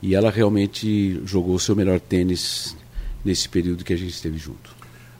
E 0.02 0.14
ela 0.14 0.30
realmente 0.30 1.20
jogou 1.24 1.54
o 1.54 1.60
seu 1.60 1.76
melhor 1.76 2.00
tênis 2.00 2.76
nesse 3.24 3.48
período 3.48 3.84
que 3.84 3.92
a 3.92 3.96
gente 3.96 4.12
esteve 4.12 4.38
junto. 4.38 4.70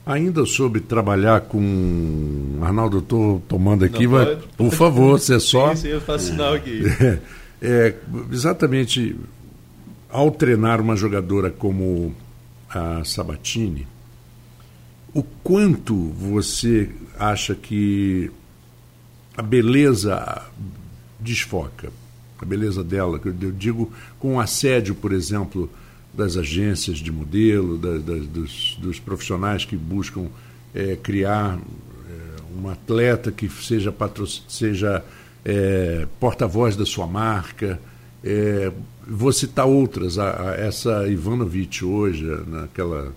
Ainda 0.07 0.47
sobre 0.47 0.81
trabalhar 0.81 1.43
com. 1.43 2.59
Arnaldo, 2.63 2.97
eu 2.97 3.01
estou 3.01 3.43
tomando 3.47 3.85
aqui, 3.85 4.07
Não, 4.07 4.13
mas, 4.13 4.39
por 4.57 4.73
favor, 4.73 5.19
você 5.19 5.39
só. 5.41 5.75
Sim, 5.75 5.83
sim, 5.83 5.89
eu 5.89 6.01
faço 6.01 6.27
sinal 6.27 6.55
aqui. 6.55 6.83
É, 7.01 7.19
é, 7.63 7.95
exatamente, 8.33 9.15
ao 10.09 10.31
treinar 10.31 10.81
uma 10.81 10.97
jogadora 10.97 11.51
como 11.51 12.15
a 12.69 13.05
Sabatini, 13.05 13.87
o 15.15 15.23
quanto 15.23 15.95
você 16.11 16.91
acha 17.19 17.55
que 17.55 18.31
a 19.37 19.43
beleza 19.43 20.43
desfoca? 21.19 21.91
a 22.41 22.45
beleza 22.45 22.83
dela. 22.83 23.21
Eu 23.25 23.53
digo 23.53 23.93
com 24.19 24.37
o 24.37 24.41
assédio, 24.41 24.95
por 24.95 25.13
exemplo, 25.13 25.71
das 26.13 26.37
agências 26.37 26.99
de 26.99 27.13
modelo, 27.13 27.77
da, 27.77 27.99
da, 27.99 28.15
dos, 28.15 28.77
dos, 28.81 28.99
profissionais 28.99 29.65
que 29.65 29.77
buscam 29.77 30.27
é, 30.75 30.97
criar 30.97 31.59
é, 31.59 32.59
um 32.59 32.69
atleta 32.69 33.31
que 33.31 33.49
seja, 33.49 33.95
seja 34.49 35.05
é, 35.45 36.07
porta-voz 36.19 36.77
da 36.77 36.87
sua 36.87 37.07
marca. 37.07 37.81
É, 38.25 38.73
vou 39.07 39.33
citar 39.33 39.67
outras. 39.67 40.19
A, 40.19 40.51
a, 40.51 40.55
essa 40.55 41.07
Ivanovic 41.09 41.85
hoje, 41.85 42.25
naquela 42.47 43.13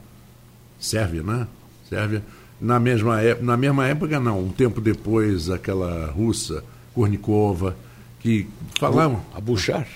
Sérvia, 0.79 1.23
né? 1.23 1.47
Sérvia. 1.93 2.23
Na 2.59 2.79
mesma, 2.79 3.19
na 3.41 3.57
mesma 3.57 3.87
época, 3.87 4.19
não. 4.19 4.39
Um 4.39 4.49
tempo 4.49 4.81
depois, 4.81 5.49
aquela 5.49 6.07
russa, 6.07 6.63
Kornikova, 6.93 7.75
que 8.19 8.47
falavam... 8.79 9.21
A 9.35 9.41
Bouchard. 9.41 9.89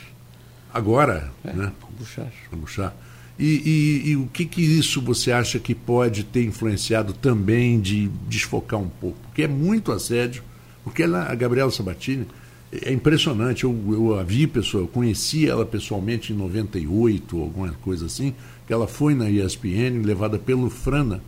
Agora, 0.73 1.31
é, 1.43 1.53
né? 1.53 1.71
A 1.81 2.55
Bouchard. 2.55 2.93
E, 3.39 3.45
e, 3.45 4.09
e, 4.09 4.15
o 4.15 4.27
que, 4.27 4.45
que 4.45 4.61
isso 4.61 5.01
você 5.01 5.31
acha 5.31 5.59
que 5.59 5.75
pode 5.75 6.23
ter 6.23 6.43
influenciado 6.43 7.13
também 7.13 7.79
de 7.79 8.09
desfocar 8.27 8.79
um 8.79 8.89
pouco? 8.89 9.17
Porque 9.23 9.43
é 9.43 9.47
muito 9.47 9.91
assédio, 9.91 10.43
porque 10.83 11.03
ela, 11.03 11.31
a 11.31 11.35
Gabriela 11.35 11.69
Sabatini 11.69 12.25
é 12.71 12.91
impressionante. 12.91 13.63
Eu, 13.63 13.79
eu 13.89 14.19
a 14.19 14.23
vi, 14.23 14.47
pessoa, 14.47 14.83
eu 14.83 14.87
conheci 14.87 15.47
ela 15.47 15.65
pessoalmente 15.65 16.33
em 16.33 16.35
98, 16.35 17.39
alguma 17.39 17.71
coisa 17.81 18.07
assim, 18.07 18.33
que 18.65 18.73
ela 18.73 18.87
foi 18.87 19.13
na 19.13 19.29
ESPN, 19.29 20.01
levada 20.03 20.39
pelo 20.39 20.69
Frana, 20.69 21.21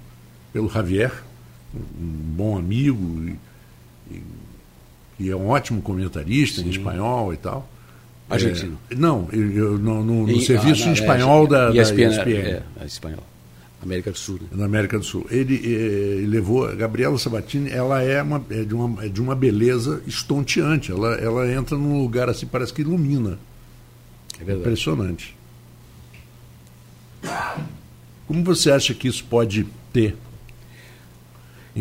pelo 0.52 0.70
Javier, 0.70 1.12
um 1.74 1.80
bom 2.36 2.58
amigo, 2.58 3.36
e, 4.10 4.22
e 5.20 5.30
é 5.30 5.36
um 5.36 5.50
ótimo 5.50 5.82
comentarista 5.82 6.62
Sim. 6.62 6.68
em 6.68 6.70
espanhol 6.72 7.34
e 7.34 7.38
tal. 7.38 7.70
Argentino. 8.30 8.78
É, 8.90 8.96
não, 8.96 9.28
eu, 9.32 9.52
eu, 9.52 9.78
no, 9.78 10.04
no, 10.04 10.28
no 10.28 10.42
serviço 10.42 10.86
ah, 10.86 10.90
em 10.90 10.94
espanhol 10.94 11.46
é, 11.46 11.50
da, 11.50 11.70
ESPN, 11.82 11.96
da 11.98 12.10
ESPN. 12.10 12.32
É, 12.32 12.64
é, 12.82 12.86
espanhol. 12.86 13.24
América 13.82 14.12
do 14.12 14.18
Sul. 14.18 14.40
Né? 14.42 14.48
Na 14.52 14.66
América 14.66 15.00
do 15.00 15.06
Sul. 15.06 15.26
Ele, 15.32 15.56
ele 15.56 16.28
levou 16.28 16.68
a 16.68 16.76
Gabriela 16.76 17.18
Sabatini, 17.18 17.72
ela 17.72 18.04
é, 18.04 18.22
uma, 18.22 18.44
é, 18.50 18.64
de 18.64 18.76
uma, 18.76 19.06
é 19.06 19.08
de 19.08 19.22
uma 19.22 19.36
beleza 19.36 20.04
estonteante. 20.06 20.92
Ela, 20.92 21.16
ela 21.16 21.52
entra 21.52 21.78
num 21.78 22.02
lugar 22.02 22.30
assim, 22.30 22.46
parece 22.46 22.74
que 22.74 22.82
ilumina. 22.82 23.40
É 24.40 24.54
Impressionante. 24.54 25.36
Como 28.28 28.44
você 28.44 28.72
acha 28.72 28.94
que 28.94 29.08
isso 29.08 29.26
pode 29.26 29.66
ter 29.92 30.16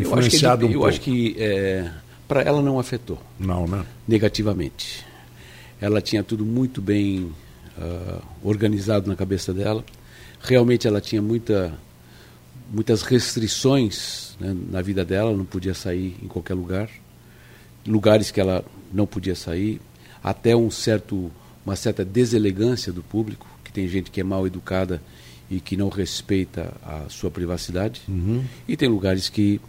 influenciado 0.01 0.65
eu 0.65 0.85
acho 0.85 1.01
que, 1.01 1.35
um 1.37 1.41
é, 1.41 1.91
para 2.27 2.41
ela 2.41 2.61
não 2.61 2.79
afetou. 2.79 3.21
Não, 3.39 3.67
né? 3.67 3.85
Negativamente. 4.07 5.05
Ela 5.81 6.01
tinha 6.01 6.23
tudo 6.23 6.45
muito 6.45 6.81
bem 6.81 7.31
uh, 7.77 8.21
organizado 8.43 9.09
na 9.09 9.15
cabeça 9.15 9.53
dela. 9.53 9.83
Realmente 10.41 10.87
ela 10.87 11.01
tinha 11.01 11.21
muita 11.21 11.73
muitas 12.71 13.01
restrições 13.01 14.35
né, 14.39 14.55
na 14.69 14.81
vida 14.81 15.03
dela, 15.03 15.35
não 15.35 15.45
podia 15.45 15.73
sair 15.73 16.15
em 16.21 16.27
qualquer 16.27 16.53
lugar, 16.53 16.89
lugares 17.85 18.31
que 18.31 18.39
ela 18.39 18.63
não 18.93 19.05
podia 19.07 19.35
sair, 19.35 19.81
até 20.23 20.55
um 20.55 20.69
certo, 20.69 21.31
uma 21.65 21.75
certa 21.75 22.05
deselegância 22.05 22.93
do 22.93 23.01
público, 23.01 23.47
que 23.63 23.71
tem 23.71 23.87
gente 23.87 24.11
que 24.11 24.21
é 24.21 24.23
mal 24.23 24.45
educada 24.45 25.01
e 25.49 25.59
que 25.59 25.75
não 25.75 25.89
respeita 25.89 26.71
a 26.83 27.09
sua 27.09 27.31
privacidade, 27.31 28.01
uhum. 28.07 28.43
e 28.67 28.77
tem 28.77 28.87
lugares 28.87 29.29
que 29.29 29.59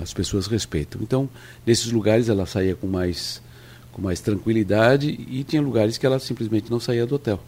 as 0.00 0.12
pessoas 0.12 0.46
respeitam. 0.46 1.00
Então, 1.02 1.28
nesses 1.66 1.90
lugares 1.90 2.28
ela 2.28 2.46
saía 2.46 2.74
com 2.74 2.86
mais 2.86 3.42
com 3.92 4.02
mais 4.02 4.20
tranquilidade 4.20 5.08
e 5.08 5.42
tinha 5.42 5.60
lugares 5.60 5.98
que 5.98 6.06
ela 6.06 6.18
simplesmente 6.18 6.70
não 6.70 6.78
saía 6.78 7.04
do 7.04 7.16
hotel, 7.16 7.42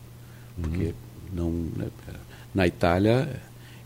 porque 0.61 0.87
uhum. 0.87 0.93
não 1.33 1.51
né, 1.77 1.87
na 2.55 2.67
Itália 2.67 3.41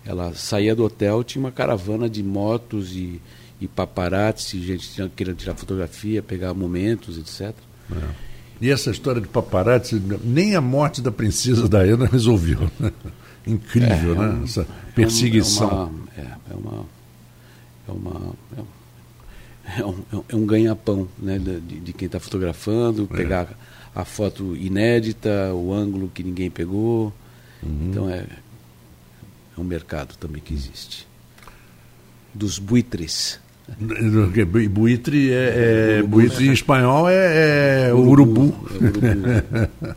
ela 0.05 0.35
saía 0.35 0.75
do 0.75 0.85
hotel, 0.85 1.25
tinha 1.25 1.43
uma 1.43 1.53
caravana 1.53 2.09
de 2.09 2.23
motos 2.23 2.95
e, 2.95 3.21
e 3.61 3.67
paparazzi, 3.67 4.61
gente 4.61 5.11
querendo 5.17 5.37
tirar 5.37 5.55
fotografia, 5.55 6.23
pegar 6.23 6.53
momentos, 6.53 7.19
etc. 7.19 7.55
É. 7.91 8.35
E 8.61 8.71
essa 8.71 8.91
história 8.91 9.21
de 9.21 9.29
paparazzi, 9.29 10.01
nem 10.23 10.55
a 10.55 10.61
morte 10.61 11.01
da 11.01 11.11
princesa 11.11 11.69
Diana 11.69 12.07
resolveu. 12.07 12.71
Né? 12.79 12.93
Incrível, 13.47 14.23
é, 14.23 14.33
né? 14.33 14.41
essa 14.45 14.67
perseguição. 14.95 15.93
É 16.17 16.21
uma. 16.21 16.41
É, 16.51 16.55
uma, 16.55 16.87
é 17.89 17.93
uma 17.93 18.35
é 19.79 19.85
um, 19.85 20.25
é 20.29 20.37
um 20.37 20.45
ganha-pão 20.45 21.09
né, 21.19 21.39
de, 21.39 21.81
de 21.81 21.93
quem 21.93 22.07
está 22.07 22.21
fotografando, 22.21 23.09
é. 23.13 23.17
pegar 23.17 23.49
a 23.95 24.05
foto 24.05 24.57
inédita, 24.57 25.53
o 25.55 25.73
ângulo 25.73 26.11
que 26.13 26.23
ninguém 26.23 26.51
pegou. 26.51 27.13
Uhum. 27.63 27.89
Então 27.91 28.11
é, 28.11 28.27
é 29.57 29.61
um 29.61 29.65
mercado 29.65 30.17
também 30.17 30.43
que 30.43 30.53
existe. 30.53 31.07
Dos 32.35 32.59
buitres. 32.59 33.43
Buitre 34.71 35.33
é, 35.33 36.01
é 36.01 36.03
buitre 36.03 36.49
em 36.49 36.53
espanhol 36.53 37.09
é, 37.09 37.87
é 37.89 37.95
urubu. 37.95 38.55
urubu. 38.75 39.01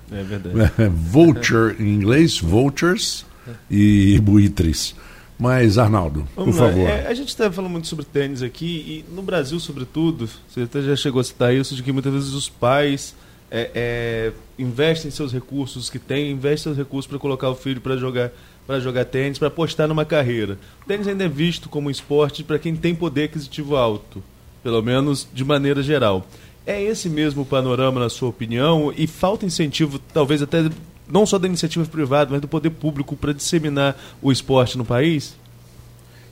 É, 0.10 0.16
é 0.22 0.24
verdade. 0.24 0.56
Vulture 0.96 1.76
em 1.78 1.94
inglês, 1.96 2.40
vultures 2.40 3.26
e 3.70 4.18
buitres. 4.22 4.96
Mas, 5.40 5.78
Arnaldo, 5.78 6.28
Vamos 6.36 6.56
por 6.56 6.64
lá. 6.64 6.70
favor. 6.70 6.90
É, 6.90 7.08
a 7.08 7.14
gente 7.14 7.30
está 7.30 7.52
falando 7.52 7.72
muito 7.72 7.88
sobre 7.88 8.06
tênis 8.06 8.42
aqui, 8.42 9.06
e 9.10 9.14
no 9.14 9.22
Brasil, 9.22 9.60
sobretudo, 9.60 10.28
você 10.48 10.62
até 10.62 10.82
já 10.82 10.96
chegou 10.96 11.22
a 11.22 11.24
citar 11.24 11.54
isso, 11.54 11.76
de 11.76 11.84
que 11.84 11.92
muitas 11.92 12.12
vezes 12.12 12.34
os 12.34 12.50
pais 12.50 13.14
é, 13.52 13.72
é, 13.74 14.32
investem 14.58 15.12
seus 15.12 15.32
recursos 15.32 15.90
que 15.90 16.00
têm, 16.00 16.32
investem 16.32 16.64
seus 16.74 16.78
recursos 16.78 17.08
para 17.08 17.20
colocar 17.20 17.50
o 17.50 17.56
filho 17.56 17.82
para 17.82 17.98
jogar 17.98 18.32
para 18.66 18.82
jogar 18.82 19.06
tênis, 19.06 19.40
para 19.40 19.48
apostar 19.48 19.88
numa 19.88 20.04
carreira. 20.04 20.60
O 20.84 20.86
tênis 20.86 21.08
ainda 21.08 21.24
é 21.24 21.30
visto 21.30 21.70
como 21.70 21.88
um 21.88 21.90
esporte 21.90 22.44
para 22.44 22.60
quem 22.60 22.76
tem 22.76 22.94
poder 22.94 23.24
aquisitivo 23.24 23.78
alto, 23.78 24.22
pelo 24.62 24.82
menos 24.82 25.26
de 25.34 25.46
maneira 25.46 25.82
geral. 25.82 26.28
É 26.66 26.84
esse 26.84 27.08
mesmo 27.08 27.44
o 27.44 27.46
panorama, 27.46 28.02
na 28.02 28.10
sua 28.10 28.28
opinião? 28.28 28.94
E 28.98 29.08
falta 29.08 29.46
incentivo, 29.46 29.98
talvez 30.14 30.42
até 30.42 30.70
não 31.10 31.26
só 31.26 31.38
da 31.38 31.48
iniciativa 31.48 31.86
privada, 31.86 32.32
mas 32.32 32.42
do 32.42 32.48
poder 32.48 32.72
público 32.72 33.16
para 33.16 33.34
disseminar 33.34 33.98
o 34.22 34.32
esporte 34.32 34.78
no 34.78 34.86
país? 34.86 35.36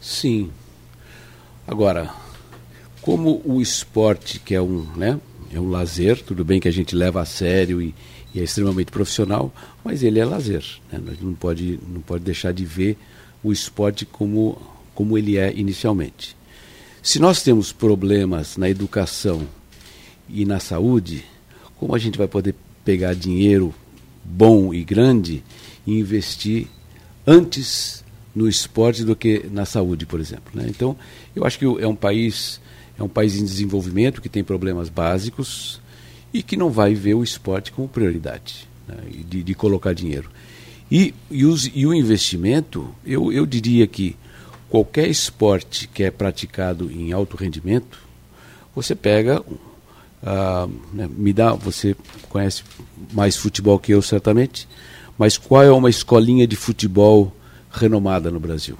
Sim. 0.02 0.50
Agora, 1.68 2.14
como 3.02 3.42
o 3.46 3.62
esporte, 3.62 4.40
que 4.40 4.54
é 4.54 4.62
um, 4.62 4.86
né, 4.96 5.20
é 5.54 5.60
um 5.60 5.70
lazer, 5.70 6.22
tudo 6.22 6.44
bem 6.44 6.60
que 6.60 6.68
a 6.68 6.72
gente 6.72 6.96
leva 6.96 7.22
a 7.22 7.26
sério 7.26 7.82
e, 7.82 7.96
e 8.34 8.40
é 8.40 8.44
extremamente 8.44 8.92
profissional, 8.92 9.54
mas 9.84 10.04
ele 10.04 10.20
é 10.20 10.26
lazer. 10.26 10.64
Né? 10.92 11.02
A 11.08 11.12
gente 11.12 11.24
não 11.24 11.34
pode, 11.34 11.80
não 11.88 12.02
pode 12.02 12.24
deixar 12.24 12.52
de 12.52 12.66
ver 12.66 12.98
o 13.44 13.52
esporte 13.52 14.06
como, 14.06 14.62
como 14.94 15.18
ele 15.18 15.38
é 15.38 15.54
inicialmente. 15.56 16.36
Se 17.02 17.20
nós 17.20 17.44
temos 17.44 17.72
problemas 17.72 18.58
na 18.58 18.68
educação 18.68 19.48
e 20.28 20.44
na 20.44 20.60
saúde, 20.60 21.24
como 21.78 21.96
a 21.96 22.00
gente 22.00 22.18
vai 22.18 22.28
poder 22.28 22.56
pegar 22.84 23.14
dinheiro 23.14 23.74
bom 24.26 24.74
e 24.74 24.84
grande 24.84 25.44
investir 25.86 26.68
antes 27.26 28.04
no 28.36 28.50
esporte 28.50 29.04
do 29.04 29.16
que 29.16 29.46
na 29.52 29.66
saúde, 29.66 30.06
por 30.06 30.20
exemplo. 30.20 30.52
Né? 30.54 30.66
Então, 30.68 30.98
eu 31.36 31.46
acho 31.46 31.58
que 31.58 31.66
é 31.66 31.88
um 31.88 31.96
país 31.96 32.60
é 32.98 33.04
um 33.04 33.10
país 33.10 33.36
em 33.36 33.44
desenvolvimento 33.44 34.22
que 34.22 34.30
tem 34.30 34.44
problemas 34.44 34.88
básicos 34.88 35.82
e 36.34 36.42
que 36.42 36.56
não 36.56 36.70
vai 36.70 36.94
ver 36.94 37.14
o 37.14 37.24
esporte 37.24 37.72
como 37.72 37.88
prioridade 37.88 38.68
né? 38.88 38.96
de, 39.28 39.44
de, 39.44 39.54
colocar 39.54 39.94
dinheiro. 39.94 40.30
E, 40.90 41.14
e, 41.30 41.46
os, 41.46 41.70
e 41.74 41.86
o 41.86 41.94
investimento, 41.94 42.94
eu, 43.06 43.32
eu 43.34 43.46
diria 43.46 43.86
que 43.86 44.16
qualquer 44.70 45.10
esporte 45.10 45.88
que 45.88 46.04
é 46.04 46.12
praticado 46.12 46.90
em 46.92 47.12
alto 47.12 47.36
rendimento, 47.36 48.00
você 48.74 48.96
pega 48.96 49.44
ah, 50.24 50.68
né, 50.94 51.10
me 51.16 51.34
dá, 51.34 51.54
você 51.54 51.96
conhece 52.30 52.64
mais 53.14 53.36
futebol 53.38 53.80
que 53.80 53.94
eu 53.94 54.02
certamente, 54.02 54.68
mas 55.18 55.38
qual 55.38 55.64
é 55.64 55.72
uma 55.72 55.90
escolinha 55.90 56.46
de 56.46 56.56
futebol 56.56 57.34
renomada 57.72 58.30
no 58.30 58.40
Brasil? 58.40 58.78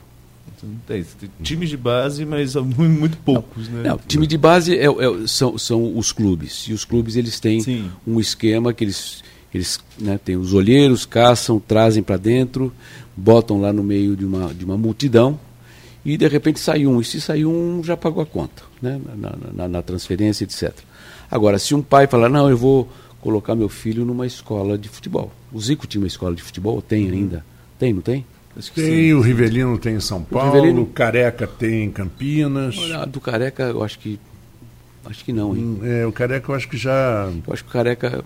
Tem, 0.88 1.04
tem 1.04 1.30
times 1.44 1.70
de 1.70 1.78
base, 1.78 2.26
mas 2.26 2.56
muito 2.58 3.18
poucos, 3.18 3.70
não, 3.70 3.82
né? 3.82 3.90
Não, 3.90 3.98
time 3.98 4.26
de 4.26 4.38
base 4.38 4.76
é, 4.76 4.86
é, 4.86 5.28
são, 5.28 5.58
são 5.58 5.98
os 5.98 6.12
clubes. 6.12 6.68
E 6.68 6.74
os 6.74 6.84
clubes 6.84 7.16
eles 7.16 7.40
têm 7.40 7.62
Sim. 7.62 7.92
um 8.08 8.20
esquema 8.20 8.74
que 8.74 8.84
eles, 8.84 9.24
eles 9.54 9.80
né, 10.00 10.18
têm 10.24 10.38
os 10.38 10.54
olheiros, 10.54 11.06
caçam, 11.06 11.60
trazem 11.60 12.02
para 12.02 12.18
dentro, 12.18 12.74
botam 13.16 13.62
lá 13.62 13.72
no 13.72 13.84
meio 13.84 14.16
de 14.16 14.26
uma, 14.26 14.54
de 14.54 14.66
uma 14.66 14.78
multidão 14.78 15.40
e 16.04 16.18
de 16.18 16.28
repente 16.28 16.60
sai 16.60 16.86
um. 16.86 17.00
E 17.00 17.06
se 17.06 17.20
sai 17.20 17.46
um, 17.46 17.84
já 17.84 17.98
pagou 17.98 18.24
a 18.24 18.26
conta, 18.26 18.64
né? 18.82 19.00
na, 19.16 19.36
na, 19.54 19.68
na 19.68 19.82
transferência, 19.82 20.44
etc. 20.44 20.74
Agora, 21.30 21.60
se 21.60 21.74
um 21.74 21.82
pai 21.82 22.08
falar, 22.08 22.30
não, 22.30 22.50
eu 22.50 22.58
vou 22.58 22.90
colocar 23.22 23.56
meu 23.56 23.70
filho 23.70 24.06
numa 24.06 24.28
escola 24.28 24.78
de 24.78 24.88
futebol. 24.88 25.32
O 25.52 25.60
Zico 25.60 25.88
tinha 25.88 26.02
uma 26.02 26.08
escola 26.08 26.36
de 26.36 26.44
futebol? 26.44 26.82
Tem 26.82 27.08
uhum. 27.08 27.14
ainda? 27.14 27.46
Tem, 27.80 27.94
não 27.94 28.02
tem? 28.02 28.26
tem, 28.74 28.86
sim. 28.86 29.14
o 29.14 29.22
Rivelino 29.22 29.78
tem 29.78 29.96
em 29.96 30.00
São 30.00 30.24
Paulo, 30.24 30.52
o, 30.52 30.54
Rivelino... 30.54 30.82
o 30.84 30.86
Careca 30.86 31.46
tem 31.48 31.84
em 31.84 31.92
Campinas. 31.92 32.78
Olha, 32.78 33.06
do 33.06 33.20
Careca 33.20 33.64
eu 33.64 33.84
acho 33.84 34.00
que. 34.00 34.20
Acho 35.06 35.24
que 35.24 35.34
não, 35.34 35.56
hein? 35.56 35.64
Hum, 35.64 35.80
é, 35.84 36.06
o 36.06 36.12
Careca 36.12 36.52
eu 36.52 36.56
acho 36.56 36.68
que 36.70 36.78
já. 36.78 37.30
Eu 37.46 37.54
acho 37.54 37.64
que 37.64 37.70
o 37.70 37.74
Careca 37.74 38.24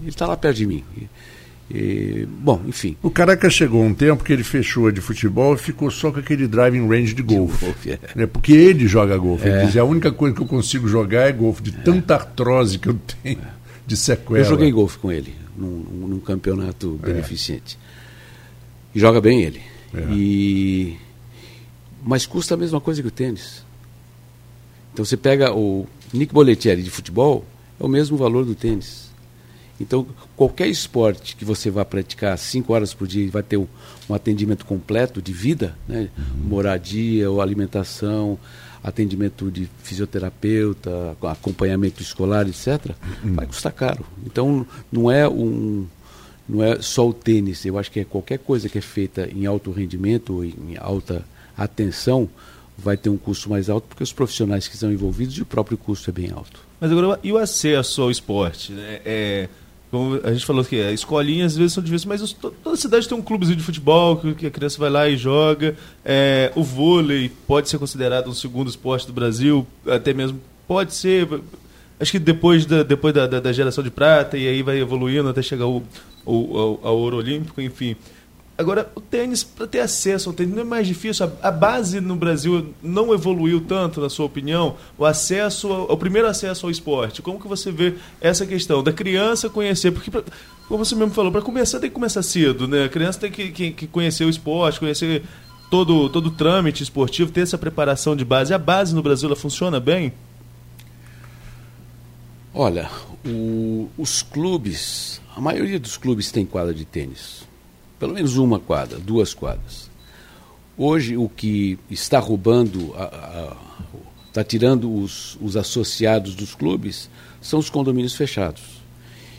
Ele 0.00 0.08
está 0.08 0.26
lá 0.26 0.36
perto 0.36 0.56
de 0.56 0.66
mim. 0.66 0.84
E, 1.70 2.26
bom, 2.28 2.60
enfim. 2.66 2.96
O 3.02 3.10
Caraca 3.10 3.48
chegou 3.48 3.82
um 3.82 3.94
tempo 3.94 4.22
que 4.22 4.32
ele 4.32 4.44
fechou 4.44 4.90
de 4.90 5.00
futebol 5.00 5.54
e 5.54 5.58
ficou 5.58 5.90
só 5.90 6.12
com 6.12 6.18
aquele 6.20 6.46
driving 6.46 6.86
range 6.86 7.14
de 7.14 7.22
golfe. 7.22 7.64
golfe 7.64 7.92
é. 7.92 7.98
é. 8.16 8.26
Porque 8.26 8.52
ele 8.52 8.86
joga 8.86 9.16
golfe. 9.16 9.46
Ele 9.46 9.56
é. 9.56 9.64
dizia, 9.64 9.82
a 9.82 9.84
única 9.84 10.12
coisa 10.12 10.34
que 10.34 10.42
eu 10.42 10.46
consigo 10.46 10.86
jogar 10.86 11.28
é 11.28 11.32
golfe, 11.32 11.62
de 11.62 11.70
é. 11.70 11.80
tanta 11.82 12.14
artrose 12.14 12.78
que 12.78 12.88
eu 12.88 12.98
tenho 13.22 13.40
de 13.86 13.96
sequela. 13.96 14.38
Eu 14.38 14.44
joguei 14.44 14.70
golfe 14.70 14.98
com 14.98 15.10
ele, 15.10 15.34
num, 15.56 15.84
num 16.08 16.20
campeonato 16.20 16.98
é. 17.02 17.06
beneficente. 17.06 17.78
E 18.94 19.00
joga 19.00 19.20
bem 19.20 19.42
ele. 19.42 19.60
É. 19.94 20.12
E... 20.12 20.96
Mas 22.04 22.26
custa 22.26 22.54
a 22.54 22.56
mesma 22.58 22.80
coisa 22.80 23.00
que 23.00 23.08
o 23.08 23.12
tênis. 23.12 23.64
Então 24.92 25.04
você 25.04 25.16
pega 25.16 25.54
o 25.54 25.86
Nick 26.12 26.34
Bollettieri 26.34 26.82
de 26.82 26.90
futebol, 26.90 27.44
é 27.80 27.84
o 27.84 27.88
mesmo 27.88 28.16
valor 28.16 28.44
do 28.44 28.54
tênis. 28.54 29.11
Então, 29.82 30.06
qualquer 30.36 30.68
esporte 30.68 31.34
que 31.34 31.44
você 31.44 31.70
vá 31.70 31.84
praticar 31.84 32.38
cinco 32.38 32.72
horas 32.72 32.94
por 32.94 33.06
dia 33.06 33.24
e 33.24 33.28
vai 33.28 33.42
ter 33.42 33.56
um, 33.56 33.66
um 34.08 34.14
atendimento 34.14 34.64
completo 34.64 35.20
de 35.20 35.32
vida, 35.32 35.76
né? 35.88 36.08
Uhum. 36.16 36.48
moradia 36.48 37.30
ou 37.30 37.40
alimentação, 37.40 38.38
atendimento 38.82 39.50
de 39.50 39.68
fisioterapeuta, 39.82 41.16
acompanhamento 41.22 42.00
escolar, 42.00 42.48
etc., 42.48 42.94
uhum. 43.24 43.34
vai 43.34 43.46
custar 43.46 43.72
caro. 43.72 44.04
Então, 44.24 44.66
não 44.90 45.10
é 45.10 45.28
um 45.28 45.86
não 46.48 46.62
é 46.62 46.80
só 46.82 47.08
o 47.08 47.14
tênis. 47.14 47.64
Eu 47.64 47.78
acho 47.78 47.90
que 47.90 48.00
é 48.00 48.04
qualquer 48.04 48.38
coisa 48.38 48.68
que 48.68 48.76
é 48.78 48.80
feita 48.80 49.28
em 49.32 49.46
alto 49.46 49.70
rendimento 49.70 50.34
ou 50.34 50.44
em 50.44 50.76
alta 50.78 51.24
atenção 51.56 52.28
vai 52.76 52.96
ter 52.96 53.08
um 53.10 53.16
custo 53.16 53.48
mais 53.48 53.70
alto 53.70 53.86
porque 53.88 54.02
os 54.02 54.12
profissionais 54.12 54.66
que 54.66 54.74
estão 54.74 54.92
envolvidos 54.92 55.36
e 55.36 55.42
o 55.42 55.46
próprio 55.46 55.78
custo 55.78 56.10
é 56.10 56.12
bem 56.12 56.30
alto. 56.30 56.60
Mas 56.80 56.90
agora, 56.90 57.18
e 57.22 57.32
o 57.32 57.38
acesso 57.38 58.02
ao 58.02 58.10
esporte? 58.10 58.72
Né? 58.72 59.00
É, 59.04 59.48
como 59.92 60.18
a 60.24 60.32
gente 60.32 60.46
falou 60.46 60.64
que 60.64 60.80
a 60.80 60.90
escolinhas 60.90 61.52
às 61.52 61.58
vezes 61.58 61.74
são 61.74 61.82
difíceis, 61.82 62.06
mas 62.06 62.22
os, 62.22 62.32
toda 62.32 62.76
cidade 62.76 63.06
tem 63.06 63.16
um 63.16 63.20
clubezinho 63.20 63.58
de 63.58 63.62
futebol 63.62 64.16
que, 64.16 64.46
a 64.46 64.50
criança 64.50 64.78
vai 64.78 64.88
lá 64.88 65.06
e 65.06 65.18
joga. 65.18 65.76
É, 66.02 66.50
o 66.56 66.62
vôlei 66.62 67.30
pode 67.46 67.68
ser 67.68 67.76
considerado 67.76 68.30
um 68.30 68.32
segundo 68.32 68.70
esporte 68.70 69.06
do 69.06 69.12
Brasil, 69.12 69.66
até 69.86 70.14
mesmo 70.14 70.40
pode 70.66 70.94
ser. 70.94 71.28
Acho 72.00 72.10
que 72.10 72.18
depois 72.18 72.64
da, 72.64 72.82
depois 72.82 73.12
da, 73.12 73.26
da, 73.26 73.38
da 73.38 73.52
geração 73.52 73.84
de 73.84 73.90
prata 73.90 74.38
e 74.38 74.48
aí 74.48 74.62
vai 74.62 74.80
evoluindo 74.80 75.28
até 75.28 75.42
chegar 75.42 75.66
ao, 75.66 75.82
ao, 76.24 76.56
ao, 76.56 76.80
ao 76.84 76.96
ouro 76.96 77.18
olímpico, 77.18 77.60
enfim. 77.60 77.94
Agora, 78.56 78.92
o 78.94 79.00
tênis, 79.00 79.42
para 79.42 79.66
ter 79.66 79.80
acesso 79.80 80.28
ao 80.28 80.34
tênis, 80.34 80.54
não 80.54 80.60
é 80.60 80.64
mais 80.64 80.86
difícil? 80.86 81.30
A, 81.42 81.50
base 81.50 82.00
no 82.00 82.14
Brasil 82.14 82.74
não 82.82 83.12
evoluiu 83.14 83.62
tanto, 83.62 84.00
na 84.00 84.10
sua 84.10 84.26
opinião? 84.26 84.76
O 84.98 85.06
acesso, 85.06 85.68
o 85.70 85.96
primeiro 85.96 86.28
acesso 86.28 86.66
ao 86.66 86.70
esporte. 86.70 87.22
Como 87.22 87.40
que 87.40 87.48
você 87.48 87.72
vê 87.72 87.94
essa 88.20 88.44
questão 88.44 88.82
da 88.82 88.92
criança 88.92 89.48
conhecer? 89.48 89.90
Porque, 89.90 90.10
pra, 90.10 90.22
como 90.68 90.84
você 90.84 90.94
mesmo 90.94 91.12
falou, 91.12 91.32
para 91.32 91.40
começar 91.40 91.80
tem 91.80 91.88
que 91.88 91.94
começar 91.94 92.22
cedo, 92.22 92.68
né? 92.68 92.84
A 92.84 92.88
criança 92.90 93.20
tem 93.20 93.32
que, 93.32 93.50
que, 93.50 93.70
que 93.72 93.86
conhecer 93.86 94.24
o 94.26 94.30
esporte, 94.30 94.78
conhecer 94.78 95.22
todo, 95.70 96.10
todo 96.10 96.26
o 96.26 96.30
trâmite 96.30 96.82
esportivo, 96.82 97.32
ter 97.32 97.40
essa 97.40 97.56
preparação 97.56 98.14
de 98.14 98.24
base. 98.24 98.52
A 98.52 98.58
base 98.58 98.94
no 98.94 99.02
Brasil, 99.02 99.28
ela 99.28 99.36
funciona 99.36 99.80
bem? 99.80 100.12
Olha, 102.52 102.90
o, 103.26 103.88
os 103.96 104.20
clubes, 104.20 105.22
a 105.34 105.40
maioria 105.40 105.80
dos 105.80 105.96
clubes 105.96 106.30
tem 106.30 106.44
quadra 106.44 106.74
de 106.74 106.84
tênis 106.84 107.50
pelo 108.02 108.14
menos 108.14 108.36
uma 108.36 108.58
quadra, 108.58 108.98
duas 108.98 109.32
quadras. 109.32 109.88
Hoje, 110.76 111.16
o 111.16 111.28
que 111.28 111.78
está 111.88 112.18
roubando, 112.18 112.92
está 114.26 114.42
tirando 114.42 114.92
os, 114.92 115.38
os 115.40 115.56
associados 115.56 116.34
dos 116.34 116.52
clubes, 116.52 117.08
são 117.40 117.60
os 117.60 117.70
condomínios 117.70 118.16
fechados. 118.16 118.60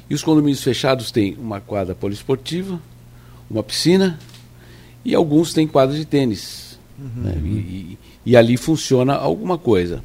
E 0.09 0.13
os 0.13 0.23
condomínios 0.23 0.63
fechados 0.63 1.11
têm 1.11 1.35
uma 1.37 1.59
quadra 1.59 1.93
poliesportiva, 1.93 2.79
uma 3.51 3.61
piscina 3.61 4.17
e 5.03 5.13
alguns 5.13 5.51
têm 5.51 5.67
quadra 5.67 5.97
de 5.97 6.05
tênis. 6.05 6.79
Uhum. 6.97 7.21
Né? 7.21 7.41
E, 7.43 7.47
e, 7.49 7.97
e, 8.27 8.37
ali 8.37 8.55
funciona 8.55 9.13
alguma 9.13 9.57
coisa. 9.57 10.01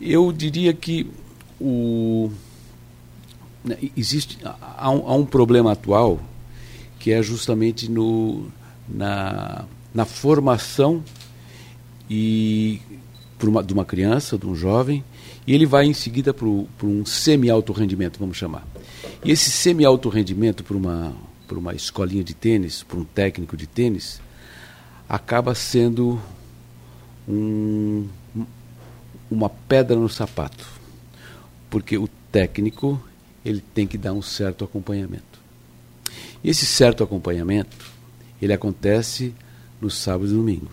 Eu 0.00 0.30
diria 0.30 0.72
que 0.72 1.10
o, 1.60 2.30
né, 3.64 3.76
existe, 3.96 4.38
há 4.44 4.88
um, 4.88 5.08
há 5.08 5.14
um 5.16 5.26
problema 5.26 5.72
atual 5.72 6.20
que 7.06 7.12
é 7.12 7.22
justamente 7.22 7.88
no, 7.88 8.48
na, 8.88 9.64
na 9.94 10.04
formação 10.04 11.04
e 12.10 12.80
uma, 13.40 13.62
de 13.62 13.72
uma 13.72 13.84
criança, 13.84 14.36
de 14.36 14.44
um 14.44 14.56
jovem, 14.56 15.04
e 15.46 15.54
ele 15.54 15.64
vai 15.66 15.86
em 15.86 15.94
seguida 15.94 16.34
para 16.34 16.48
um 16.48 17.06
semi-alto 17.06 17.72
rendimento, 17.72 18.18
vamos 18.18 18.36
chamar. 18.36 18.66
E 19.24 19.30
esse 19.30 19.50
semi-alto 19.50 20.08
rendimento 20.08 20.64
para 20.64 20.76
uma, 20.76 21.14
uma 21.52 21.74
escolinha 21.76 22.24
de 22.24 22.34
tênis, 22.34 22.82
para 22.82 22.98
um 22.98 23.04
técnico 23.04 23.56
de 23.56 23.68
tênis, 23.68 24.20
acaba 25.08 25.54
sendo 25.54 26.20
um, 27.28 28.08
uma 29.30 29.48
pedra 29.48 29.94
no 29.94 30.08
sapato. 30.08 30.66
Porque 31.70 31.96
o 31.96 32.08
técnico 32.32 33.00
ele 33.44 33.62
tem 33.72 33.86
que 33.86 33.96
dar 33.96 34.12
um 34.12 34.22
certo 34.22 34.64
acompanhamento. 34.64 35.35
Esse 36.46 36.64
certo 36.64 37.02
acompanhamento, 37.02 37.76
ele 38.40 38.52
acontece 38.52 39.34
no 39.80 39.90
sábado 39.90 40.30
e 40.30 40.32
domingo. 40.32 40.70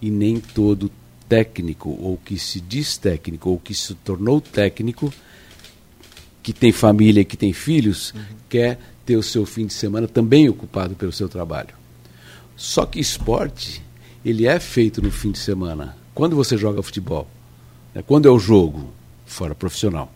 E 0.00 0.08
nem 0.08 0.38
todo 0.38 0.88
técnico, 1.28 1.90
ou 2.00 2.16
que 2.16 2.38
se 2.38 2.60
diz 2.60 2.96
técnico, 2.96 3.50
ou 3.50 3.58
que 3.58 3.74
se 3.74 3.92
tornou 3.92 4.40
técnico, 4.40 5.12
que 6.44 6.52
tem 6.52 6.70
família, 6.70 7.24
que 7.24 7.36
tem 7.36 7.52
filhos, 7.52 8.14
uhum. 8.14 8.22
quer 8.48 8.78
ter 9.04 9.16
o 9.16 9.22
seu 9.22 9.44
fim 9.44 9.66
de 9.66 9.74
semana 9.74 10.06
também 10.06 10.48
ocupado 10.48 10.94
pelo 10.94 11.10
seu 11.10 11.28
trabalho. 11.28 11.74
Só 12.54 12.86
que 12.86 13.00
esporte, 13.00 13.82
ele 14.24 14.46
é 14.46 14.60
feito 14.60 15.02
no 15.02 15.10
fim 15.10 15.32
de 15.32 15.40
semana. 15.40 15.96
Quando 16.14 16.36
você 16.36 16.56
joga 16.56 16.84
futebol, 16.84 17.26
né, 17.92 18.00
quando 18.06 18.28
é 18.28 18.30
o 18.30 18.38
jogo, 18.38 18.92
fora 19.26 19.56
profissional, 19.56 20.12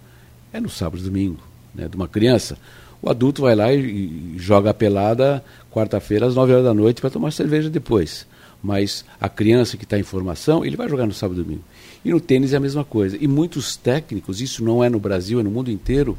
é 0.53 0.61
no 0.61 0.69
sábado 0.69 1.01
e 1.01 1.05
domingo. 1.05 1.41
Né, 1.75 1.89
de 1.89 1.97
uma 1.97 2.07
criança, 2.07 2.57
o 3.05 3.11
adulto 3.11 3.43
vai 3.43 3.55
lá 3.55 3.71
e, 3.71 3.81
e 3.81 4.35
joga 4.39 4.71
a 4.71 4.75
pelada 4.75 5.45
quarta-feira 5.71 6.27
às 6.27 6.35
9 6.35 6.53
horas 6.53 6.65
da 6.65 6.73
noite 6.73 7.03
para 7.03 7.11
tomar 7.11 7.33
cerveja 7.33 7.69
depois. 7.69 8.27
Mas 8.63 9.05
a 9.21 9.29
criança 9.29 9.77
que 9.77 9.85
está 9.85 9.99
em 9.99 10.03
formação, 10.03 10.65
ele 10.65 10.75
vai 10.75 10.89
jogar 10.89 11.07
no 11.07 11.13
sábado 11.13 11.39
e 11.39 11.45
domingo. 11.45 11.65
E 12.03 12.11
no 12.11 12.19
tênis 12.19 12.55
é 12.55 12.57
a 12.57 12.61
mesma 12.61 12.83
coisa. 12.83 13.19
E 13.21 13.29
muitos 13.29 13.77
técnicos, 13.77 14.41
isso 14.41 14.65
não 14.65 14.83
é 14.83 14.89
no 14.89 14.99
Brasil, 14.99 15.39
é 15.39 15.43
no 15.43 15.51
mundo 15.51 15.71
inteiro, 15.71 16.17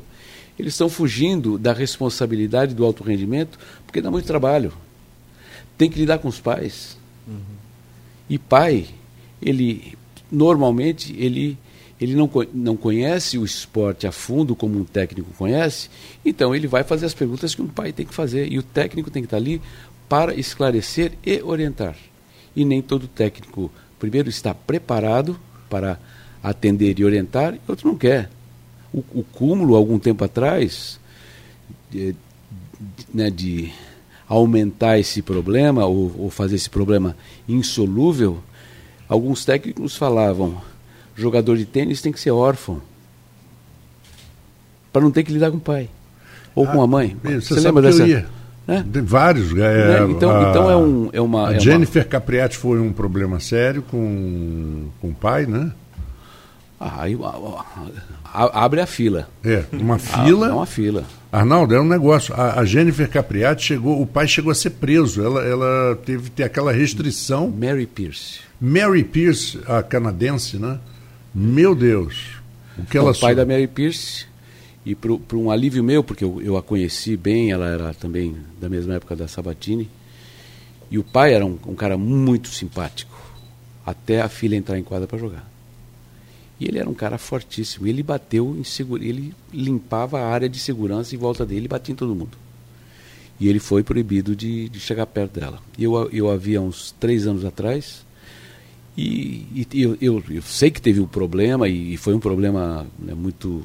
eles 0.59 0.73
estão 0.73 0.87
fugindo 0.87 1.57
da 1.57 1.73
responsabilidade 1.73 2.75
do 2.75 2.85
alto 2.85 3.03
rendimento 3.03 3.57
porque 3.87 3.99
dá 3.99 4.11
muito 4.11 4.27
trabalho. 4.27 4.71
Tem 5.75 5.89
que 5.89 5.97
lidar 5.97 6.19
com 6.19 6.27
os 6.27 6.39
pais. 6.39 6.99
Uhum. 7.27 7.39
E 8.29 8.37
pai, 8.37 8.85
ele 9.41 9.97
normalmente 10.31 11.15
ele 11.17 11.57
ele 11.99 12.13
não, 12.13 12.29
não 12.53 12.75
conhece 12.75 13.37
o 13.37 13.45
esporte 13.45 14.05
a 14.05 14.11
fundo 14.11 14.55
como 14.55 14.77
um 14.77 14.83
técnico 14.83 15.31
conhece, 15.37 15.89
então 16.25 16.53
ele 16.53 16.67
vai 16.67 16.83
fazer 16.83 17.05
as 17.05 17.13
perguntas 17.13 17.55
que 17.55 17.61
um 17.61 17.67
pai 17.67 17.93
tem 17.93 18.05
que 18.05 18.13
fazer. 18.13 18.51
E 18.51 18.59
o 18.59 18.63
técnico 18.63 19.09
tem 19.09 19.21
que 19.21 19.27
estar 19.27 19.37
ali 19.37 19.61
para 20.09 20.35
esclarecer 20.35 21.13
e 21.25 21.41
orientar. 21.41 21.95
E 22.55 22.65
nem 22.65 22.81
todo 22.81 23.07
técnico, 23.07 23.71
primeiro, 23.97 24.29
está 24.29 24.53
preparado 24.53 25.39
para 25.69 25.99
atender 26.43 26.99
e 26.99 27.05
orientar, 27.05 27.55
e 27.55 27.61
outro 27.67 27.87
não 27.87 27.97
quer. 27.97 28.29
O, 28.93 28.99
o 29.13 29.23
cúmulo, 29.23 29.75
algum 29.75 29.97
tempo 29.97 30.23
atrás, 30.23 30.99
de, 31.89 32.15
né, 33.13 33.29
de 33.29 33.71
aumentar 34.27 34.99
esse 34.99 35.21
problema, 35.21 35.85
ou, 35.85 36.13
ou 36.17 36.29
fazer 36.29 36.55
esse 36.55 36.69
problema 36.69 37.15
insolúvel, 37.47 38.43
alguns 39.07 39.45
técnicos 39.45 39.95
falavam 39.95 40.61
jogador 41.15 41.57
de 41.57 41.65
tênis 41.65 42.01
tem 42.01 42.11
que 42.11 42.19
ser 42.19 42.31
órfão. 42.31 42.81
Para 44.91 45.01
não 45.01 45.11
ter 45.11 45.23
que 45.23 45.31
lidar 45.31 45.51
com 45.51 45.57
o 45.57 45.61
pai. 45.61 45.89
Ou 46.53 46.65
ah, 46.65 46.71
com 46.71 46.81
a 46.81 46.87
mãe. 46.87 47.17
Você, 47.23 47.59
lembra 47.59 47.81
dessa? 47.81 48.05
Né? 48.67 48.85
Tem 48.91 49.01
vários. 49.03 49.51
É, 49.51 49.99
né? 49.99 50.11
então, 50.11 50.31
a, 50.31 50.49
então 50.49 50.71
é, 50.71 50.75
um, 50.75 51.09
é 51.13 51.21
uma. 51.21 51.49
A 51.49 51.55
é 51.55 51.59
Jennifer 51.59 52.03
uma... 52.03 52.09
Capriati 52.09 52.57
foi 52.57 52.79
um 52.79 52.91
problema 52.91 53.39
sério 53.39 53.83
com, 53.83 54.87
com 55.01 55.09
o 55.09 55.13
pai, 55.13 55.45
né? 55.45 55.71
Ah, 56.79 57.03
aí, 57.03 57.17
abre 58.33 58.81
a 58.81 58.87
fila. 58.87 59.29
É, 59.43 59.63
uma 59.73 59.97
fila. 59.97 60.47
Ah, 60.47 60.49
é 60.49 60.53
uma 60.53 60.65
fila. 60.65 61.03
Arnaldo, 61.31 61.75
é 61.75 61.81
um 61.81 61.87
negócio. 61.87 62.33
A, 62.33 62.59
a, 62.59 62.65
Jennifer 62.65 63.09
Capriati 63.09 63.63
chegou, 63.63 64.01
o 64.01 64.05
pai 64.05 64.27
chegou 64.27 64.51
a 64.51 64.55
ser 64.55 64.71
preso. 64.71 65.23
Ela, 65.23 65.43
ela 65.43 65.95
teve 66.05 66.29
ter 66.29 66.43
aquela 66.43 66.71
restrição. 66.71 67.49
Mary 67.49 67.85
Pierce. 67.85 68.39
Mary 68.59 69.03
Pierce, 69.03 69.59
a 69.67 69.83
canadense, 69.83 70.57
né? 70.57 70.79
Meu 71.37 71.75
Deus. 71.75 72.37
O 72.77 72.85
que 72.85 72.97
ela 72.97 73.11
O 73.11 73.19
pai 73.19 73.35
da 73.35 73.45
Mary 73.45 73.67
Pierce, 73.67 74.25
e 74.85 74.95
para 74.95 75.37
um 75.37 75.51
alívio 75.51 75.83
meu, 75.83 76.01
porque 76.01 76.23
eu, 76.23 76.41
eu, 76.41 76.55
a 76.55 76.63
conheci 76.63 77.17
bem, 77.17 77.51
ela 77.51 77.67
era 77.67 77.93
também 77.93 78.37
da 78.59 78.69
mesma 78.69 78.95
época 78.95 79.17
da 79.17 79.27
Sabatini, 79.27 79.89
e 80.89 80.97
o 80.97 81.03
pai 81.03 81.33
era 81.33 81.45
um, 81.45 81.57
um 81.67 81.75
cara 81.75 81.97
muito 81.97 82.47
simpático, 82.47 83.19
até 83.85 84.21
a 84.21 84.29
filha 84.29 84.55
entrar 84.55 84.79
em 84.79 84.83
quadra 84.83 85.07
para 85.07 85.17
jogar. 85.17 85.51
E 86.57 86.65
ele 86.69 86.79
era 86.79 86.89
um 86.89 86.93
cara 86.93 87.17
fortíssimo. 87.17 87.85
Ele 87.85 88.01
bateu 88.01 88.55
em 88.57 88.63
segura, 88.63 89.03
ele 89.03 89.33
limpava 89.51 90.21
a 90.21 90.27
área 90.29 90.47
de 90.47 90.57
segurança 90.57 91.13
em 91.13 91.17
volta 91.17 91.45
dele 91.45 91.65
e 91.65 91.67
batia 91.67 91.91
em 91.91 91.97
todo 91.97 92.15
mundo. 92.15 92.37
E 93.37 93.49
ele 93.49 93.59
foi 93.59 93.83
proibido 93.83 94.33
de, 94.33 94.69
de 94.69 94.79
chegar 94.79 95.05
perto 95.05 95.37
dela. 95.37 95.59
E 95.77 95.83
eu, 95.83 96.09
eu 96.11 96.31
havia 96.31 96.61
uns 96.61 96.95
três 96.97 97.27
anos 97.27 97.43
atrás, 97.43 98.05
e, 98.97 99.67
e 99.73 99.81
eu, 99.81 99.97
eu, 100.01 100.23
eu, 100.29 100.41
sei 100.41 100.71
que 100.71 100.81
teve 100.81 100.99
um 101.01 101.07
problema, 101.07 101.67
e 101.67 101.97
foi 101.97 102.13
um 102.13 102.19
problema 102.19 102.87
né, 102.97 103.13
muito, 103.13 103.63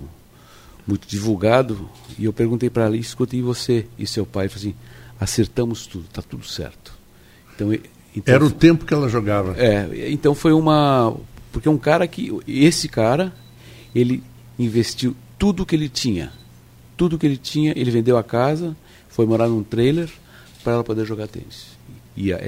muito 0.87 1.07
divulgado. 1.07 1.89
E 2.19 2.25
eu 2.25 2.33
perguntei 2.33 2.69
para 2.69 2.87
ela: 2.87 2.97
escuta, 2.97 3.37
e 3.37 3.43
você 3.43 3.87
e 3.99 4.07
seu 4.07 4.27
pai? 4.27 4.45
Ele 4.45 4.49
falou 4.51 4.69
assim: 4.69 4.77
acertamos 5.21 5.87
tudo, 5.87 6.07
está 6.07 6.23
tudo 6.23 6.45
certo. 6.47 6.93
Então, 7.55 7.73
então, 8.17 8.35
Era 8.35 8.45
o 8.45 8.51
tempo 8.51 8.85
que 8.85 8.93
ela 8.93 9.09
jogava. 9.09 9.55
É, 9.57 10.11
então 10.11 10.35
foi 10.35 10.53
uma. 10.53 11.17
Porque 11.53 11.69
um 11.69 11.79
cara 11.79 12.07
que. 12.09 12.33
Esse 12.47 12.89
cara, 12.89 13.33
ele 13.95 14.23
investiu 14.59 15.15
tudo 15.39 15.65
que 15.65 15.77
ele 15.77 15.89
tinha. 15.89 16.33
Tudo 16.97 17.17
que 17.17 17.25
ele 17.25 17.37
tinha, 17.37 17.73
ele 17.77 17.91
vendeu 17.91 18.19
a 18.19 18.25
casa, 18.25 18.77
foi 19.09 19.27
morar 19.27 19.49
num 19.49 19.63
trailer 19.63 20.11
para 20.63 20.75
ela 20.75 20.85
poder 20.85 21.07
jogar 21.07 21.29
tênis. 21.29 21.69
E 22.17 22.33
a, 22.33 22.41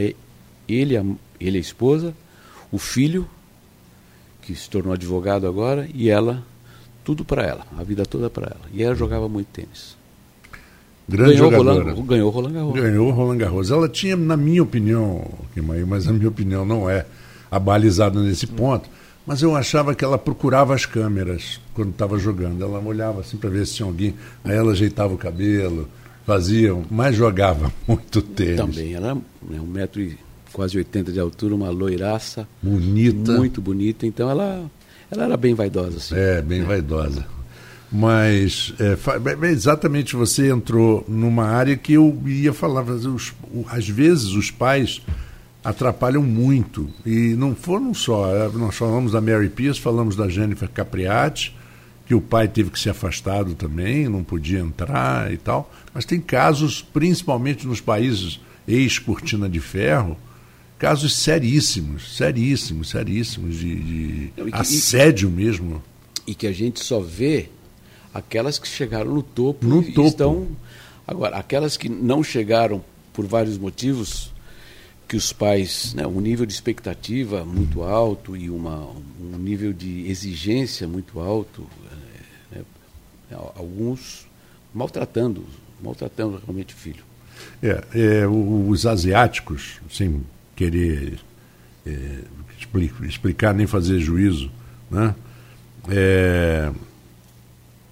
ele, 0.68 0.96
a, 0.96 1.04
ele, 1.40 1.56
a 1.56 1.60
esposa, 1.60 2.14
o 2.72 2.78
filho, 2.78 3.28
que 4.40 4.54
se 4.54 4.68
tornou 4.68 4.94
advogado 4.94 5.46
agora, 5.46 5.88
e 5.94 6.08
ela, 6.08 6.42
tudo 7.04 7.24
para 7.24 7.44
ela, 7.44 7.66
a 7.78 7.84
vida 7.84 8.04
toda 8.04 8.30
para 8.30 8.46
ela. 8.46 8.62
E 8.72 8.82
ela 8.82 8.94
jogava 8.94 9.28
muito 9.28 9.48
tênis. 9.48 9.96
Grande 11.08 11.34
ganhou 11.34 11.50
jogadora. 11.50 11.90
Roland, 11.90 12.06
ganhou 12.06 12.30
Roland 12.30 12.52
Garros. 12.52 12.74
Ganhou 12.74 13.10
Roland 13.10 13.38
Garros. 13.38 13.70
Ela 13.70 13.88
tinha, 13.88 14.16
na 14.16 14.36
minha 14.36 14.62
opinião, 14.62 15.30
mas 15.86 16.08
a 16.08 16.12
minha 16.12 16.28
opinião 16.28 16.64
não 16.64 16.88
é 16.88 17.04
abalizada 17.50 18.20
nesse 18.20 18.46
ponto, 18.46 18.88
mas 19.26 19.42
eu 19.42 19.54
achava 19.54 19.94
que 19.94 20.04
ela 20.04 20.16
procurava 20.16 20.74
as 20.74 20.86
câmeras 20.86 21.60
quando 21.74 21.90
estava 21.90 22.18
jogando. 22.18 22.64
Ela 22.64 22.80
olhava 22.80 23.20
assim 23.20 23.36
para 23.36 23.50
ver 23.50 23.66
se 23.66 23.74
tinha 23.74 23.86
alguém, 23.86 24.14
aí 24.42 24.56
ela 24.56 24.72
ajeitava 24.72 25.12
o 25.12 25.18
cabelo, 25.18 25.88
fazia, 26.24 26.74
mas 26.90 27.14
jogava 27.14 27.70
muito 27.86 28.22
tênis. 28.22 28.56
Também, 28.56 28.94
ela 28.94 29.18
é 29.54 29.60
um 29.60 29.66
metro 29.66 30.00
e 30.00 30.16
quase 30.52 30.76
80 30.76 31.12
de 31.12 31.20
altura, 31.20 31.54
uma 31.54 31.70
loiraça. 31.70 32.46
Bonita. 32.62 33.32
Muito 33.32 33.60
bonita, 33.60 34.06
então 34.06 34.30
ela, 34.30 34.70
ela 35.10 35.24
era 35.24 35.36
bem 35.36 35.54
vaidosa. 35.54 35.96
Assim. 35.96 36.14
É, 36.16 36.42
bem 36.42 36.60
é. 36.60 36.64
vaidosa. 36.64 37.26
Mas 37.90 38.72
é, 38.80 39.46
exatamente 39.48 40.16
você 40.16 40.50
entrou 40.50 41.04
numa 41.06 41.44
área 41.44 41.76
que 41.76 41.92
eu 41.92 42.22
ia 42.26 42.52
falar, 42.52 42.82
os, 42.84 43.34
às 43.68 43.86
vezes 43.86 44.28
os 44.28 44.50
pais 44.50 45.02
atrapalham 45.62 46.22
muito. 46.22 46.88
E 47.04 47.34
não 47.34 47.54
foram 47.54 47.92
só. 47.92 48.34
É, 48.34 48.48
nós 48.48 48.76
falamos 48.76 49.12
da 49.12 49.20
Mary 49.20 49.50
Pierce, 49.50 49.80
falamos 49.80 50.16
da 50.16 50.28
Jennifer 50.28 50.68
Capriati, 50.68 51.54
que 52.06 52.14
o 52.14 52.20
pai 52.20 52.48
teve 52.48 52.70
que 52.70 52.80
ser 52.80 52.90
afastado 52.90 53.54
também, 53.54 54.08
não 54.08 54.24
podia 54.24 54.60
entrar 54.60 55.32
e 55.32 55.36
tal. 55.36 55.70
Mas 55.94 56.04
tem 56.04 56.20
casos, 56.20 56.82
principalmente 56.82 57.66
nos 57.66 57.80
países 57.80 58.40
ex-cortina 58.66 59.48
de 59.48 59.60
ferro, 59.60 60.16
casos 60.82 61.14
seríssimos, 61.14 62.16
seríssimos, 62.16 62.90
seríssimos, 62.90 63.54
de, 63.54 63.76
de 63.76 64.32
não, 64.36 64.46
que, 64.46 64.56
assédio 64.56 65.28
e, 65.28 65.32
mesmo. 65.32 65.80
E 66.26 66.34
que 66.34 66.44
a 66.44 66.50
gente 66.50 66.82
só 66.82 66.98
vê 66.98 67.48
aquelas 68.12 68.58
que 68.58 68.66
chegaram 68.66 69.14
no 69.14 69.22
topo 69.22 69.64
no 69.64 69.80
topo. 69.80 70.08
estão 70.08 70.48
agora 71.06 71.36
aquelas 71.36 71.76
que 71.76 71.88
não 71.88 72.20
chegaram 72.24 72.84
por 73.12 73.24
vários 73.24 73.56
motivos 73.58 74.32
que 75.06 75.14
os 75.14 75.32
pais 75.32 75.94
né, 75.94 76.04
um 76.04 76.20
nível 76.20 76.44
de 76.44 76.52
expectativa 76.52 77.44
muito 77.44 77.84
alto 77.84 78.36
e 78.36 78.50
uma 78.50 78.84
um 79.20 79.38
nível 79.38 79.72
de 79.72 80.10
exigência 80.10 80.88
muito 80.88 81.20
alto 81.20 81.64
é, 82.52 82.58
é, 83.30 83.34
alguns 83.54 84.26
maltratando 84.74 85.44
maltratando 85.80 86.40
realmente 86.44 86.74
o 86.74 86.76
filho 86.76 87.04
é, 87.62 87.84
é 87.94 88.26
os 88.26 88.84
asiáticos 88.84 89.80
sem 89.88 90.22
querer 90.54 91.18
é, 91.86 92.18
explicar 93.06 93.54
nem 93.54 93.66
fazer 93.66 93.98
juízo 93.98 94.50
né 94.90 95.14
é, 95.88 96.70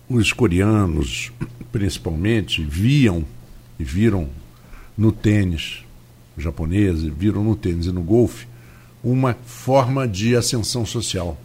os 0.08 0.32
coreanos, 0.32 1.32
principalmente, 1.70 2.64
viam 2.64 3.24
e 3.78 3.84
viram 3.84 4.28
no 4.98 5.12
tênis 5.12 5.84
japonês, 6.36 7.02
viram 7.02 7.44
no 7.44 7.54
tênis 7.54 7.86
e 7.86 7.92
no 7.92 8.02
golfe 8.02 8.46
uma 9.04 9.34
forma 9.34 10.06
de 10.06 10.34
ascensão 10.34 10.84
social 10.84 11.40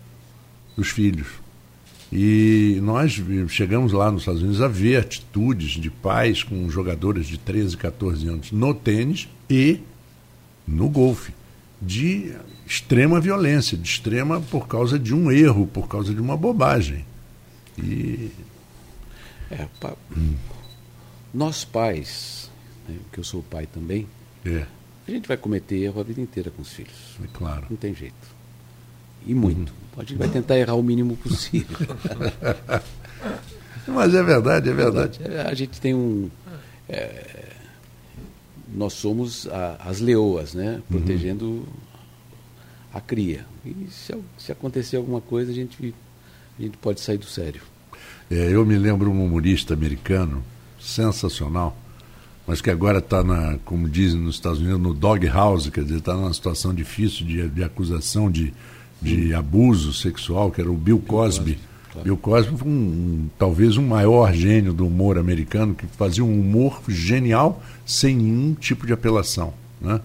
dos 0.75 0.89
filhos. 0.89 1.27
E 2.11 2.79
nós 2.81 3.21
chegamos 3.49 3.91
lá 3.91 4.11
nos 4.11 4.21
Estados 4.21 4.41
Unidos 4.41 4.61
a 4.61 4.67
ver 4.67 4.97
atitudes 4.97 5.71
de 5.71 5.89
pais 5.89 6.43
com 6.43 6.69
jogadores 6.69 7.27
de 7.27 7.37
13, 7.37 7.77
14 7.77 8.27
anos 8.27 8.51
no 8.51 8.73
tênis 8.73 9.27
e 9.49 9.79
no 10.67 10.89
golfe, 10.89 11.33
de 11.81 12.33
extrema 12.65 13.19
violência, 13.19 13.77
de 13.77 13.87
extrema 13.87 14.41
por 14.41 14.67
causa 14.67 14.97
de 14.97 15.13
um 15.13 15.31
erro, 15.31 15.67
por 15.67 15.87
causa 15.87 16.13
de 16.13 16.19
uma 16.19 16.35
bobagem. 16.35 17.05
E 17.77 18.31
é, 19.51 19.67
pa... 19.79 19.93
Nós 21.33 21.65
pais, 21.65 22.49
né, 22.87 22.95
que 23.11 23.19
eu 23.19 23.23
sou 23.23 23.43
pai 23.43 23.67
também, 23.67 24.07
é. 24.45 24.65
a 25.07 25.11
gente 25.11 25.27
vai 25.27 25.37
cometer 25.37 25.77
erro 25.77 25.99
a 25.99 26.03
vida 26.03 26.21
inteira 26.21 26.49
com 26.49 26.61
os 26.61 26.71
filhos. 26.73 27.17
É 27.23 27.27
claro. 27.33 27.67
Não 27.69 27.77
tem 27.77 27.93
jeito. 27.93 28.35
E 29.25 29.33
muito. 29.33 29.69
Uhum. 29.69 30.01
A 30.01 30.03
gente 30.03 30.17
vai 30.17 30.29
tentar 30.29 30.57
errar 30.57 30.75
o 30.75 30.83
mínimo 30.83 31.17
possível. 31.17 31.77
Mas 33.87 34.15
é 34.15 34.23
verdade, 34.23 34.69
é 34.69 34.73
verdade. 34.73 35.19
A 35.47 35.53
gente 35.53 35.79
tem 35.79 35.93
um. 35.93 36.29
É, 36.87 37.54
nós 38.73 38.93
somos 38.93 39.47
a, 39.47 39.77
as 39.85 39.99
leoas, 39.99 40.53
né? 40.53 40.75
Uhum. 40.75 40.99
Protegendo 40.99 41.45
uhum. 41.45 41.65
a 42.93 43.01
cria. 43.01 43.45
E 43.65 43.87
se, 43.89 44.15
se 44.37 44.51
acontecer 44.51 44.97
alguma 44.97 45.21
coisa, 45.21 45.51
a 45.51 45.55
gente, 45.55 45.93
a 46.57 46.61
gente 46.61 46.77
pode 46.77 47.01
sair 47.01 47.17
do 47.17 47.25
sério. 47.25 47.61
É, 48.29 48.35
eu 48.35 48.65
me 48.65 48.77
lembro 48.77 49.11
um 49.11 49.23
humorista 49.23 49.73
americano 49.73 50.43
sensacional, 50.79 51.77
mas 52.47 52.61
que 52.61 52.69
agora 52.69 52.99
está, 52.99 53.23
como 53.65 53.89
dizem 53.89 54.19
nos 54.19 54.35
Estados 54.35 54.59
Unidos, 54.59 54.79
no 54.79 54.93
dog 54.93 55.25
house, 55.27 55.69
quer 55.69 55.83
dizer, 55.83 55.97
está 55.97 56.13
numa 56.13 56.33
situação 56.33 56.73
difícil 56.73 57.25
de, 57.25 57.47
de 57.47 57.63
acusação 57.63 58.29
de, 58.29 58.53
de 59.01 59.33
abuso 59.33 59.93
sexual, 59.93 60.51
que 60.51 60.61
era 60.61 60.71
o 60.71 60.75
Bill 60.75 60.99
Cosby. 60.99 61.53
Bill 61.53 61.55
Cosby, 61.55 61.67
claro. 61.91 62.03
Bill 62.05 62.17
Cosby 62.17 62.57
foi 62.57 62.67
um, 62.67 62.71
um, 62.71 63.29
talvez 63.37 63.77
o 63.77 63.81
um 63.81 63.87
maior 63.87 64.33
gênio 64.33 64.73
do 64.73 64.85
humor 64.85 65.17
americano, 65.17 65.75
que 65.75 65.85
fazia 65.87 66.23
um 66.23 66.39
humor 66.39 66.81
genial 66.87 67.61
sem 67.85 68.15
nenhum 68.15 68.53
tipo 68.53 68.87
de 68.87 68.93
apelação. 68.93 69.53
Né? 69.79 69.99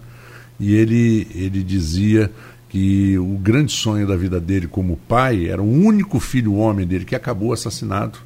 E 0.59 0.75
ele, 0.75 1.27
ele 1.35 1.63
dizia 1.63 2.31
que 2.69 3.19
o 3.19 3.37
grande 3.39 3.73
sonho 3.73 4.07
da 4.07 4.17
vida 4.17 4.41
dele 4.41 4.69
como 4.69 4.97
pai 4.97 5.49
era 5.49 5.61
o 5.61 5.69
único 5.69 6.21
filho 6.21 6.55
homem 6.55 6.87
dele 6.87 7.05
que 7.05 7.17
acabou 7.17 7.53
assassinado. 7.53 8.19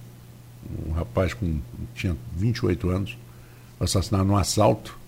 Um 0.86 0.92
rapaz 0.92 1.32
com 1.32 1.59
tinha 1.94 2.16
28 2.36 2.90
anos, 2.90 3.18
assassinado 3.80 4.24
num 4.24 4.36
assalto. 4.36 4.98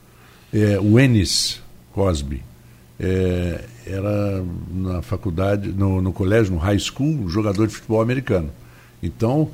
É, 0.53 0.79
o 0.79 0.99
Ennis 0.99 1.61
Cosby 1.93 2.43
é, 2.99 3.65
era 3.87 4.45
na 4.71 5.03
faculdade, 5.03 5.69
no, 5.73 6.01
no 6.01 6.13
colégio, 6.13 6.55
no 6.55 6.59
high 6.59 6.79
school, 6.79 7.29
jogador 7.29 7.67
de 7.67 7.75
futebol 7.75 8.01
americano. 8.01 8.51
Então, 9.03 9.51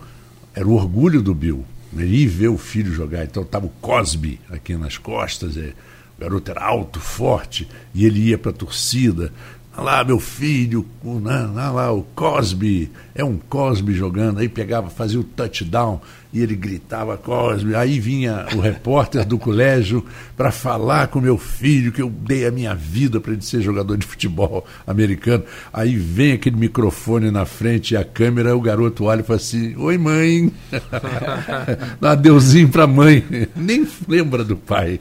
era 0.55 0.67
o 0.67 0.75
orgulho 0.75 1.23
do 1.23 1.35
Bill. 1.35 1.65
Ele 1.97 2.23
ia 2.23 2.29
ver 2.29 2.49
o 2.49 2.59
filho 2.59 2.93
jogar. 2.93 3.25
Então, 3.25 3.43
estava 3.43 3.67
o 3.67 3.73
Cosby 3.81 4.41
aqui 4.51 4.77
nas 4.77 4.97
costas. 4.97 5.57
É, 5.57 5.73
o 6.17 6.21
garoto 6.21 6.51
era 6.51 6.65
alto, 6.65 7.01
forte, 7.01 7.69
e 7.95 8.05
ele 8.07 8.29
ia 8.29 8.39
para 8.39 8.51
a 8.51 8.55
torcida. 8.55 9.33
Olha 9.75 9.85
lá, 9.85 10.05
meu 10.05 10.21
filho, 10.21 10.85
olha 11.03 11.47
lá, 11.71 11.93
o 11.93 12.03
Cosby, 12.15 12.91
é 13.15 13.25
um 13.25 13.39
Cosby 13.39 13.95
jogando. 13.95 14.39
Aí 14.39 14.47
pegava, 14.47 14.91
fazia 14.91 15.19
o 15.19 15.25
touchdown 15.25 15.99
e 16.31 16.43
ele 16.43 16.55
gritava 16.55 17.17
Cosby. 17.17 17.75
Aí 17.75 17.99
vinha 17.99 18.47
o 18.55 18.61
repórter 18.61 19.25
do 19.25 19.39
colégio 19.39 20.05
para 20.37 20.53
falar 20.53 21.09
com 21.09 21.23
meu 21.23 21.39
filho 21.39 21.91
que 21.91 22.03
eu 22.03 22.11
dei 22.11 22.47
a 22.47 22.51
minha 22.51 22.75
vida 22.75 23.19
para 23.19 23.33
ele 23.33 23.41
ser 23.41 23.63
jogador 23.63 23.97
de 23.97 24.07
futebol 24.07 24.67
americano. 24.87 25.43
Aí 25.73 25.97
vem 25.97 26.33
aquele 26.33 26.57
microfone 26.57 27.31
na 27.31 27.47
frente 27.47 27.95
e 27.95 27.97
a 27.97 28.05
câmera, 28.05 28.55
o 28.55 28.61
garoto 28.61 29.05
olha 29.05 29.21
e 29.21 29.25
fala 29.25 29.39
assim: 29.39 29.75
Oi, 29.77 29.97
mãe. 29.97 30.53
Dá 31.99 32.11
adeuzinho 32.11 32.69
para 32.69 32.87
mãe. 32.87 33.25
Nem 33.57 33.89
lembra 34.07 34.45
do 34.45 34.57
pai. 34.57 35.01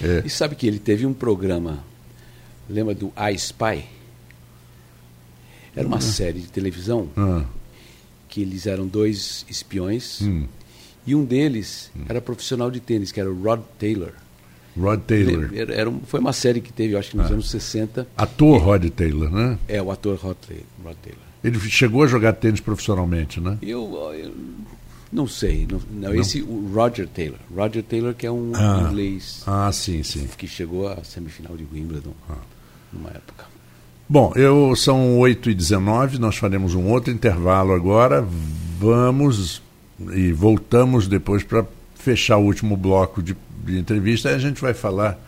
É. 0.00 0.22
E 0.24 0.30
sabe 0.30 0.54
que 0.54 0.66
ele 0.66 0.78
teve 0.78 1.04
um 1.06 1.12
programa 1.12 1.82
Lembra 2.68 2.94
do 2.94 3.12
I 3.16 3.34
Spy? 3.34 3.84
Era 5.76 5.86
uma 5.86 5.96
uhum. 5.96 6.00
série 6.02 6.40
de 6.40 6.46
televisão 6.46 7.08
uhum. 7.16 7.44
que 8.28 8.42
eles 8.42 8.66
eram 8.66 8.86
dois 8.86 9.44
espiões 9.48 10.20
uhum. 10.20 10.46
e 11.06 11.14
um 11.14 11.24
deles 11.24 11.90
era 12.08 12.20
profissional 12.20 12.70
de 12.70 12.78
tênis, 12.80 13.10
que 13.10 13.20
era 13.20 13.30
o 13.30 13.42
Rod 13.42 13.60
Taylor. 13.78 14.12
Rod 14.76 15.00
Taylor. 15.02 15.50
Era, 15.54 15.74
era 15.74 15.92
foi 16.06 16.20
uma 16.20 16.32
série 16.32 16.60
que 16.60 16.72
teve, 16.72 16.96
acho 16.96 17.10
que 17.10 17.16
nos 17.16 17.30
Ah. 17.30 17.34
anos 17.34 17.50
60. 17.50 18.06
Ator 18.16 18.60
Rod 18.60 18.84
Taylor, 18.90 19.30
né? 19.30 19.58
É, 19.68 19.80
o 19.82 19.90
ator 19.90 20.16
Rod 20.16 20.36
Taylor. 20.46 20.64
Rod 20.84 20.96
Taylor. 21.02 21.20
Ele 21.42 21.60
chegou 21.60 22.02
a 22.02 22.06
jogar 22.06 22.32
tênis 22.34 22.60
profissionalmente, 22.60 23.38
né? 23.40 23.58
Eu, 23.60 24.12
eu 24.14 24.32
não 25.12 25.26
sei. 25.28 25.66
Não, 25.70 25.80
não, 25.90 26.14
esse 26.14 26.40
o 26.42 26.70
Roger 26.72 27.06
Taylor. 27.06 27.38
Roger 27.54 27.82
Taylor 27.82 28.14
que 28.14 28.26
é 28.26 28.30
um 28.32 28.52
Ah. 28.54 28.86
inglês 28.88 29.42
Ah, 29.46 29.70
sim, 29.72 30.02
sim. 30.02 30.26
que 30.38 30.46
chegou 30.48 30.88
à 30.88 31.02
semifinal 31.04 31.56
de 31.56 31.66
Wimbledon 31.72 32.14
Ah. 32.28 32.34
Numa 32.94 33.10
época. 33.10 33.44
Bom, 34.08 34.32
eu 34.36 34.74
são 34.76 35.18
8 35.18 35.50
e 35.50 35.54
19 35.54 36.18
nós 36.18 36.36
faremos 36.36 36.74
um 36.74 36.86
outro 36.88 37.12
intervalo 37.12 37.72
agora. 37.72 38.24
Vamos 38.78 39.62
e 40.12 40.32
voltamos 40.32 41.06
depois 41.08 41.42
para 41.42 41.64
fechar 41.94 42.36
o 42.36 42.44
último 42.44 42.76
bloco 42.76 43.22
de, 43.22 43.34
de 43.64 43.78
entrevista. 43.78 44.28
Aí 44.28 44.34
a 44.34 44.38
gente 44.38 44.60
vai 44.60 44.74
falar 44.74 45.18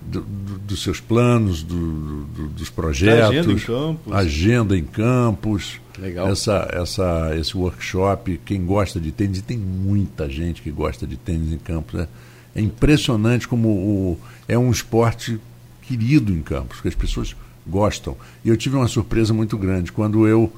do- 0.00 0.20
do- 0.20 0.58
dos 0.60 0.82
seus 0.82 1.00
planos, 1.00 1.62
do- 1.62 2.24
do- 2.26 2.48
dos 2.48 2.70
projetos, 2.70 3.30
agenda 3.30 3.52
em 3.52 3.56
campos. 3.58 4.12
agenda 4.12 4.78
em 4.78 4.84
campos, 4.84 5.80
Legal. 5.98 6.28
essa, 6.28 6.68
essa, 6.72 7.36
esse 7.36 7.56
workshop. 7.56 8.40
Quem 8.44 8.64
gosta 8.64 9.00
de 9.00 9.10
tênis, 9.10 9.38
e 9.38 9.42
tem 9.42 9.58
muita 9.58 10.28
gente 10.30 10.62
que 10.62 10.70
gosta 10.70 11.04
de 11.04 11.16
tênis 11.16 11.52
em 11.52 11.58
campos. 11.58 11.98
né? 11.98 12.06
É 12.54 12.60
impressionante 12.60 13.48
como 13.48 13.68
o, 13.68 14.20
é 14.46 14.56
um 14.56 14.70
esporte 14.70 15.40
querido 15.88 16.32
em 16.32 16.42
campos, 16.42 16.82
que 16.82 16.88
as 16.88 16.94
pessoas 16.94 17.34
gostam. 17.66 18.14
E 18.44 18.50
eu 18.50 18.56
tive 18.56 18.76
uma 18.76 18.86
surpresa 18.86 19.32
muito 19.32 19.56
grande 19.56 19.90
quando 19.90 20.28
eu 20.28 20.52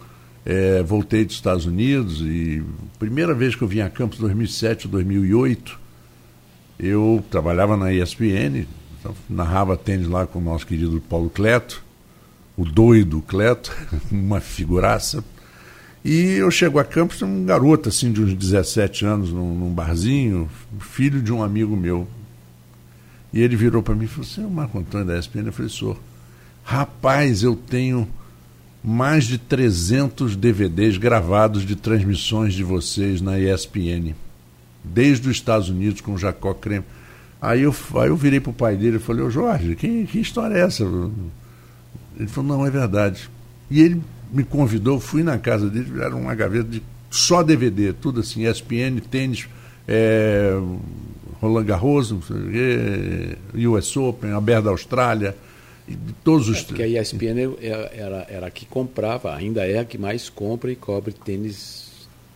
eh, 0.44 0.82
voltei 0.82 1.24
dos 1.24 1.36
Estados 1.36 1.66
Unidos 1.66 2.20
e 2.20 2.62
primeira 2.98 3.32
vez 3.32 3.54
que 3.54 3.62
eu 3.62 3.68
vim 3.68 3.80
a 3.80 3.88
Campos 3.88 4.18
2007 4.18 4.86
ou 4.86 4.92
2008, 4.92 5.78
eu 6.78 7.24
trabalhava 7.30 7.76
na 7.76 7.92
ESPN, 7.92 8.66
então 8.98 9.14
narrava 9.28 9.76
tênis 9.76 10.08
lá 10.08 10.26
com 10.26 10.40
o 10.40 10.42
nosso 10.42 10.66
querido 10.66 11.00
Paulo 11.08 11.30
Cleto, 11.30 11.84
o 12.56 12.64
doido 12.64 13.22
Cleto, 13.22 13.72
uma 14.10 14.40
figuraça. 14.40 15.22
E 16.02 16.36
eu 16.38 16.50
chego 16.50 16.78
a 16.78 16.84
Campos, 16.84 17.20
um 17.20 17.44
garoto 17.44 17.90
assim 17.90 18.10
de 18.10 18.20
uns 18.20 18.34
17 18.34 19.04
anos, 19.04 19.30
num, 19.30 19.54
num 19.54 19.70
barzinho, 19.70 20.48
filho 20.80 21.20
de 21.22 21.30
um 21.30 21.42
amigo 21.42 21.76
meu. 21.76 22.08
E 23.32 23.40
ele 23.40 23.56
virou 23.56 23.82
para 23.82 23.94
mim 23.94 24.04
e 24.04 24.08
falou: 24.08 24.24
Você 24.24 24.40
é 24.40 24.46
o 24.46 24.50
Marco 24.50 24.78
Antônio 24.78 25.06
da 25.06 25.18
ESPN? 25.18 25.46
Eu 25.46 25.52
falei: 25.52 25.70
Sou. 25.70 25.98
Rapaz, 26.64 27.42
eu 27.42 27.56
tenho 27.56 28.08
mais 28.82 29.24
de 29.24 29.38
300 29.38 30.36
DVDs 30.36 30.96
gravados 30.96 31.64
de 31.64 31.76
transmissões 31.76 32.54
de 32.54 32.62
vocês 32.62 33.20
na 33.20 33.38
ESPN, 33.38 34.14
desde 34.82 35.28
os 35.28 35.36
Estados 35.36 35.68
Unidos 35.68 36.00
com 36.00 36.14
o 36.14 36.18
Jacó 36.18 36.54
Creme. 36.54 36.84
Aí 37.40 37.62
eu, 37.62 37.74
aí 37.96 38.08
eu 38.08 38.16
virei 38.16 38.40
para 38.40 38.50
o 38.50 38.54
pai 38.54 38.76
dele 38.76 38.96
e 38.96 39.00
falei: 39.00 39.22
Ô 39.22 39.30
Jorge, 39.30 39.76
que, 39.76 40.06
que 40.06 40.20
história 40.20 40.54
é 40.54 40.60
essa? 40.60 40.82
Ele 40.82 42.28
falou: 42.28 42.58
Não, 42.58 42.66
é 42.66 42.70
verdade. 42.70 43.30
E 43.70 43.80
ele 43.80 44.02
me 44.32 44.44
convidou, 44.44 45.00
fui 45.00 45.22
na 45.22 45.38
casa 45.38 45.68
dele, 45.68 46.00
era 46.00 46.14
uma 46.14 46.34
gaveta 46.34 46.68
de 46.68 46.82
só 47.10 47.42
DVD, 47.42 47.92
tudo 47.92 48.20
assim, 48.20 48.48
ESPN, 48.48 49.00
tênis, 49.10 49.48
é, 49.86 50.52
Roland 51.40 51.64
Garros, 51.64 52.12
US 53.54 53.96
Open, 53.96 54.32
Aberto 54.32 54.64
da 54.64 54.70
Austrália, 54.70 55.36
e 55.88 55.96
todos 56.22 56.48
os. 56.48 56.62
Porque 56.62 56.82
a 56.82 57.00
ESPN 57.00 57.56
era, 57.60 57.90
era, 57.92 58.26
era 58.28 58.46
a 58.46 58.50
que 58.50 58.66
comprava, 58.66 59.34
ainda 59.34 59.66
é 59.66 59.78
a 59.78 59.84
que 59.84 59.98
mais 59.98 60.28
compra 60.28 60.70
e 60.70 60.76
cobre 60.76 61.12
tênis 61.12 61.90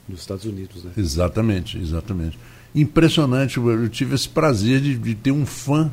nos 0.09 0.21
Estados 0.21 0.45
Unidos, 0.45 0.85
né? 0.85 0.91
Exatamente, 0.97 1.79
exatamente. 1.79 2.39
Impressionante, 2.75 3.59
eu 3.59 3.71
eu 3.71 3.89
tive 3.89 4.15
esse 4.15 4.29
prazer 4.29 4.81
de, 4.81 4.97
de 4.97 5.15
ter 5.15 5.31
um 5.31 5.47
fã 5.47 5.93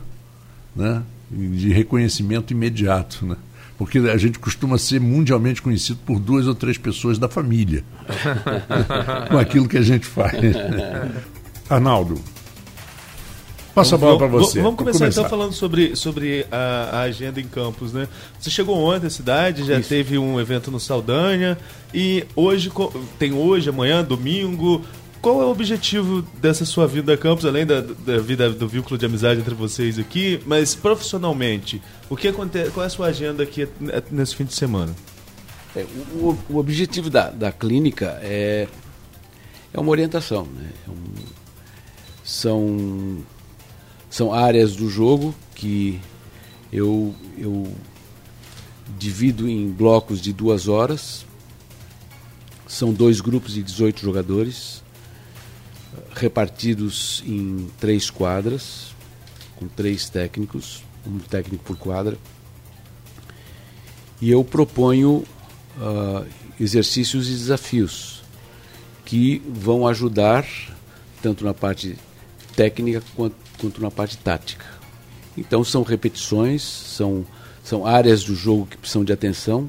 né, 0.75 1.03
de 1.29 1.71
reconhecimento 1.71 2.51
imediato. 2.51 3.25
Né? 3.25 3.37
Porque 3.77 3.99
a 3.99 4.17
gente 4.17 4.39
costuma 4.39 4.77
ser 4.77 4.99
mundialmente 4.99 5.61
conhecido 5.61 5.99
por 6.05 6.19
duas 6.19 6.47
ou 6.47 6.55
três 6.55 6.77
pessoas 6.77 7.17
da 7.17 7.29
família 7.29 7.83
com 9.29 9.37
aquilo 9.37 9.67
que 9.67 9.77
a 9.77 9.81
gente 9.81 10.05
faz. 10.05 10.33
Arnaldo, 11.69 12.19
passa 13.73 13.95
a 13.95 13.97
bola 13.97 14.17
para 14.17 14.27
Vamos- 14.27 14.47
você. 14.47 14.59
Vamos 14.61 14.75
Vou 14.77 14.85
começar, 14.85 15.07
então 15.07 15.29
falando 15.29 15.53
sobre, 15.53 15.95
sobre 15.95 16.45
a, 16.51 16.89
a 16.93 17.01
agenda 17.01 17.39
em 17.39 17.47
campos, 17.47 17.93
né? 17.93 18.07
Você 18.39 18.49
chegou 18.49 18.77
ontem 18.77 19.07
à 19.07 19.09
cidade, 19.09 19.63
já 19.65 19.79
Isso. 19.79 19.89
teve 19.89 20.17
um 20.17 20.39
evento 20.39 20.69
no 20.71 20.79
Saldanha 20.79 21.57
e 21.93 22.25
hoje 22.35 22.71
tem 23.19 23.33
hoje, 23.33 23.69
amanhã, 23.69 24.03
domingo. 24.03 24.81
Qual 25.21 25.39
é 25.39 25.45
o 25.45 25.51
objetivo 25.51 26.23
dessa 26.41 26.65
sua 26.65 26.87
vida 26.87 27.13
a 27.13 27.17
Campos, 27.17 27.45
além 27.45 27.63
da, 27.63 27.79
da 27.81 28.17
vida 28.17 28.49
do 28.49 28.67
vínculo 28.67 28.97
de 28.97 29.05
amizade 29.05 29.39
entre 29.39 29.53
vocês 29.53 29.99
aqui, 29.99 30.39
mas 30.47 30.73
profissionalmente? 30.73 31.79
O 32.09 32.15
que 32.17 32.27
acontece? 32.27 32.71
Qual 32.71 32.83
é 32.83 32.87
a 32.87 32.89
sua 32.89 33.05
agenda 33.07 33.43
aqui 33.43 33.67
eh, 33.87 34.03
nesse 34.09 34.35
fim 34.35 34.45
de 34.45 34.53
semana? 34.55 34.95
É, 35.75 35.85
o, 36.15 36.29
o- 36.29 36.37
o 36.49 36.57
objetivo 36.57 37.07
da, 37.07 37.29
da 37.29 37.51
clínica 37.51 38.17
é, 38.23 38.67
é 39.71 39.79
uma 39.79 39.91
orientação. 39.91 40.43
Né? 40.45 40.69
É 40.87 40.89
um- 40.89 41.23
são, 42.23 43.17
são 44.11 44.33
áreas 44.33 44.75
do 44.75 44.89
jogo 44.89 45.33
que 45.55 45.99
eu, 46.71 47.15
eu 47.37 47.73
divido 48.99 49.49
em 49.49 49.71
blocos 49.71 50.19
de 50.19 50.33
duas 50.33 50.67
horas. 50.67 51.25
São 52.67 52.93
dois 52.93 53.21
grupos 53.21 53.53
de 53.53 53.63
18 53.63 54.01
jogadores, 54.01 54.83
repartidos 56.13 57.23
em 57.25 57.69
três 57.79 58.09
quadras, 58.09 58.93
com 59.55 59.67
três 59.67 60.09
técnicos, 60.09 60.83
um 61.07 61.17
técnico 61.17 61.63
por 61.63 61.77
quadra. 61.77 62.17
E 64.21 64.29
eu 64.29 64.43
proponho 64.43 65.23
ah, 65.79 66.25
exercícios 66.59 67.29
e 67.29 67.31
desafios 67.31 68.23
que 69.05 69.41
vão 69.47 69.87
ajudar 69.87 70.45
tanto 71.21 71.43
na 71.43 71.53
parte 71.53 71.97
técnica 72.55 73.03
quanto, 73.15 73.35
quanto 73.61 73.81
na 73.81 73.91
parte 73.91 74.17
tática. 74.17 74.65
Então 75.37 75.63
são 75.63 75.83
repetições, 75.83 76.61
são, 76.63 77.25
são 77.63 77.85
áreas 77.85 78.23
do 78.23 78.35
jogo 78.35 78.65
que 78.65 78.77
precisam 78.77 79.03
de 79.05 79.13
atenção. 79.13 79.67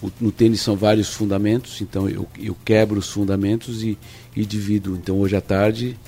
O- 0.00 0.10
no 0.20 0.30
tênis 0.30 0.60
são 0.60 0.76
vários 0.76 1.08
fundamentos, 1.08 1.80
então 1.80 2.08
eu, 2.08 2.28
eu 2.38 2.56
quebro 2.64 2.98
os 2.98 3.08
fundamentos 3.10 3.82
e, 3.82 3.98
e 4.36 4.44
divido. 4.44 4.94
Então 4.94 5.18
hoje 5.18 5.34
à 5.34 5.40
tarde, 5.40 5.98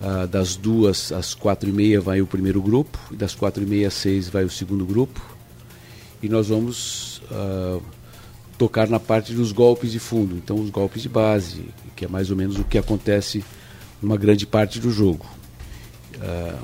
ah, 0.00 0.26
das 0.26 0.56
duas 0.56 1.12
às 1.12 1.34
quatro 1.34 1.68
e 1.68 1.72
meia 1.72 2.00
vai 2.00 2.20
o 2.20 2.26
primeiro 2.26 2.60
grupo, 2.60 2.98
e 3.12 3.16
das 3.16 3.34
quatro 3.34 3.62
e 3.62 3.66
meia 3.66 3.88
às 3.88 3.94
seis 3.94 4.28
vai 4.28 4.44
o 4.44 4.50
segundo 4.50 4.84
grupo 4.84 5.20
e 6.22 6.28
nós 6.28 6.48
vamos 6.48 7.22
ah, 7.30 7.78
tocar 8.58 8.88
na 8.88 8.98
parte 8.98 9.32
dos 9.34 9.52
golpes 9.52 9.92
de 9.92 9.98
fundo, 10.00 10.36
então 10.36 10.56
os 10.56 10.70
golpes 10.70 11.02
de 11.02 11.08
base, 11.08 11.66
que 11.94 12.04
é 12.06 12.08
mais 12.08 12.30
ou 12.30 12.36
menos 12.36 12.58
o 12.58 12.64
que 12.64 12.78
acontece 12.78 13.44
numa 14.02 14.16
grande 14.16 14.46
parte 14.46 14.80
do 14.80 14.90
jogo. 14.90 15.24
Ah, 16.20 16.58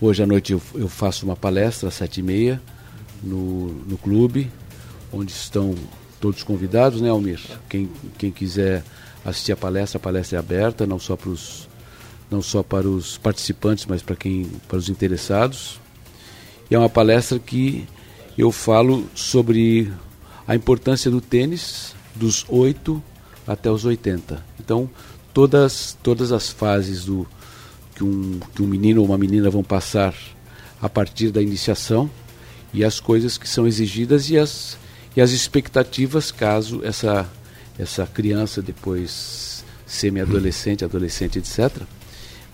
hoje 0.00 0.22
à 0.22 0.26
noite 0.26 0.52
eu, 0.52 0.62
eu 0.74 0.88
faço 0.88 1.24
uma 1.24 1.36
palestra 1.36 1.88
às 1.88 1.94
sete 1.94 2.20
e 2.20 2.22
meia 2.22 2.60
no, 3.22 3.68
no 3.86 3.96
clube, 3.96 4.50
onde 5.12 5.32
estão 5.32 5.74
todos 6.20 6.42
convidados, 6.42 7.00
né, 7.00 7.08
Almir? 7.08 7.40
Quem, 7.68 7.90
quem 8.18 8.30
quiser 8.30 8.84
assistir 9.24 9.52
a 9.52 9.56
palestra, 9.56 9.98
a 9.98 10.00
palestra 10.00 10.38
é 10.38 10.40
aberta, 10.40 10.86
não 10.86 10.98
só 10.98 11.16
para 11.16 11.30
os 11.30 11.68
não 12.30 12.40
só 12.40 12.62
para 12.62 12.88
os 12.88 13.18
participantes, 13.18 13.84
mas 13.84 14.02
para 14.02 14.16
quem 14.16 14.50
para 14.66 14.78
os 14.78 14.88
interessados. 14.88 15.78
E 16.70 16.74
é 16.74 16.78
uma 16.78 16.88
palestra 16.88 17.38
que 17.38 17.86
eu 18.38 18.50
falo 18.50 19.06
sobre 19.14 19.92
a 20.48 20.56
importância 20.56 21.10
do 21.10 21.20
tênis 21.20 21.94
dos 22.14 22.46
8 22.48 23.02
até 23.46 23.70
os 23.70 23.84
80. 23.84 24.42
Então, 24.58 24.88
todas, 25.34 25.96
todas 26.02 26.32
as 26.32 26.48
fases 26.48 27.04
do, 27.04 27.26
que, 27.94 28.04
um, 28.04 28.40
que 28.54 28.62
um 28.62 28.66
menino 28.66 29.00
ou 29.00 29.06
uma 29.06 29.18
menina 29.18 29.50
vão 29.50 29.62
passar 29.62 30.14
a 30.80 30.88
partir 30.88 31.30
da 31.30 31.40
iniciação 31.40 32.10
e 32.72 32.84
as 32.84 32.98
coisas 32.98 33.36
que 33.36 33.48
são 33.48 33.66
exigidas 33.66 34.30
e 34.30 34.38
as, 34.38 34.78
e 35.16 35.20
as 35.20 35.30
expectativas 35.30 36.32
caso 36.32 36.80
essa, 36.84 37.30
essa 37.78 38.06
criança 38.06 38.62
depois 38.62 39.64
semi-adolescente, 39.86 40.84
adolescente, 40.84 41.38
etc., 41.38 41.82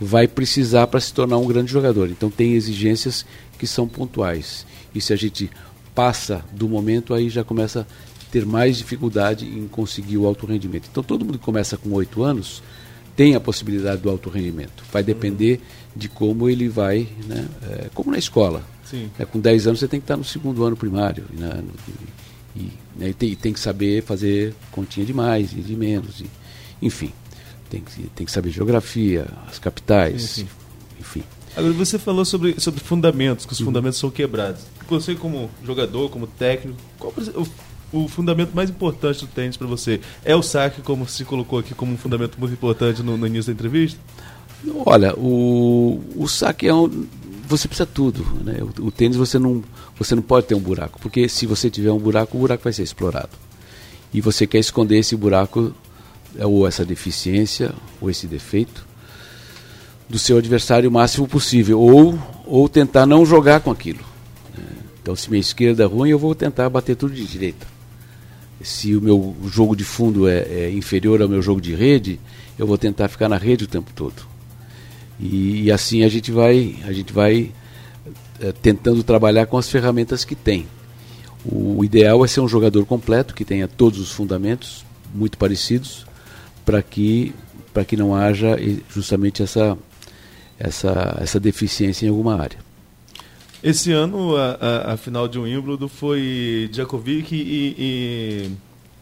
vai 0.00 0.28
precisar 0.28 0.86
para 0.86 1.00
se 1.00 1.12
tornar 1.12 1.38
um 1.38 1.46
grande 1.46 1.72
jogador. 1.72 2.08
Então 2.10 2.30
tem 2.30 2.54
exigências 2.54 3.24
que 3.58 3.66
são 3.66 3.88
pontuais. 3.88 4.66
E 4.94 5.00
se 5.00 5.12
a 5.12 5.16
gente 5.16 5.50
passa 5.94 6.44
do 6.52 6.68
momento, 6.68 7.14
aí 7.14 7.28
já 7.28 7.42
começa 7.42 7.80
a 7.80 8.30
ter 8.30 8.46
mais 8.46 8.76
dificuldade 8.76 9.46
em 9.46 9.66
conseguir 9.66 10.16
o 10.16 10.26
alto 10.26 10.46
rendimento. 10.46 10.88
Então 10.90 11.02
todo 11.02 11.24
mundo 11.24 11.38
começa 11.38 11.76
com 11.76 11.92
8 11.92 12.22
anos 12.22 12.62
tem 13.18 13.34
a 13.34 13.40
possibilidade 13.40 14.00
do 14.00 14.08
alto 14.08 14.30
rendimento. 14.30 14.84
Vai 14.92 15.02
depender 15.02 15.60
de 15.96 16.08
como 16.08 16.48
ele 16.48 16.68
vai, 16.68 17.08
né? 17.26 17.48
É, 17.68 17.90
como 17.92 18.12
na 18.12 18.16
escola. 18.16 18.62
Sim. 18.84 19.10
É, 19.18 19.24
com 19.24 19.40
10 19.40 19.66
anos 19.66 19.80
você 19.80 19.88
tem 19.88 19.98
que 19.98 20.04
estar 20.04 20.16
no 20.16 20.22
segundo 20.22 20.62
ano 20.62 20.76
primário. 20.76 21.24
Né? 21.32 21.64
E, 22.54 22.60
e, 22.60 22.72
né, 22.96 23.08
e 23.08 23.12
tem, 23.12 23.30
e 23.30 23.34
tem 23.34 23.52
que 23.52 23.58
saber 23.58 24.04
fazer 24.04 24.54
continha 24.70 25.04
de 25.04 25.12
mais 25.12 25.50
e 25.50 25.56
de 25.56 25.74
menos. 25.74 26.22
Enfim, 26.80 27.12
tem 27.68 27.80
que, 27.80 28.02
tem 28.10 28.24
que 28.24 28.30
saber 28.30 28.50
geografia, 28.50 29.26
as 29.48 29.58
capitais, 29.58 30.22
Sim, 30.22 30.42
sim. 30.42 30.48
enfim. 31.00 31.24
Agora, 31.56 31.72
você 31.72 31.98
falou 31.98 32.24
sobre, 32.24 32.54
sobre 32.60 32.78
fundamentos, 32.78 33.44
que 33.44 33.52
os 33.52 33.58
uhum. 33.58 33.66
fundamentos 33.66 33.98
são 33.98 34.10
quebrados. 34.12 34.62
Você, 34.88 35.16
como 35.16 35.50
jogador, 35.64 36.08
como 36.08 36.28
técnico, 36.28 36.78
qual 37.00 37.12
o, 37.92 38.08
fundamento 38.08 38.54
mais 38.54 38.70
importante 38.70 39.20
do 39.20 39.26
tênis 39.26 39.56
para 39.56 39.66
você? 39.66 40.00
É 40.24 40.34
o 40.34 40.42
saque, 40.42 40.82
como 40.82 41.08
se 41.08 41.24
colocou 41.24 41.58
aqui 41.58 41.74
como 41.74 41.92
um 41.92 41.96
fundamento 41.96 42.38
muito 42.38 42.52
importante 42.52 43.02
no, 43.02 43.16
no 43.16 43.26
início 43.26 43.52
da 43.52 43.58
entrevista? 43.58 43.98
Olha, 44.84 45.14
o, 45.14 46.02
o 46.16 46.28
saque 46.28 46.66
é 46.66 46.74
um. 46.74 47.06
Você 47.46 47.66
precisa 47.66 47.86
tudo. 47.86 48.24
Né? 48.44 48.58
O, 48.60 48.86
o 48.86 48.90
tênis 48.90 49.16
você 49.16 49.38
não, 49.38 49.62
você 49.98 50.14
não 50.14 50.22
pode 50.22 50.46
ter 50.46 50.54
um 50.54 50.60
buraco, 50.60 50.98
porque 51.00 51.28
se 51.28 51.46
você 51.46 51.70
tiver 51.70 51.90
um 51.90 51.98
buraco, 51.98 52.36
o 52.36 52.40
buraco 52.40 52.64
vai 52.64 52.72
ser 52.72 52.82
explorado. 52.82 53.30
E 54.12 54.20
você 54.20 54.46
quer 54.46 54.58
esconder 54.58 54.98
esse 54.98 55.14
buraco, 55.14 55.72
ou 56.38 56.66
essa 56.66 56.84
deficiência, 56.84 57.72
ou 58.00 58.10
esse 58.10 58.26
defeito, 58.26 58.86
do 60.08 60.18
seu 60.18 60.38
adversário 60.38 60.88
o 60.88 60.92
máximo 60.92 61.28
possível, 61.28 61.80
ou, 61.80 62.18
ou 62.46 62.68
tentar 62.68 63.06
não 63.06 63.24
jogar 63.24 63.60
com 63.60 63.70
aquilo. 63.70 64.00
Né? 64.56 64.64
Então, 65.02 65.14
se 65.14 65.30
minha 65.30 65.40
esquerda 65.40 65.84
é 65.84 65.86
ruim, 65.86 66.10
eu 66.10 66.18
vou 66.18 66.34
tentar 66.34 66.68
bater 66.70 66.96
tudo 66.96 67.14
de 67.14 67.26
direita. 67.26 67.77
Se 68.62 68.96
o 68.96 69.00
meu 69.00 69.36
jogo 69.46 69.76
de 69.76 69.84
fundo 69.84 70.28
é, 70.28 70.38
é 70.40 70.70
inferior 70.70 71.22
ao 71.22 71.28
meu 71.28 71.40
jogo 71.40 71.60
de 71.60 71.74
rede, 71.74 72.18
eu 72.58 72.66
vou 72.66 72.76
tentar 72.76 73.08
ficar 73.08 73.28
na 73.28 73.36
rede 73.36 73.64
o 73.64 73.68
tempo 73.68 73.90
todo. 73.94 74.26
E, 75.20 75.62
e 75.62 75.72
assim 75.72 76.02
a 76.04 76.08
gente 76.08 76.32
vai, 76.32 76.76
a 76.84 76.92
gente 76.92 77.12
vai 77.12 77.52
é, 78.40 78.52
tentando 78.52 79.02
trabalhar 79.02 79.46
com 79.46 79.56
as 79.56 79.68
ferramentas 79.68 80.24
que 80.24 80.34
tem. 80.34 80.66
O, 81.44 81.84
ideal 81.84 82.24
é 82.24 82.28
ser 82.28 82.40
um 82.40 82.48
jogador 82.48 82.84
completo, 82.84 83.34
que 83.34 83.44
tenha 83.44 83.68
todos 83.68 84.00
os 84.00 84.10
fundamentos 84.10 84.84
muito 85.14 85.38
parecidos, 85.38 86.04
para 86.64 86.82
que, 86.82 87.32
que 87.86 87.96
não 87.96 88.14
haja 88.14 88.56
justamente 88.90 89.42
essa 89.42 89.78
essa, 90.58 91.16
essa 91.20 91.38
deficiência 91.38 92.06
em 92.06 92.08
alguma 92.08 92.40
área. 92.40 92.58
Esse 93.62 93.92
ano, 93.92 94.36
a, 94.36 94.56
a, 94.60 94.92
a 94.94 94.96
final 94.96 95.26
de 95.26 95.38
Wimbledon 95.38 95.88
foi 95.88 96.68
Djokovic 96.72 97.34
e, 97.34 97.74
e, 97.78 98.50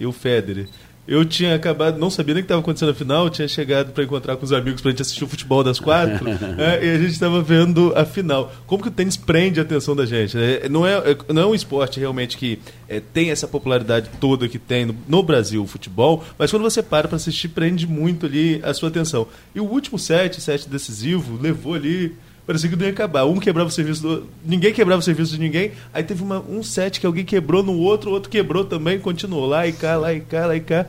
e 0.01 0.07
o 0.07 0.13
Federer. 0.13 0.67
Eu 1.07 1.25
tinha 1.25 1.55
acabado, 1.55 1.99
não 1.99 2.11
sabia 2.11 2.35
nem 2.35 2.43
que 2.43 2.47
estava 2.47 2.61
acontecendo 2.61 2.89
a 2.89 2.95
final, 2.95 3.31
tinha 3.31 3.47
chegado 3.47 3.93
para 3.93 4.03
encontrar 4.03 4.37
com 4.37 4.45
os 4.45 4.53
amigos 4.53 4.81
para 4.81 4.89
a 4.89 4.93
gente 4.93 5.03
assistir 5.03 5.23
o 5.23 5.29
futebol 5.29 5.63
das 5.63 5.79
quatro, 5.79 6.29
é, 6.59 6.85
e 6.85 6.91
a 6.91 6.99
gente 6.99 7.13
estava 7.13 7.41
vendo 7.41 7.93
a 7.95 8.05
final. 8.05 8.53
Como 8.67 8.83
que 8.83 8.89
o 8.89 8.91
tênis 8.91 9.17
prende 9.17 9.61
a 9.61 9.63
atenção 9.63 9.95
da 9.95 10.05
gente? 10.05 10.37
É, 10.37 10.69
não, 10.69 10.85
é, 10.85 11.13
é, 11.13 11.17
não 11.33 11.43
é 11.43 11.47
um 11.47 11.55
esporte 11.55 12.01
realmente 12.01 12.37
que 12.37 12.59
é, 12.89 12.99
tem 12.99 13.31
essa 13.31 13.47
popularidade 13.47 14.11
toda 14.21 14.49
que 14.49 14.59
tem 14.59 14.85
no, 14.85 14.97
no 15.07 15.23
Brasil 15.23 15.63
o 15.63 15.67
futebol, 15.67 16.25
mas 16.37 16.51
quando 16.51 16.65
você 16.65 16.83
para 16.83 17.07
para 17.07 17.17
assistir, 17.17 17.49
prende 17.49 17.87
muito 17.87 18.27
ali 18.27 18.61
a 18.65 18.75
sua 18.75 18.89
atenção. 18.89 19.29
E 19.55 19.61
o 19.61 19.65
último 19.65 20.01
set, 20.01 20.41
set 20.41 20.69
decisivo, 20.69 21.41
levou 21.41 21.75
ali 21.75 22.17
parecia 22.47 22.71
que 22.71 22.77
não 22.77 22.85
ia 22.85 22.93
acabar. 22.93 23.25
Um 23.25 23.39
quebrava 23.39 23.69
o 23.69 23.73
serviço 23.73 24.03
do. 24.03 24.27
Ninguém 24.45 24.73
quebrava 24.73 25.01
o 25.01 25.03
serviço 25.03 25.33
de 25.33 25.41
ninguém. 25.41 25.73
Aí 25.93 26.03
teve 26.03 26.23
uma, 26.23 26.41
um 26.41 26.63
set 26.63 27.01
que 27.01 27.07
alguém 27.07 27.25
quebrou 27.25 27.63
no 27.63 27.77
outro, 27.79 28.11
o 28.11 28.13
outro 28.13 28.31
quebrou 28.31 28.65
também, 28.65 28.99
continuou 28.99 29.47
lá 29.47 29.67
e 29.67 29.73
cá, 29.73 29.97
lá 29.97 30.13
e 30.13 30.21
cá, 30.21 30.47
lá 30.47 30.57
e 30.57 30.61
cá. 30.61 30.87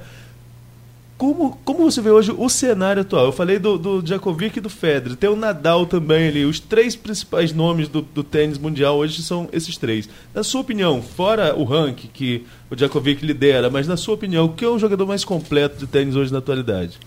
Como, 1.17 1.57
como 1.65 1.79
você 1.79 1.99
vê 1.99 2.11
hoje 2.11 2.31
o 2.31 2.47
cenário 2.47 3.01
atual? 3.01 3.25
Eu 3.25 3.31
falei 3.31 3.57
do, 3.57 3.75
do 3.75 4.03
Djokovic 4.03 4.59
e 4.59 4.61
do 4.61 4.69
Federer. 4.69 5.17
Tem 5.17 5.27
o 5.27 5.35
Nadal 5.35 5.87
também 5.87 6.27
ali. 6.27 6.45
Os 6.45 6.59
três 6.59 6.95
principais 6.95 7.51
nomes 7.51 7.87
do, 7.87 8.03
do 8.03 8.23
tênis 8.23 8.59
mundial 8.59 8.97
hoje 8.97 9.23
são 9.23 9.49
esses 9.51 9.77
três. 9.77 10.07
Na 10.31 10.43
sua 10.43 10.61
opinião, 10.61 11.01
fora 11.01 11.55
o 11.55 11.63
ranking 11.63 12.09
que 12.13 12.45
o 12.69 12.75
Djokovic 12.75 13.25
lidera, 13.25 13.67
mas 13.67 13.87
na 13.87 13.97
sua 13.97 14.13
opinião, 14.13 14.45
o 14.45 14.53
que 14.53 14.63
é 14.63 14.67
o 14.67 14.77
jogador 14.77 15.07
mais 15.07 15.25
completo 15.25 15.79
de 15.79 15.87
tênis 15.87 16.15
hoje 16.15 16.31
na 16.31 16.37
atualidade? 16.37 16.99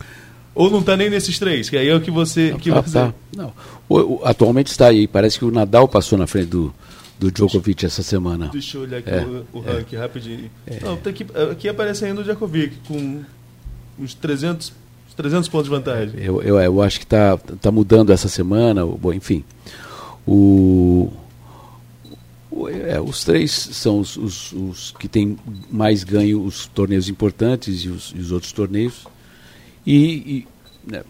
Ou 0.54 0.70
não 0.70 0.80
está 0.80 0.96
nem 0.96 1.08
nesses 1.08 1.38
três, 1.38 1.70
que 1.70 1.76
aí 1.76 1.88
é 1.88 1.94
o 1.94 2.00
que 2.00 2.10
você. 2.10 2.54
Que 2.60 2.70
tá, 2.70 2.80
você... 2.80 2.92
Tá. 2.92 3.14
Não. 3.36 3.52
O, 3.88 3.98
o, 3.98 4.20
atualmente 4.24 4.68
está 4.68 4.88
aí. 4.88 5.06
Parece 5.06 5.38
que 5.38 5.44
o 5.44 5.50
Nadal 5.50 5.86
passou 5.86 6.18
na 6.18 6.26
frente 6.26 6.46
do, 6.46 6.74
do 7.18 7.30
Djokovic 7.30 7.86
essa 7.86 8.02
semana. 8.02 8.48
Deixa 8.52 8.78
eu 8.78 8.82
olhar 8.82 8.98
aqui 8.98 9.10
é, 9.10 9.22
o, 9.22 9.46
o 9.52 9.60
ranking 9.60 9.96
é. 9.96 9.98
rapidinho. 9.98 10.50
É. 10.66 10.80
Não, 10.82 10.96
tá 10.96 11.10
aqui, 11.10 11.26
aqui 11.52 11.68
aparece 11.68 12.04
ainda 12.04 12.20
o 12.20 12.24
Djokovic 12.24 12.76
com 12.86 13.22
uns 13.98 14.14
300, 14.14 14.72
300 15.16 15.48
pontos 15.48 15.64
de 15.64 15.70
vantagem. 15.70 16.20
Eu, 16.20 16.42
eu, 16.42 16.58
eu 16.58 16.82
acho 16.82 16.98
que 16.98 17.04
está 17.04 17.36
tá 17.36 17.70
mudando 17.70 18.10
essa 18.10 18.28
semana. 18.28 18.84
Bom, 18.84 19.12
enfim. 19.12 19.44
O 20.26 21.12
é, 22.68 23.00
os 23.00 23.24
três 23.24 23.52
são 23.52 24.00
os, 24.00 24.16
os, 24.16 24.52
os, 24.52 24.94
que 24.98 25.08
têm 25.08 25.38
mais 25.70 26.02
ganho 26.04 26.42
os 26.42 26.66
torneios 26.66 27.08
importantes 27.08 27.84
e 27.84 27.88
os, 27.88 28.12
e 28.14 28.18
os 28.18 28.32
outros 28.32 28.52
torneios. 28.52 29.06
E, 29.86 29.96
e 29.96 30.48
né, 30.86 31.02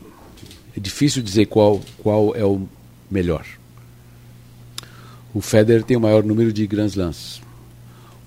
é 0.76 0.80
difícil 0.80 1.22
dizer 1.22 1.46
qual, 1.46 1.80
qual 1.98 2.34
é 2.34 2.44
o 2.44 2.66
melhor. 3.10 3.44
O 5.34 5.40
Federer 5.40 5.84
tem 5.84 5.96
o 5.96 6.00
maior 6.00 6.24
número 6.24 6.52
de 6.52 6.66
Grand 6.66 6.86
Slams. 6.86 7.40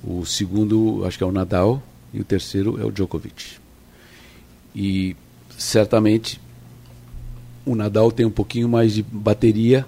O 0.03 0.25
segundo, 0.25 1.05
acho 1.05 1.17
que 1.17 1.23
é 1.23 1.27
o 1.27 1.31
Nadal, 1.31 1.81
e 2.13 2.19
o 2.19 2.23
terceiro 2.23 2.79
é 2.79 2.85
o 2.85 2.91
Djokovic. 2.91 3.57
E 4.75 5.15
certamente 5.57 6.39
o 7.65 7.75
Nadal 7.75 8.11
tem 8.11 8.25
um 8.25 8.31
pouquinho 8.31 8.67
mais 8.67 8.93
de 8.93 9.03
bateria 9.03 9.85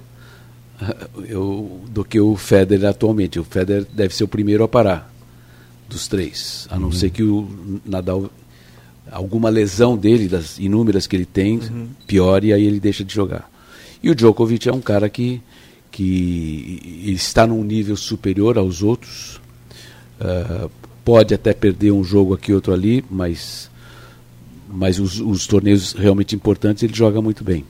eu, 1.27 1.81
do 1.89 2.03
que 2.03 2.19
o 2.19 2.35
Federer 2.35 2.89
atualmente. 2.89 3.39
O 3.39 3.43
Federer 3.43 3.85
deve 3.93 4.15
ser 4.15 4.23
o 4.23 4.27
primeiro 4.27 4.63
a 4.63 4.67
parar 4.67 5.13
dos 5.87 6.07
três, 6.07 6.67
a 6.71 6.77
não 6.77 6.87
uhum. 6.87 6.91
ser 6.91 7.11
que 7.11 7.23
o 7.23 7.79
Nadal 7.85 8.29
alguma 9.11 9.49
lesão 9.49 9.97
dele, 9.97 10.27
das 10.27 10.57
inúmeras 10.57 11.07
que 11.07 11.15
ele 11.15 11.25
tem, 11.25 11.57
uhum. 11.57 11.87
piore 12.07 12.47
e 12.47 12.53
aí 12.53 12.63
ele 12.63 12.79
deixa 12.79 13.03
de 13.03 13.13
jogar. 13.13 13.49
E 14.01 14.09
o 14.09 14.15
Djokovic 14.15 14.67
é 14.67 14.73
um 14.73 14.81
cara 14.81 15.09
que, 15.09 15.41
que 15.91 17.03
está 17.05 17.45
num 17.47 17.63
nível 17.63 17.95
superior 17.95 18.57
aos 18.57 18.83
outros, 18.83 19.39
uh, 20.19 20.69
pode 21.03 21.33
até 21.33 21.53
perder 21.53 21.91
um 21.91 22.03
jogo 22.03 22.33
aqui 22.33 22.53
outro 22.53 22.73
ali, 22.73 23.05
mas, 23.09 23.69
mas 24.67 24.99
os, 24.99 25.19
os 25.19 25.45
torneios 25.45 25.93
realmente 25.93 26.35
importantes 26.35 26.83
ele 26.83 26.95
joga 26.95 27.21
muito 27.21 27.43
bem. 27.43 27.63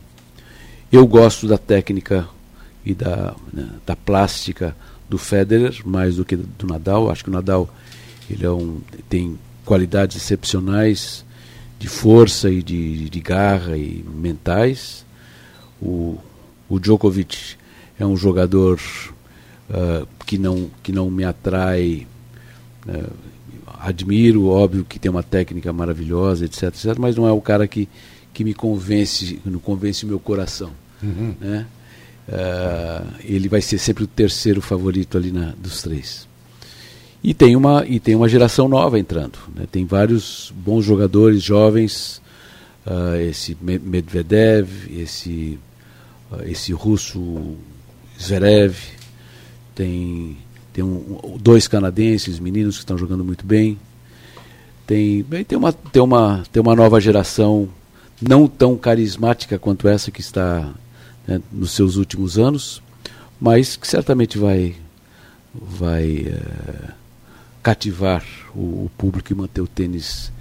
Eu 0.91 1.05
gosto 1.05 1.47
da 1.47 1.57
técnica 1.57 2.27
e 2.85 2.93
da, 2.93 3.35
né, 3.51 3.69
da 3.85 3.95
plástica 3.95 4.75
do 5.09 5.17
Federer 5.17 5.81
mais 5.85 6.15
do 6.15 6.23
que 6.23 6.35
do 6.35 6.67
Nadal. 6.67 7.09
Acho 7.09 7.23
que 7.23 7.29
o 7.29 7.33
Nadal 7.33 7.69
ele 8.29 8.45
é 8.45 8.49
um, 8.49 8.79
tem 9.09 9.37
qualidades 9.65 10.15
excepcionais 10.15 11.24
de 11.79 11.87
força 11.87 12.49
e 12.49 12.63
de, 12.63 13.09
de 13.09 13.19
garra 13.19 13.77
e 13.77 14.03
mentais. 14.07 15.05
O, 15.81 16.17
o 16.69 16.79
Djokovic 16.79 17.55
é 17.99 18.05
um 18.05 18.15
jogador 18.15 18.79
uh, 19.69 20.07
que, 20.25 20.37
não, 20.37 20.69
que 20.81 20.91
não 20.91 21.09
me 21.09 21.23
atrai. 21.23 22.07
Uh, 22.87 23.11
admiro, 23.79 24.47
óbvio 24.47 24.85
que 24.85 24.97
tem 24.97 25.11
uma 25.11 25.23
técnica 25.23 25.71
maravilhosa, 25.71 26.45
etc, 26.45 26.63
etc, 26.63 26.97
mas 26.97 27.15
não 27.15 27.27
é 27.27 27.31
o 27.31 27.41
cara 27.41 27.67
que, 27.67 27.87
que 28.33 28.43
me 28.43 28.53
convence, 28.53 29.39
não 29.45 29.59
convence 29.59 30.05
o 30.05 30.07
meu 30.07 30.19
coração. 30.19 30.71
Uhum. 31.03 31.35
Né? 31.39 31.65
Uh, 32.27 33.13
ele 33.23 33.47
vai 33.47 33.61
ser 33.61 33.77
sempre 33.77 34.03
o 34.03 34.07
terceiro 34.07 34.61
favorito 34.61 35.17
ali 35.17 35.31
na, 35.31 35.53
dos 35.57 35.81
três. 35.81 36.27
E 37.27 37.33
tem 37.33 37.55
uma, 37.55 37.83
e 37.87 37.99
tem 37.99 38.13
uma 38.13 38.29
geração 38.29 38.67
nova 38.67 38.99
entrando. 38.99 39.39
Né? 39.55 39.65
Tem 39.71 39.83
vários 39.83 40.53
bons 40.55 40.85
jogadores 40.85 41.41
jovens, 41.41 42.21
uh, 42.85 43.15
esse 43.19 43.57
Medvedev, 43.59 44.69
esse, 44.95 45.57
uh, 46.31 46.43
esse 46.43 46.71
russo 46.71 47.55
Zverev, 48.21 48.75
tem, 49.73 50.37
tem 50.71 50.83
um, 50.83 51.35
dois 51.41 51.67
canadenses, 51.67 52.37
meninos 52.39 52.75
que 52.75 52.83
estão 52.83 52.95
jogando 52.95 53.25
muito 53.25 53.43
bem. 53.43 53.79
Tem, 54.85 55.23
tem, 55.47 55.57
uma, 55.57 55.73
tem, 55.73 56.03
uma, 56.03 56.43
tem 56.51 56.61
uma 56.61 56.75
nova 56.75 57.01
geração 57.01 57.67
não 58.21 58.47
tão 58.47 58.77
carismática 58.77 59.57
quanto 59.57 59.87
essa 59.87 60.11
que 60.11 60.21
está 60.21 60.71
né, 61.27 61.41
nos 61.51 61.71
seus 61.71 61.95
últimos 61.95 62.37
anos, 62.37 62.83
mas 63.41 63.75
que 63.75 63.87
certamente 63.87 64.37
vai, 64.37 64.75
vai 65.55 66.27
uh, 66.29 67.04
cativar 67.65 68.23
o, 68.53 68.85
o 68.85 68.91
público 68.95 69.33
e 69.33 69.35
manter 69.35 69.59
o 69.59 69.65
tênis 69.65 70.31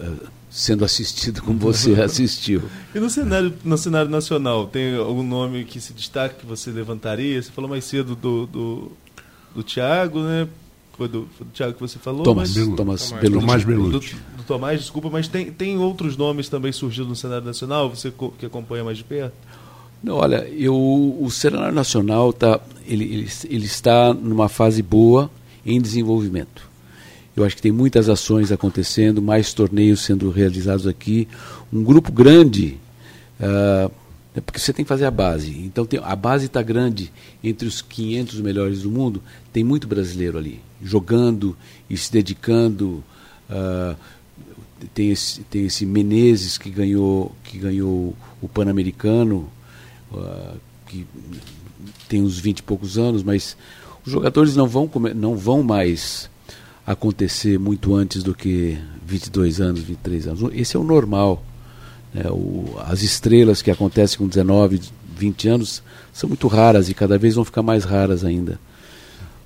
uh, 0.00 0.26
sendo 0.48 0.86
assistido 0.86 1.42
como 1.42 1.58
você 1.58 1.92
assistiu. 2.00 2.62
E 2.94 2.98
no 2.98 3.10
cenário, 3.10 3.52
no 3.62 3.76
cenário 3.76 4.10
nacional, 4.10 4.66
tem 4.66 4.96
algum 4.96 5.22
nome 5.22 5.66
que 5.66 5.78
se 5.78 5.92
destaca 5.92 6.34
que 6.34 6.46
você 6.46 6.70
levantaria? 6.70 7.42
Você 7.42 7.52
falou 7.52 7.68
mais 7.68 7.84
cedo 7.84 8.16
do, 8.16 8.46
do, 8.46 8.92
do 9.54 9.62
Thiago, 9.62 10.20
né? 10.20 10.48
Foi 10.96 11.06
do, 11.06 11.28
foi 11.36 11.46
do 11.46 11.52
Thiago 11.52 11.74
que 11.74 11.80
você 11.80 11.98
falou? 11.98 12.22
Thomas, 12.22 12.56
mas... 12.56 12.74
Thomas, 12.74 13.10
Tomás, 13.10 13.32
Tomás 13.34 13.64
Belucci. 13.64 14.14
Do, 14.14 14.36
do, 14.38 14.42
Tomás, 14.44 14.80
desculpa, 14.80 15.10
mas 15.10 15.28
tem, 15.28 15.52
tem 15.52 15.76
outros 15.76 16.16
nomes 16.16 16.48
também 16.48 16.72
surgindo 16.72 17.08
no 17.08 17.16
cenário 17.16 17.44
nacional, 17.44 17.90
você 17.90 18.10
que 18.38 18.46
acompanha 18.46 18.82
mais 18.82 18.96
de 18.96 19.04
perto? 19.04 19.34
Não, 20.02 20.14
olha, 20.14 20.48
eu, 20.48 20.74
o 20.74 21.30
cenário 21.30 21.74
nacional 21.74 22.32
tá, 22.32 22.60
ele, 22.86 23.04
ele, 23.04 23.28
ele 23.50 23.66
está 23.66 24.14
numa 24.14 24.48
fase 24.48 24.82
boa, 24.82 25.30
em 25.66 25.80
desenvolvimento. 25.80 26.70
Eu 27.36 27.44
acho 27.44 27.56
que 27.56 27.60
tem 27.60 27.72
muitas 27.72 28.08
ações 28.08 28.50
acontecendo, 28.50 29.20
mais 29.20 29.52
torneios 29.52 30.00
sendo 30.00 30.30
realizados 30.30 30.86
aqui. 30.86 31.28
Um 31.70 31.82
grupo 31.82 32.10
grande 32.10 32.78
uh? 33.38 33.90
Porque 34.44 34.58
você 34.58 34.72
tem 34.72 34.84
que 34.84 34.88
fazer 34.88 35.06
a 35.06 35.10
base. 35.10 35.50
Então 35.58 35.86
tem, 35.86 36.00
a 36.02 36.14
base 36.14 36.46
está 36.46 36.62
grande 36.62 37.12
entre 37.42 37.66
os 37.66 37.80
500 37.80 38.40
melhores 38.40 38.82
do 38.82 38.90
mundo. 38.90 39.22
Tem 39.52 39.64
muito 39.64 39.86
brasileiro 39.86 40.36
ali, 40.36 40.60
jogando 40.82 41.56
e 41.88 41.96
se 41.96 42.12
dedicando. 42.12 43.02
Uh, 43.48 43.96
tem 44.92 45.10
esse, 45.10 45.40
tem 45.42 45.64
esse 45.64 45.86
Menezes 45.86 46.58
que 46.58 46.68
ganhou, 46.68 47.34
que 47.44 47.56
ganhou 47.56 48.14
o 48.42 48.48
Pan-Americano, 48.48 49.50
uh, 50.12 50.58
que 50.86 51.06
tem 52.08 52.22
uns 52.22 52.38
20 52.38 52.58
e 52.58 52.62
poucos 52.62 52.98
anos, 52.98 53.22
mas 53.22 53.56
os 54.06 54.12
jogadores 54.12 54.54
não 54.54 54.68
vão, 54.68 54.88
não 55.14 55.36
vão 55.36 55.62
mais 55.62 56.30
acontecer 56.86 57.58
muito 57.58 57.94
antes 57.94 58.22
do 58.22 58.32
que 58.32 58.78
22 59.04 59.60
anos, 59.60 59.80
23 59.80 60.28
anos. 60.28 60.50
Esse 60.52 60.76
é 60.76 60.80
o 60.80 60.84
normal. 60.84 61.42
Né? 62.14 62.24
O, 62.30 62.76
as 62.86 63.02
estrelas 63.02 63.60
que 63.60 63.70
acontecem 63.70 64.18
com 64.18 64.28
19, 64.28 64.80
20 65.16 65.48
anos 65.48 65.82
são 66.12 66.28
muito 66.28 66.46
raras 66.46 66.88
e 66.88 66.94
cada 66.94 67.18
vez 67.18 67.34
vão 67.34 67.44
ficar 67.44 67.62
mais 67.62 67.84
raras 67.84 68.24
ainda. 68.24 68.60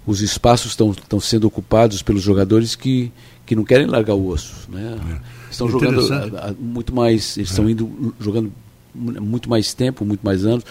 Os 0.07 0.21
espaços 0.21 0.73
estão 0.73 1.21
sendo 1.21 1.47
ocupados 1.47 2.03
pelos 2.03 2.23
jogadores 2.23 2.75
que, 2.75 3.11
que 3.47 3.57
não 3.57 3.65
querem 3.65 3.87
largar 3.87 4.15
o 4.15 4.29
osso. 4.29 4.69
Né? 4.69 4.99
É. 5.11 5.51
Estão 5.51 5.71
jogando 5.71 6.13
a, 6.13 6.49
a, 6.49 6.53
muito 6.53 6.95
mais, 6.95 7.37
eles 7.39 7.49
é. 7.49 7.53
estão 7.53 7.69
indo 7.69 8.15
jogando 8.21 8.53
muito 8.95 9.49
mais 9.49 9.73
tempo, 9.73 10.05
muito 10.05 10.21
mais 10.23 10.45
anos. 10.45 10.65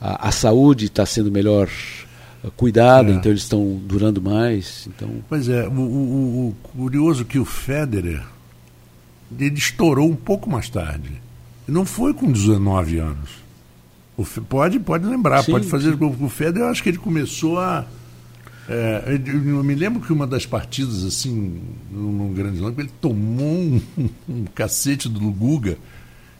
A, 0.00 0.28
a 0.28 0.32
saúde 0.32 0.86
está 0.86 1.04
sendo 1.04 1.30
melhor 1.30 1.68
cuidada, 2.56 3.10
é. 3.10 3.14
então 3.14 3.30
eles 3.30 3.42
estão 3.42 3.80
durando 3.84 4.20
mais. 4.22 4.86
Então... 4.86 5.10
Pois 5.28 5.48
é, 5.48 5.66
o, 5.66 5.72
o, 5.72 6.48
o 6.48 6.56
curioso 6.62 7.22
é 7.22 7.24
que 7.24 7.38
o 7.38 7.44
Federer 7.44 8.22
ele 9.38 9.58
estourou 9.58 10.08
um 10.08 10.16
pouco 10.16 10.48
mais 10.48 10.68
tarde. 10.68 11.10
Não 11.66 11.84
foi 11.84 12.14
com 12.14 12.30
19 12.30 12.98
anos. 12.98 13.30
O, 14.16 14.24
pode, 14.24 14.78
pode 14.78 15.04
lembrar, 15.04 15.42
sim, 15.42 15.50
pode 15.50 15.66
fazer. 15.66 15.96
com 15.96 16.06
O 16.06 16.28
Federer, 16.28 16.62
eu 16.62 16.70
acho 16.70 16.82
que 16.82 16.90
ele 16.90 16.98
começou 16.98 17.58
a. 17.58 17.84
É, 18.68 19.20
eu 19.26 19.62
me 19.62 19.74
lembro 19.74 20.00
que 20.00 20.12
uma 20.12 20.26
das 20.26 20.44
partidas, 20.44 21.04
assim, 21.04 21.60
num, 21.90 22.12
num 22.12 22.34
grande 22.34 22.60
lance, 22.60 22.80
ele 22.80 22.90
tomou 23.00 23.46
um, 23.46 23.80
um, 24.28 24.44
cacete 24.54 25.08
do 25.08 25.20
Guga. 25.30 25.76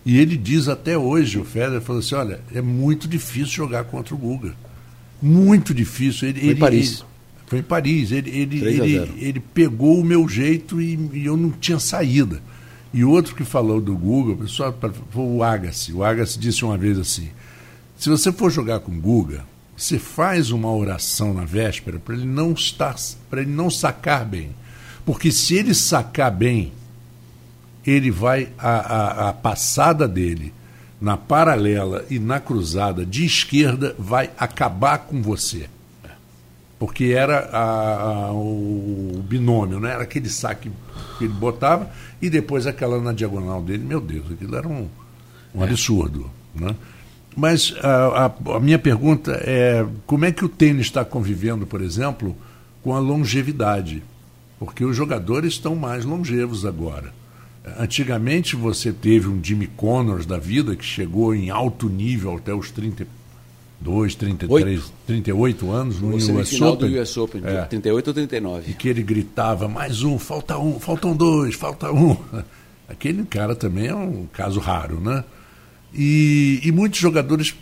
E 0.05 0.19
ele 0.19 0.37
diz 0.37 0.69
até 0.69 0.97
hoje, 0.97 1.39
o 1.39 1.45
Federer 1.45 1.81
falou 1.81 2.01
assim: 2.01 2.15
olha, 2.15 2.41
é 2.55 2.63
muito 2.63 3.09
difícil 3.09 3.47
jogar 3.47 3.85
contra 3.85 4.15
o 4.15 4.19
Guga. 4.19 4.55
Muito 5.21 5.73
difícil. 5.73 6.29
Ele, 6.29 6.41
foi 6.41 6.49
ele, 6.49 6.57
em 6.57 6.61
Paris. 6.61 6.91
Ele, 6.91 7.07
foi 7.47 7.59
em 7.59 7.63
Paris. 7.63 8.13
Ele, 8.13 8.31
ele, 8.31 8.65
ele, 8.65 9.13
ele, 9.19 9.41
pegou 9.41 10.01
o 10.01 10.05
meu 10.05 10.29
jeito 10.29 10.81
e, 10.81 10.99
e 11.13 11.27
eu 11.27 11.37
não 11.37 11.51
tinha 11.51 11.79
saída. 11.79 12.43
E 12.93 13.05
outro 13.05 13.35
que 13.35 13.45
falou 13.45 13.81
do 13.81 13.97
Guga, 13.97 14.43
pessoal, 14.43 14.77
foi 15.11 15.25
o 15.25 15.43
Agassi. 15.43 15.93
O 15.93 16.03
Agassi 16.03 16.39
disse 16.39 16.65
uma 16.65 16.79
vez 16.79 16.99
assim: 16.99 17.29
se 17.97 18.09
você 18.09 18.33
for 18.33 18.51
jogar 18.51 18.81
com 18.81 18.93
o 18.93 19.01
Guga, 19.01 19.45
você 19.77 19.99
faz 19.99 20.51
uma 20.51 20.73
oração 20.73 21.35
na 21.35 21.45
véspera 21.45 21.99
para 21.99 22.15
ele 22.15 22.25
não 22.25 22.53
estar, 22.53 22.97
para 23.29 23.43
ele 23.43 23.51
não 23.51 23.71
sacar 23.71 24.25
bem, 24.25 24.51
porque 25.05 25.31
se 25.31 25.55
ele 25.55 25.75
sacar 25.75 26.31
bem, 26.31 26.73
ele 27.87 28.11
vai 28.11 28.49
a, 28.59 28.71
a, 28.71 29.29
a 29.29 29.33
passada 29.33 30.09
dele 30.09 30.53
na 31.01 31.17
paralela 31.17 32.05
e 32.09 32.19
na 32.19 32.41
cruzada 32.41 33.05
de 33.05 33.25
esquerda 33.25 33.95
vai 33.99 34.31
acabar 34.39 34.99
com 34.99 35.21
você 35.21 35.69
porque 36.79 37.07
era 37.07 37.49
a, 37.53 38.27
a, 38.27 38.33
o 38.33 39.23
binômio, 39.27 39.81
né? 39.81 39.93
era 39.93 40.03
aquele 40.03 40.29
saque 40.29 40.71
que 41.19 41.25
ele 41.25 41.33
botava 41.33 41.91
e 42.21 42.29
depois 42.29 42.67
aquela 42.67 43.01
na 43.01 43.13
diagonal 43.13 43.63
dele. 43.63 43.85
Meu 43.85 44.01
Deus, 44.01 44.31
aquilo 44.31 44.57
era 44.57 44.69
um, 44.69 44.89
um 45.55 45.63
é. 45.63 45.65
absurdo. 45.65 46.31
Né? 46.55 46.75
Mas 47.35 47.75
a, 47.83 48.33
a, 48.57 48.61
minha 48.61 48.79
pergunta 48.79 49.33
é: 49.43 49.87
como 50.07 50.25
é 50.25 50.33
que 50.33 50.45
o 50.45 50.49
tênis 50.49 50.87
está 50.87 51.05
convivendo, 51.05 51.67
por 51.67 51.81
exemplo, 51.81 52.37
com 52.83 52.95
a 52.95 52.99
longevidade? 52.99 54.03
Porque 54.59 54.85
os 54.85 54.97
jogadores 54.97 55.55
estão 55.55 55.75
mais 55.75 56.05
longevos 56.05 56.65
agora. 56.65 57.13
Antigamente 57.79 58.55
você 58.55 58.93
teve 58.93 59.29
um 59.29 59.43
Jimmy 59.43 59.67
Connors 59.67 60.25
da 60.25 60.39
vida 60.39 60.77
que 60.77 60.85
chegou 60.85 61.35
em 61.35 61.51
alto 61.51 61.89
nível 61.89 62.37
até 62.37 62.55
os 62.55 62.71
30 62.71 63.07
2, 63.81 64.15
33, 64.15 64.81
Oito. 64.81 64.93
38 65.07 65.71
anos 65.71 66.01
no 66.01 66.13
Você 66.13 66.33
US 66.33 66.61
Open. 66.63 66.91
do 66.91 67.01
US 67.01 67.17
Open, 67.17 67.43
é. 67.45 67.63
38 67.63 68.09
ou 68.09 68.15
39. 68.15 68.71
E 68.71 68.75
que 68.75 68.89
ele 68.89 69.03
gritava, 69.03 69.69
mais 69.69 70.03
um, 70.03 70.19
falta 70.19 70.59
um, 70.59 70.81
faltam 70.81 71.15
dois, 71.15 71.55
falta 71.55 71.93
um. 71.93 72.17
Aquele 72.89 73.25
cara 73.25 73.55
também 73.55 73.89
é 73.89 73.95
um 73.95 74.27
caso 74.33 74.61
raro, 74.61 75.01
né? 75.01 75.25
E, 75.93 76.61
e 76.65 76.73
muitos 76.73 77.01
jogadores 77.01 77.55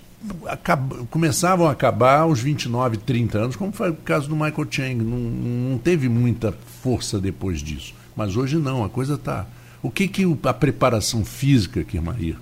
acab, 0.47 1.07
começavam 1.11 1.67
a 1.67 1.73
acabar 1.73 2.21
aos 2.21 2.41
29, 2.41 2.99
30 2.99 3.39
anos, 3.39 3.57
como 3.57 3.73
foi 3.73 3.91
o 3.91 3.95
caso 3.95 4.29
do 4.29 4.37
Michael 4.37 4.67
Chang. 4.71 5.05
Não, 5.05 5.19
não 5.19 5.79
teve 5.79 6.09
muita 6.09 6.53
força 6.83 7.19
depois 7.19 7.61
disso. 7.61 7.95
Mas 8.15 8.37
hoje 8.37 8.57
não, 8.57 8.85
a 8.85 8.89
coisa 8.89 9.15
está... 9.15 9.47
O 9.85 9.91
que, 9.91 10.09
que 10.09 10.24
a 10.43 10.53
preparação 10.53 11.24
física, 11.24 11.85
Kirmair, 11.85 12.37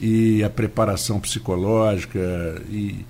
e 0.00 0.42
a 0.42 0.50
preparação 0.50 1.20
psicológica 1.20 2.18
e 2.68 3.04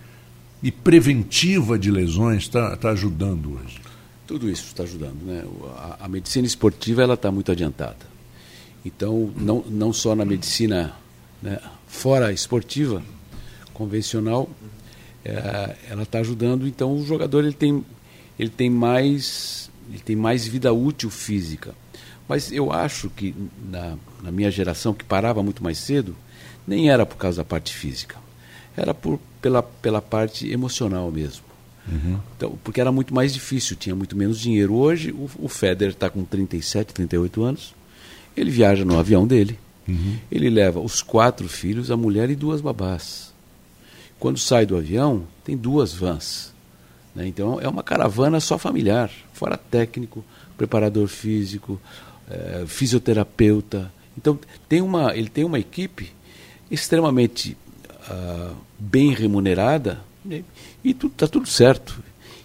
e 0.63 0.73
preventiva 0.73 1.79
de 1.79 1.91
lesões 1.91 2.43
está 2.43 2.77
tá 2.77 2.91
ajudando 2.91 3.55
hoje? 3.55 3.81
Tudo 4.27 4.51
isso 4.51 4.67
está 4.67 4.83
ajudando. 4.83 5.23
Né? 5.23 5.45
A, 5.77 6.07
a 6.07 6.09
medicina 6.09 6.47
esportiva 6.47 7.03
ela 7.03 7.15
está 7.15 7.31
muito 7.31 7.53
adiantada. 7.53 8.17
Então, 8.85 9.33
não, 9.37 9.63
não 9.69 9.93
só 9.93 10.15
na 10.15 10.25
medicina 10.25 10.93
né, 11.43 11.61
fora 11.87 12.33
esportiva, 12.33 13.03
convencional, 13.73 14.49
é, 15.25 15.77
ela 15.91 16.03
está 16.03 16.19
ajudando. 16.19 16.67
Então, 16.67 16.97
o 16.97 17.05
jogador 17.05 17.45
ele 17.45 17.55
tem, 17.55 17.85
ele 18.39 18.51
tem, 18.51 18.71
mais, 18.71 19.71
ele 19.89 20.01
tem 20.01 20.17
mais 20.17 20.47
vida 20.47 20.73
útil 20.73 21.11
física. 21.11 21.75
Mas 22.29 22.51
eu 22.51 22.73
acho 22.73 23.09
que 23.11 23.35
na, 23.71 23.97
na 24.23 24.31
minha 24.31 24.51
geração, 24.51 24.93
que 24.93 25.05
parava 25.05 25.43
muito 25.43 25.63
mais 25.63 25.79
cedo, 25.79 26.17
nem 26.67 26.91
era 26.91 27.07
por 27.07 27.17
causa 27.17 27.39
da 27.39 27.45
parte 27.45 27.75
física 27.75 28.17
era 28.77 28.93
por, 28.93 29.19
pela, 29.41 29.63
pela 29.63 30.03
parte 30.03 30.51
emocional 30.51 31.11
mesmo. 31.11 31.45
Uhum. 31.91 32.19
Então, 32.37 32.59
porque 32.63 32.81
era 32.81 32.93
muito 32.93 33.15
mais 33.15 33.33
difícil, 33.33 33.77
tinha 33.77 33.95
muito 33.95 34.17
menos 34.17 34.39
dinheiro. 34.39 34.75
Hoje, 34.75 35.13
o, 35.13 35.31
o 35.39 35.49
Federer 35.49 35.95
está 35.95 36.11
com 36.11 36.25
37, 36.25 36.93
38 36.93 37.43
anos, 37.43 37.75
ele 38.37 38.51
viaja 38.51 38.85
no 38.85 38.99
avião 38.99 39.27
dele, 39.27 39.59
uhum. 39.89 40.19
ele 40.31 40.51
leva 40.51 40.79
os 40.79 41.01
quatro 41.01 41.49
filhos, 41.49 41.91
a 41.91 41.97
mulher 41.97 42.29
e 42.29 42.37
duas 42.37 42.61
babás. 42.61 43.33
Quando 44.19 44.39
sai 44.39 44.67
do 44.67 44.77
avião, 44.77 45.25
tem 45.45 45.57
duas 45.57 45.95
vans. 45.95 46.53
Né? 47.15 47.27
Então, 47.27 47.61
é 47.61 47.69
uma 47.69 47.83
caravana 47.83 48.41
só 48.41 48.59
familiar, 48.59 49.11
fora 49.33 49.57
técnico, 49.57 50.25
preparador 50.57 51.07
físico, 51.07 51.81
é, 52.31 52.65
fisioterapeuta. 52.67 53.93
Então, 54.17 54.39
tem 54.69 54.81
uma, 54.81 55.17
ele 55.17 55.29
tem 55.29 55.45
uma 55.45 55.59
equipe 55.59 56.11
extremamente 56.71 57.57
uh, 58.11 58.55
bem 58.79 59.13
remunerada 59.13 60.01
né? 60.25 60.43
e 60.83 60.91
está 60.91 61.01
tudo, 61.01 61.15
tá 61.15 61.29
tudo 61.29 61.49
certo. 61.49 62.03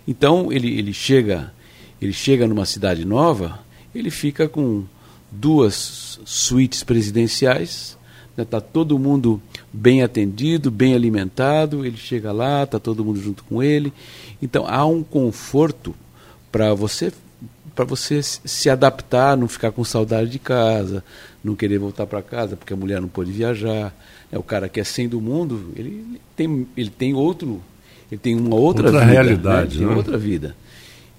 Então 0.08 0.52
ele, 0.52 0.78
ele 0.78 0.94
chega 0.94 1.54
ele 2.02 2.14
chega 2.14 2.48
numa 2.48 2.66
cidade 2.66 3.06
nova, 3.06 3.60
ele 3.94 4.10
fica 4.10 4.50
com 4.50 4.84
duas 5.30 6.20
suítes 6.26 6.84
presidenciais, 6.84 7.96
está 8.36 8.60
né? 8.60 8.66
todo 8.74 8.98
mundo 8.98 9.40
bem 9.72 10.02
atendido, 10.02 10.72
bem 10.72 10.96
alimentado, 10.96 11.86
ele 11.86 11.98
chega 11.98 12.32
lá, 12.32 12.64
está 12.64 12.80
todo 12.80 13.06
mundo 13.06 13.22
junto 13.22 13.44
com 13.44 13.62
ele. 13.62 13.94
Então 14.42 14.66
há 14.68 14.84
um 14.84 15.04
conforto 15.04 15.94
para 16.52 16.74
você 16.74 17.14
para 17.76 17.86
você 17.86 18.22
se 18.22 18.70
adaptar, 18.70 19.38
não 19.38 19.48
ficar 19.48 19.72
com 19.72 19.84
saudade 19.84 20.30
de 20.30 20.40
casa, 20.40 21.04
não 21.44 21.56
querer 21.56 21.78
voltar 21.78 22.06
para 22.06 22.22
casa 22.22 22.56
porque 22.56 22.74
a 22.74 22.78
mulher 22.78 23.02
não 23.02 23.08
pôde 23.08 23.32
viajar. 23.32 23.94
É 24.32 24.38
o 24.38 24.44
cara 24.44 24.70
que 24.70 24.80
é 24.80 24.84
sem 24.84 25.08
do 25.08 25.20
mundo, 25.20 25.72
ele 25.76 26.22
tem, 26.36 26.68
ele 26.76 26.90
tem 26.90 27.14
outro, 27.14 27.62
ele 28.12 28.20
tem 28.20 28.36
uma 28.36 28.56
outra, 28.56 28.86
outra 28.86 29.02
vida, 29.02 29.12
realidade, 29.12 29.80
né? 29.80 29.88
né? 29.88 29.96
outra 29.96 30.18
vida. 30.18 30.56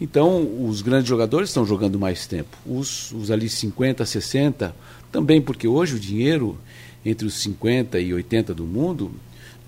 Então, 0.01 0.67
os 0.67 0.83
grandes 0.83 1.09
jogadores 1.09 1.51
estão 1.51 1.65
jogando 1.65 1.99
mais 1.99 2.27
tempo. 2.27 2.57
Os, 2.67 3.13
os 3.13 3.31
ali 3.31 3.49
50, 3.49 4.05
60, 4.05 4.75
também 5.13 5.41
porque 5.41 5.69
hoje 5.69 5.95
o 5.95 6.01
dinheiro 6.01 6.59
entre 7.05 7.27
os 7.27 7.35
50 7.35 7.99
e 8.01 8.15
80 8.15 8.55
do 8.55 8.65
mundo, 8.65 9.13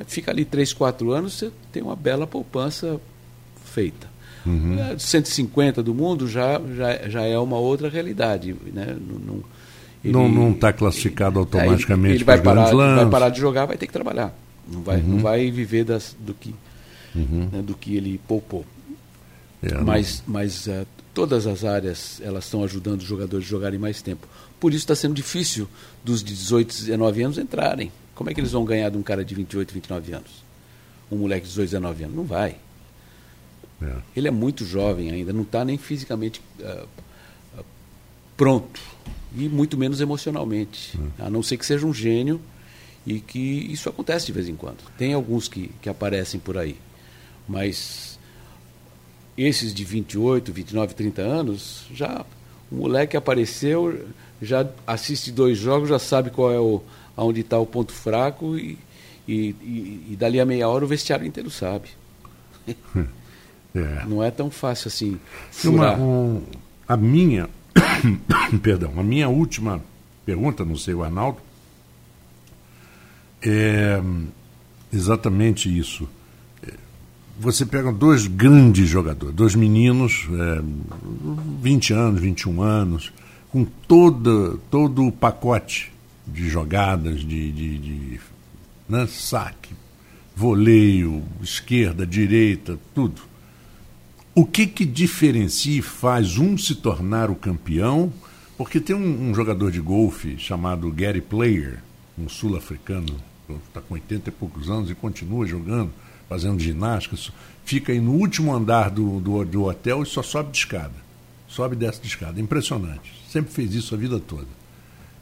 fica 0.06 0.30
ali 0.30 0.44
3, 0.44 0.72
4 0.72 1.12
anos, 1.12 1.34
você 1.34 1.50
tem 1.72 1.82
uma 1.82 1.96
bela 1.96 2.26
poupança 2.26 3.00
feita. 3.64 4.13
Uhum. 4.46 4.98
150 4.98 5.82
do 5.82 5.94
mundo 5.94 6.28
já, 6.28 6.60
já, 6.76 7.08
já 7.08 7.22
é 7.22 7.38
uma 7.38 7.56
outra 7.56 7.88
realidade. 7.88 8.54
Né? 8.72 8.96
Não, 9.00 9.18
não 9.18 9.44
ele, 10.04 10.12
não 10.12 10.52
está 10.52 10.72
classificado 10.72 11.38
automaticamente 11.38 12.08
ele, 12.08 12.18
ele 12.18 12.24
vai, 12.24 12.40
parar, 12.40 12.70
vai 12.74 13.08
parar 13.08 13.28
de 13.30 13.40
jogar, 13.40 13.64
vai 13.64 13.78
ter 13.78 13.86
que 13.86 13.92
trabalhar. 13.92 14.36
Não 14.70 14.82
vai, 14.82 14.98
uhum. 14.98 15.08
não 15.08 15.18
vai 15.18 15.50
viver 15.50 15.84
das, 15.84 16.14
do, 16.18 16.34
que, 16.34 16.54
uhum. 17.14 17.48
né, 17.50 17.62
do 17.62 17.74
que 17.74 17.96
ele 17.96 18.20
poupou. 18.28 18.66
É, 19.62 19.80
mas 19.80 20.22
mas 20.26 20.66
uh, 20.66 20.86
todas 21.14 21.46
as 21.46 21.64
áreas 21.64 22.20
elas 22.22 22.44
estão 22.44 22.62
ajudando 22.62 23.00
os 23.00 23.06
jogadores 23.06 23.46
a 23.46 23.48
jogarem 23.48 23.78
mais 23.78 24.02
tempo. 24.02 24.26
Por 24.60 24.72
isso 24.72 24.82
está 24.82 24.94
sendo 24.94 25.14
difícil 25.14 25.66
dos 26.04 26.22
18, 26.22 26.68
19 26.68 27.22
anos 27.22 27.38
entrarem. 27.38 27.90
Como 28.14 28.28
é 28.28 28.34
que 28.34 28.40
eles 28.40 28.52
vão 28.52 28.64
ganhar 28.64 28.90
de 28.90 28.98
um 28.98 29.02
cara 29.02 29.24
de 29.24 29.34
28, 29.34 29.72
29 29.72 30.12
anos? 30.12 30.44
Um 31.10 31.16
moleque 31.16 31.42
de 31.42 31.48
18, 31.48 31.70
19 31.70 32.04
anos? 32.04 32.16
Não 32.16 32.24
vai. 32.24 32.56
É. 33.82 33.96
Ele 34.16 34.28
é 34.28 34.30
muito 34.30 34.64
jovem 34.64 35.10
ainda, 35.10 35.32
não 35.32 35.42
está 35.42 35.64
nem 35.64 35.76
fisicamente 35.76 36.40
uh, 36.60 36.86
uh, 37.58 37.64
pronto. 38.36 38.80
E 39.36 39.48
muito 39.48 39.76
menos 39.76 40.00
emocionalmente. 40.00 40.98
É. 41.18 41.24
A 41.26 41.30
não 41.30 41.42
ser 41.42 41.56
que 41.56 41.66
seja 41.66 41.86
um 41.86 41.92
gênio 41.92 42.40
e 43.06 43.20
que 43.20 43.38
isso 43.38 43.88
acontece 43.88 44.26
de 44.26 44.32
vez 44.32 44.48
em 44.48 44.56
quando. 44.56 44.78
Tem 44.96 45.12
alguns 45.12 45.48
que, 45.48 45.70
que 45.82 45.88
aparecem 45.88 46.38
por 46.38 46.56
aí. 46.56 46.76
Mas 47.48 48.18
esses 49.36 49.74
de 49.74 49.84
28, 49.84 50.52
29, 50.52 50.94
30 50.94 51.22
anos, 51.22 51.86
já 51.92 52.24
o 52.70 52.76
moleque 52.76 53.16
apareceu, 53.16 54.06
já 54.40 54.66
assiste 54.86 55.30
dois 55.30 55.58
jogos, 55.58 55.88
já 55.88 55.98
sabe 55.98 56.30
qual 56.30 56.52
é 56.52 56.58
o 56.58 56.82
aonde 57.16 57.40
está 57.40 57.58
o 57.58 57.66
ponto 57.66 57.92
fraco 57.92 58.58
e, 58.58 58.78
e, 59.26 59.50
e, 59.62 60.06
e, 60.10 60.16
dali 60.18 60.40
a 60.40 60.44
meia 60.44 60.68
hora 60.68 60.84
o 60.84 60.88
vestiário 60.88 61.26
inteiro 61.26 61.50
sabe. 61.50 61.88
É. 63.74 64.04
Não 64.06 64.22
é 64.22 64.30
tão 64.30 64.50
fácil 64.50 64.88
assim. 64.88 65.18
Uma, 65.64 65.96
um, 65.96 66.42
a 66.86 66.96
minha, 66.96 67.48
perdão, 68.62 68.92
a 68.96 69.02
minha 69.02 69.28
última 69.28 69.82
pergunta, 70.24 70.64
não 70.64 70.76
sei 70.76 70.94
o 70.94 71.02
Arnaldo, 71.02 71.38
é 73.42 74.00
exatamente 74.92 75.76
isso. 75.76 76.08
Você 77.38 77.66
pega 77.66 77.92
dois 77.92 78.28
grandes 78.28 78.88
jogadores, 78.88 79.34
dois 79.34 79.56
meninos, 79.56 80.28
é, 80.30 80.62
20 81.60 81.92
anos, 81.92 82.20
21 82.20 82.62
anos, 82.62 83.12
com 83.50 83.64
toda, 83.64 84.56
todo 84.70 85.04
o 85.04 85.10
pacote 85.10 85.92
de 86.24 86.48
jogadas, 86.48 87.20
de, 87.20 87.50
de, 87.50 87.78
de 87.78 88.20
né, 88.88 89.06
saque, 89.08 89.74
voleio, 90.34 91.24
esquerda, 91.42 92.06
direita, 92.06 92.78
tudo. 92.94 93.33
O 94.36 94.44
que, 94.44 94.66
que 94.66 94.84
diferencia 94.84 95.78
e 95.78 95.82
faz 95.82 96.38
um 96.38 96.58
se 96.58 96.74
tornar 96.74 97.30
o 97.30 97.36
campeão? 97.36 98.12
Porque 98.58 98.80
tem 98.80 98.96
um, 98.96 99.30
um 99.30 99.32
jogador 99.32 99.70
de 99.70 99.80
golfe 99.80 100.36
chamado 100.38 100.90
Gary 100.90 101.20
Player, 101.20 101.80
um 102.18 102.28
sul-africano, 102.28 103.14
está 103.68 103.80
com 103.80 103.94
80 103.94 104.30
e 104.30 104.32
poucos 104.32 104.68
anos 104.68 104.90
e 104.90 104.94
continua 104.96 105.46
jogando, 105.46 105.92
fazendo 106.28 106.58
ginástica, 106.58 107.16
fica 107.64 107.92
aí 107.92 108.00
no 108.00 108.10
último 108.10 108.52
andar 108.52 108.90
do, 108.90 109.20
do, 109.20 109.44
do 109.44 109.64
hotel 109.66 110.02
e 110.02 110.06
só 110.06 110.20
sobe 110.20 110.50
de 110.50 110.58
escada. 110.58 110.94
Sobe 111.46 111.76
e 111.76 111.78
desce 111.78 112.00
de 112.00 112.08
escada. 112.08 112.40
Impressionante. 112.40 113.12
Sempre 113.30 113.52
fez 113.52 113.72
isso 113.72 113.94
a 113.94 113.98
vida 113.98 114.18
toda. 114.18 114.48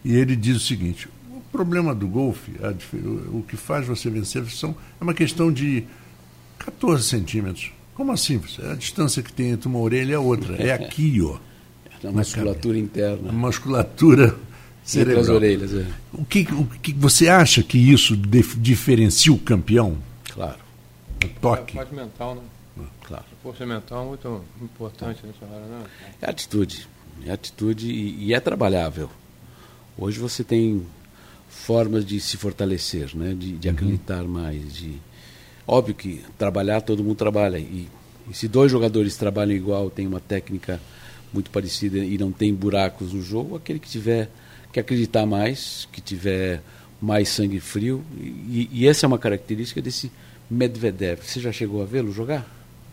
E 0.02 0.14
ele 0.14 0.34
diz 0.34 0.56
o 0.56 0.60
seguinte: 0.60 1.06
o 1.30 1.42
problema 1.52 1.94
do 1.94 2.08
golfe, 2.08 2.52
a, 2.62 2.70
o 3.28 3.44
que 3.46 3.58
faz 3.58 3.86
você 3.86 4.08
vencer 4.08 4.42
são, 4.46 4.74
é 4.98 5.04
uma 5.04 5.12
questão 5.12 5.52
de 5.52 5.84
14 6.58 7.04
centímetros. 7.04 7.72
Como 7.94 8.12
assim? 8.12 8.40
A 8.70 8.74
distância 8.74 9.22
que 9.22 9.32
tem 9.32 9.50
entre 9.50 9.68
uma 9.68 9.78
orelha 9.78 10.12
e 10.12 10.14
a 10.14 10.20
outra. 10.20 10.56
É 10.56 10.72
aqui, 10.72 11.20
ó. 11.22 11.38
Na 12.02 12.10
musculatura 12.10 12.78
interna. 12.78 13.30
A 13.30 13.32
musculatura 13.32 14.36
cerebral. 14.82 15.20
Entre 15.20 15.30
as 15.30 15.36
orelhas, 15.36 15.74
é. 15.74 15.86
O 16.12 16.24
que, 16.24 16.48
o 16.52 16.66
que 16.66 16.92
você 16.92 17.28
acha 17.28 17.62
que 17.62 17.78
isso 17.78 18.16
dif, 18.16 18.58
diferencia 18.58 19.32
o 19.32 19.38
campeão? 19.38 19.98
Claro. 20.32 20.58
O 21.24 21.28
toque. 21.40 21.78
É 21.78 21.80
a 21.80 21.84
parte 21.84 21.94
mental, 21.94 22.34
né? 22.34 22.42
Claro. 23.04 23.24
A 23.30 23.42
força 23.42 23.66
mental 23.66 24.04
é 24.04 24.08
muito 24.08 24.44
importante 24.62 25.20
nessa 25.24 25.44
área, 25.44 25.66
né? 25.66 25.84
É 26.20 26.30
atitude. 26.30 26.88
É 27.26 27.32
atitude 27.32 27.90
e, 27.90 28.26
e 28.26 28.34
é 28.34 28.40
trabalhável. 28.40 29.10
Hoje 29.96 30.18
você 30.18 30.42
tem 30.42 30.84
formas 31.48 32.04
de 32.04 32.18
se 32.18 32.36
fortalecer, 32.36 33.14
né? 33.14 33.34
de, 33.34 33.58
de 33.58 33.68
uhum. 33.68 33.74
acreditar 33.74 34.24
mais. 34.24 34.72
De... 34.72 34.94
Óbvio 35.66 35.94
que 35.94 36.20
trabalhar, 36.38 36.80
todo 36.80 37.04
mundo 37.04 37.16
trabalha. 37.16 37.58
E, 37.58 37.88
e, 38.30 38.34
se 38.34 38.48
dois 38.48 38.70
jogadores 38.70 39.16
trabalham 39.16 39.54
igual, 39.54 39.90
tem 39.90 40.06
uma 40.06 40.20
técnica 40.20 40.80
muito 41.32 41.50
parecida 41.50 41.98
e 41.98 42.18
não 42.18 42.30
tem 42.30 42.52
buracos 42.52 43.12
no 43.12 43.22
jogo, 43.22 43.56
aquele 43.56 43.78
que 43.78 43.88
tiver 43.88 44.28
que 44.72 44.80
acreditar 44.80 45.26
mais, 45.26 45.88
que 45.92 46.00
tiver 46.00 46.62
mais 47.00 47.28
sangue 47.28 47.60
frio. 47.60 48.02
E, 48.18 48.68
e 48.72 48.88
essa 48.88 49.06
é 49.06 49.08
uma 49.08 49.18
característica 49.18 49.80
desse 49.80 50.10
Medvedev. 50.50 51.20
Você 51.22 51.40
já 51.40 51.52
chegou 51.52 51.82
a 51.82 51.84
vê-lo 51.84 52.12
jogar? 52.12 52.46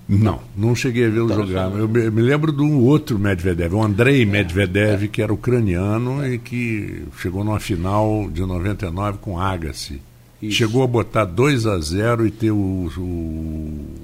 Não, 0.07 0.41
não 0.57 0.75
cheguei 0.75 1.05
a 1.05 1.09
vê-lo 1.09 1.29
tá 1.29 1.35
jogar. 1.35 1.71
Eu 1.71 1.87
me, 1.87 2.09
me, 2.09 2.21
lembro 2.21 2.51
de 2.51 2.63
um 2.63 2.83
outro 2.83 3.19
Medvedev, 3.19 3.75
o 3.75 3.83
Andrei 3.83 4.25
Medvedev, 4.25 5.07
que 5.07 5.21
era 5.21 5.31
ucraniano 5.31 6.25
e 6.25 6.39
que 6.39 7.03
chegou 7.19 7.43
numa 7.43 7.59
final 7.59 8.27
de 8.31 8.41
99 8.41 9.19
com 9.19 9.39
Agassi. 9.39 10.01
Isso. 10.41 10.57
Chegou 10.57 10.83
a 10.83 10.87
botar 10.87 11.25
2 11.25 11.65
a 11.65 11.77
0 11.79 12.25
e 12.27 12.31
ter 12.31 12.51
o, 12.51 12.89
o, 12.97 13.95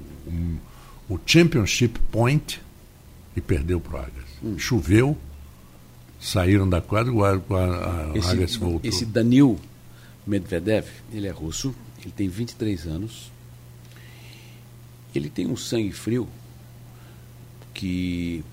o, 1.10 1.20
Championship 1.26 2.00
Point 2.12 2.62
e 3.36 3.42
perdeu 3.42 3.80
para 3.80 3.94
o 3.94 3.98
Agassi. 4.00 4.38
Hum. 4.44 4.60
Choveu, 4.60 5.18
saíram 6.20 6.68
da 6.68 6.82
quadra 6.82 7.12
e 7.14 7.16
o, 7.16 7.24
Agassi 7.24 8.58
voltou. 8.58 8.82
Esse 8.84 9.06
Danil 9.06 9.60
Medvedev, 10.28 10.88
ele 11.14 11.28
é 11.28 11.32
russo, 11.32 11.74
ele 12.02 12.12
tem 12.12 12.28
23 12.28 12.88
anos 12.88 13.36
ele 15.18 15.30
tem 15.30 15.48
um 15.48 15.56
sangue 15.56 15.92
frio 15.92 16.28
que 17.74 18.44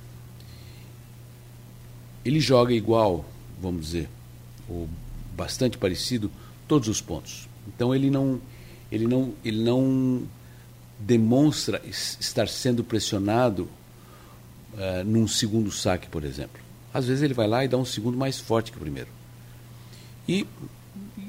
ele 2.24 2.40
joga 2.40 2.72
igual, 2.72 3.24
vamos 3.60 3.86
dizer, 3.86 4.08
ou 4.68 4.88
bastante 5.36 5.76
parecido 5.76 6.30
todos 6.68 6.88
os 6.88 7.00
pontos. 7.00 7.48
Então 7.68 7.94
ele 7.94 8.10
não 8.10 8.40
ele 8.90 9.06
não 9.06 9.32
ele 9.44 9.62
não 9.62 10.22
demonstra 10.98 11.80
estar 11.86 12.48
sendo 12.48 12.84
pressionado 12.84 13.68
uh, 14.74 15.04
num 15.04 15.26
segundo 15.26 15.70
saque, 15.70 16.08
por 16.08 16.24
exemplo. 16.24 16.60
Às 16.94 17.06
vezes 17.06 17.22
ele 17.22 17.34
vai 17.34 17.48
lá 17.48 17.64
e 17.64 17.68
dá 17.68 17.76
um 17.76 17.84
segundo 17.84 18.16
mais 18.16 18.38
forte 18.38 18.70
que 18.70 18.76
o 18.76 18.80
primeiro. 18.80 19.08
E, 20.28 20.46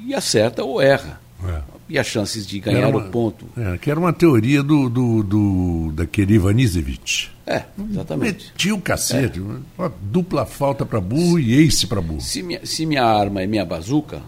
e 0.05 0.13
acerta 0.13 0.63
ou 0.63 0.81
erra. 0.81 1.21
É. 1.45 1.61
E 1.89 1.99
as 1.99 2.07
chances 2.07 2.45
de 2.45 2.59
ganhar 2.59 2.87
uma, 2.87 2.99
o 2.99 3.09
ponto. 3.09 3.45
É, 3.57 3.77
que 3.77 3.89
era 3.89 3.99
uma 3.99 4.13
teoria 4.13 4.63
do, 4.63 4.89
do, 4.89 5.23
do 5.23 5.91
daquele 5.93 6.35
Ivanisevic. 6.35 7.29
É, 7.45 7.63
exatamente. 7.89 8.51
Metia 8.51 8.75
o 8.75 8.81
cacete. 8.81 9.41
É. 9.79 9.91
Dupla 10.01 10.45
falta 10.45 10.85
para 10.85 11.01
burro 11.01 11.39
e 11.39 11.53
ace 11.53 11.85
para 11.87 12.01
burro. 12.01 12.21
Se 12.21 12.41
minha, 12.41 12.65
se 12.65 12.85
minha 12.85 13.03
arma 13.03 13.41
é 13.41 13.47
minha 13.47 13.65
bazuca, 13.65 14.21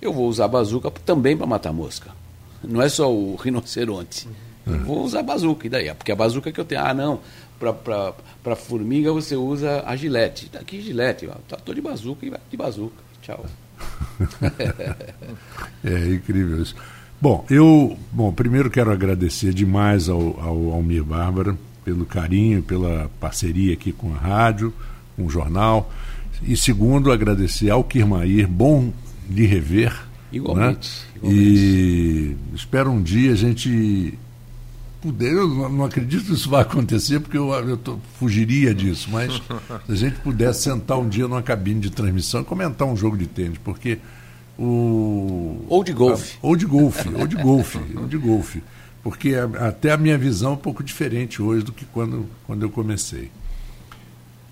eu 0.00 0.12
vou 0.12 0.28
usar 0.28 0.48
bazuca 0.48 0.90
também 0.90 1.36
para 1.36 1.46
matar 1.46 1.72
mosca. 1.72 2.10
Não 2.62 2.82
é 2.82 2.88
só 2.88 3.12
o 3.12 3.36
rinoceronte. 3.40 4.28
É. 4.66 4.70
Vou 4.78 5.04
usar 5.04 5.22
bazuca. 5.22 5.66
E 5.66 5.70
daí? 5.70 5.94
Porque 5.94 6.12
a 6.12 6.16
bazuca 6.16 6.50
que 6.50 6.60
eu 6.60 6.64
tenho. 6.64 6.82
Ah, 6.82 6.94
não. 6.94 7.20
Para 7.58 8.56
formiga 8.56 9.12
você 9.12 9.34
usa 9.36 9.82
a 9.86 9.96
gilete. 9.96 10.50
Aqui 10.58 10.80
gilete. 10.80 11.28
Ó, 11.28 11.56
tô 11.56 11.72
de 11.72 11.80
bazuca 11.80 12.26
e 12.26 12.30
vai 12.30 12.40
de 12.50 12.56
bazuca. 12.56 13.06
Tchau 13.22 13.44
é 15.84 16.14
incrível 16.14 16.62
isso. 16.62 16.74
Bom, 17.20 17.44
eu 17.50 17.98
bom, 18.10 18.32
primeiro 18.32 18.70
quero 18.70 18.90
agradecer 18.90 19.52
demais 19.52 20.08
ao, 20.08 20.40
ao 20.40 20.72
Almir 20.72 21.04
Bárbara 21.04 21.56
pelo 21.84 22.06
carinho, 22.06 22.62
pela 22.62 23.10
parceria 23.20 23.74
aqui 23.74 23.92
com 23.92 24.12
a 24.14 24.16
rádio, 24.16 24.72
com 25.14 25.26
o 25.26 25.30
jornal. 25.30 25.90
E 26.42 26.56
segundo, 26.56 27.12
agradecer 27.12 27.70
ao 27.70 27.84
Kirmair, 27.84 28.48
bom 28.48 28.92
lhe 29.28 29.46
rever. 29.46 29.94
Igualmente, 30.32 30.90
né? 30.90 31.16
igualmente. 31.16 31.42
E 31.42 32.36
espero 32.54 32.90
um 32.90 33.02
dia 33.02 33.32
a 33.32 33.36
gente 33.36 34.18
puder, 35.00 35.32
eu 35.32 35.68
não 35.68 35.84
acredito 35.84 36.24
que 36.24 36.32
isso 36.32 36.50
vai 36.50 36.62
acontecer, 36.62 37.20
porque 37.20 37.38
eu, 37.38 37.52
eu 37.52 37.76
tô, 37.76 37.98
fugiria 38.18 38.74
disso, 38.74 39.08
mas 39.10 39.32
se 39.86 39.92
a 39.92 39.94
gente 39.94 40.16
pudesse 40.20 40.62
sentar 40.62 40.98
um 40.98 41.08
dia 41.08 41.28
numa 41.28 41.42
cabine 41.42 41.80
de 41.80 41.90
transmissão 41.90 42.40
e 42.40 42.44
comentar 42.44 42.88
um 42.88 42.96
jogo 42.96 43.16
de 43.16 43.26
tênis, 43.26 43.58
porque 43.62 43.98
o. 44.58 45.64
Ou 45.68 45.84
de 45.84 45.92
golfe. 45.92 46.38
ou 46.42 46.56
de 46.56 46.66
golfe, 46.66 47.08
ou 47.08 47.26
de 47.26 47.36
golfe, 47.36 47.78
ou 47.94 48.06
de 48.06 48.16
golfe. 48.16 48.62
Porque 49.02 49.34
a, 49.34 49.68
até 49.68 49.92
a 49.92 49.96
minha 49.96 50.18
visão 50.18 50.52
é 50.52 50.54
um 50.54 50.58
pouco 50.58 50.82
diferente 50.82 51.40
hoje 51.40 51.64
do 51.64 51.72
que 51.72 51.84
quando, 51.84 52.26
quando 52.46 52.62
eu 52.64 52.70
comecei. 52.70 53.30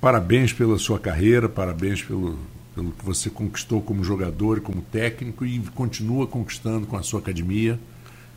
Parabéns 0.01 0.53
pela 0.53 0.79
sua 0.79 0.99
carreira, 0.99 1.49
parabéns 1.49 2.03
pelo, 2.03 2.39
pelo 2.75 2.91
que 2.91 3.05
você 3.05 3.31
conquistou 3.31 3.81
como 3.81 4.03
jogador, 4.03 4.61
como 4.61 4.83
técnico 4.83 5.45
e 5.45 5.59
continua 5.75 6.27
conquistando 6.27 6.87
com 6.87 6.97
a 6.97 7.03
sua 7.03 7.21
academia 7.21 7.79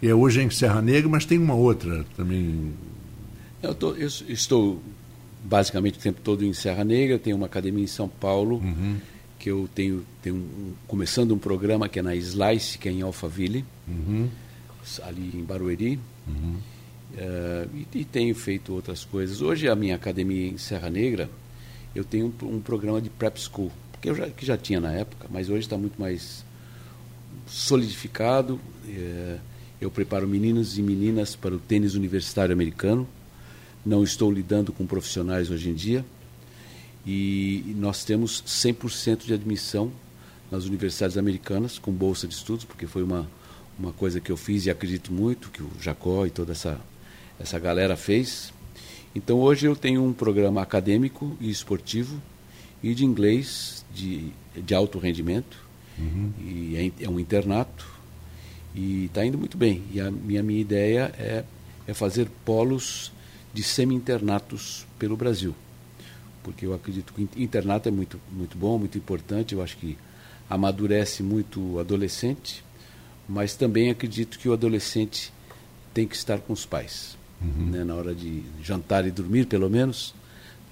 é 0.01 0.13
hoje 0.13 0.41
em 0.41 0.49
Serra 0.49 0.81
Negra, 0.81 1.09
mas 1.09 1.25
tem 1.25 1.37
uma 1.37 1.55
outra 1.55 2.05
também. 2.15 2.73
Eu, 3.61 3.73
tô, 3.73 3.95
eu 3.95 4.07
estou 4.07 4.81
basicamente 5.43 5.97
o 5.97 6.01
tempo 6.01 6.21
todo 6.21 6.45
em 6.45 6.53
Serra 6.53 6.83
Negra, 6.83 7.17
tenho 7.17 7.35
uma 7.35 7.47
academia 7.47 7.83
em 7.83 7.87
São 7.87 8.07
Paulo, 8.07 8.57
uhum. 8.57 8.97
que 9.39 9.49
eu 9.49 9.67
tenho, 9.73 10.05
tenho 10.21 10.35
um, 10.35 10.73
começando 10.87 11.31
um 11.31 11.39
programa 11.39 11.89
que 11.89 11.99
é 11.99 12.01
na 12.01 12.15
Slice, 12.15 12.77
que 12.77 12.87
é 12.87 12.91
em 12.91 13.01
Alphaville, 13.01 13.65
uhum. 13.87 14.27
ali 15.03 15.31
em 15.33 15.43
Barueri. 15.43 15.99
Uhum. 16.27 16.57
Uh, 17.13 17.69
e, 17.93 17.99
e, 17.99 18.05
tenho 18.05 18.35
feito 18.35 18.73
outras 18.73 19.05
coisas. 19.05 19.41
Hoje 19.41 19.67
a 19.67 19.75
minha 19.75 19.95
academia 19.95 20.47
em 20.47 20.57
Serra 20.57 20.89
Negra, 20.89 21.29
eu 21.95 22.03
tenho 22.03 22.31
um, 22.43 22.45
um 22.57 22.59
programa 22.59 23.01
de 23.01 23.09
prep 23.09 23.39
school, 23.39 23.71
que 24.07 24.11
eu 24.11 24.15
já, 24.15 24.29
que 24.29 24.45
já 24.45 24.57
tinha 24.57 24.79
na 24.79 24.93
época, 24.93 25.27
mas 25.29 25.49
hoje 25.49 25.61
está 25.61 25.77
muito 25.77 25.99
mais 25.99 26.45
solidificado. 27.45 28.59
Uh, 28.85 29.39
eu 29.81 29.91
preparo 29.91 30.25
meninos 30.27 30.77
e 30.77 30.81
meninas 30.81 31.35
para 31.35 31.53
o 31.53 31.59
tênis 31.59 31.93
universitário 31.93 32.53
americano. 32.53 33.07
Não 33.85 34.03
estou 34.03 34.31
lidando 34.31 34.71
com 34.71 34.85
profissionais 34.85 35.51
hoje 35.51 35.69
em 35.69 35.73
dia. 35.73 36.05
E 37.05 37.75
nós 37.77 38.03
temos 38.05 38.41
100% 38.45 39.25
de 39.25 39.33
admissão 39.33 39.91
nas 40.49 40.65
universidades 40.65 41.17
americanas 41.17 41.77
com 41.77 41.91
bolsa 41.91 42.27
de 42.27 42.33
estudos, 42.33 42.63
porque 42.63 42.87
foi 42.87 43.03
uma, 43.03 43.29
uma 43.77 43.91
coisa 43.91 44.21
que 44.21 44.31
eu 44.31 44.37
fiz 44.37 44.65
e 44.65 44.69
acredito 44.69 45.11
muito 45.11 45.49
que 45.49 45.61
o 45.61 45.69
Jacó 45.81 46.25
e 46.25 46.29
toda 46.29 46.53
essa, 46.53 46.79
essa 47.39 47.59
galera 47.59 47.97
fez. 47.97 48.53
Então 49.13 49.39
hoje 49.39 49.65
eu 49.65 49.75
tenho 49.75 50.03
um 50.03 50.13
programa 50.13 50.61
acadêmico 50.61 51.35
e 51.39 51.49
esportivo 51.49 52.21
e 52.91 52.95
de 52.95 53.05
inglês 53.05 53.85
de, 53.93 54.31
de 54.55 54.73
alto 54.73 54.99
rendimento. 54.99 55.57
Uhum. 55.97 56.31
E 56.39 56.93
é, 56.99 57.05
é, 57.05 57.09
um 57.09 57.19
internato 57.19 57.87
e 58.75 59.05
está 59.05 59.25
indo 59.25 59.37
muito 59.37 59.57
bem. 59.57 59.83
E 59.91 59.99
a 59.99 60.11
minha, 60.11 60.43
minha 60.43 60.61
ideia 60.61 61.11
é, 61.17 61.43
é 61.87 61.93
fazer 61.93 62.29
polos 62.45 63.11
de 63.53 63.63
semi-internatos 63.63 64.85
pelo 64.99 65.17
Brasil 65.17 65.55
porque 66.47 66.65
eu 66.65 66.73
acredito 66.73 67.11
que 67.11 67.23
o 67.23 67.29
internato 67.35 67.89
é 67.89 67.91
muito, 67.91 68.21
muito 68.31 68.57
bom, 68.57 68.79
muito 68.79 68.97
importante, 68.97 69.53
eu 69.53 69.61
acho 69.61 69.75
que 69.75 69.97
amadurece 70.49 71.21
muito 71.21 71.59
o 71.59 71.77
adolescente, 71.77 72.63
mas 73.27 73.57
também 73.57 73.89
acredito 73.89 74.39
que 74.39 74.47
o 74.47 74.53
adolescente 74.53 75.33
tem 75.93 76.07
que 76.07 76.15
estar 76.15 76.39
com 76.39 76.53
os 76.53 76.65
pais, 76.65 77.17
uhum. 77.41 77.65
né, 77.65 77.83
na 77.83 77.93
hora 77.93 78.15
de 78.15 78.43
jantar 78.63 79.05
e 79.05 79.11
dormir, 79.11 79.45
pelo 79.45 79.69
menos, 79.69 80.15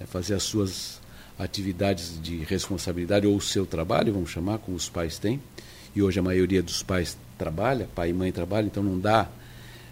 né, 0.00 0.06
fazer 0.06 0.32
as 0.32 0.44
suas 0.44 0.98
atividades 1.38 2.20
de 2.20 2.38
responsabilidade 2.38 3.26
ou 3.26 3.36
o 3.36 3.40
seu 3.40 3.66
trabalho, 3.66 4.12
vamos 4.12 4.30
chamar, 4.30 4.58
como 4.58 4.76
os 4.76 4.88
pais 4.88 5.18
têm. 5.18 5.40
E 5.94 6.02
hoje 6.02 6.18
a 6.18 6.22
maioria 6.22 6.62
dos 6.62 6.82
pais 6.82 7.16
trabalha, 7.38 7.88
pai 7.94 8.10
e 8.10 8.12
mãe 8.12 8.32
trabalham, 8.32 8.66
então 8.66 8.82
não 8.82 8.98
dá, 8.98 9.28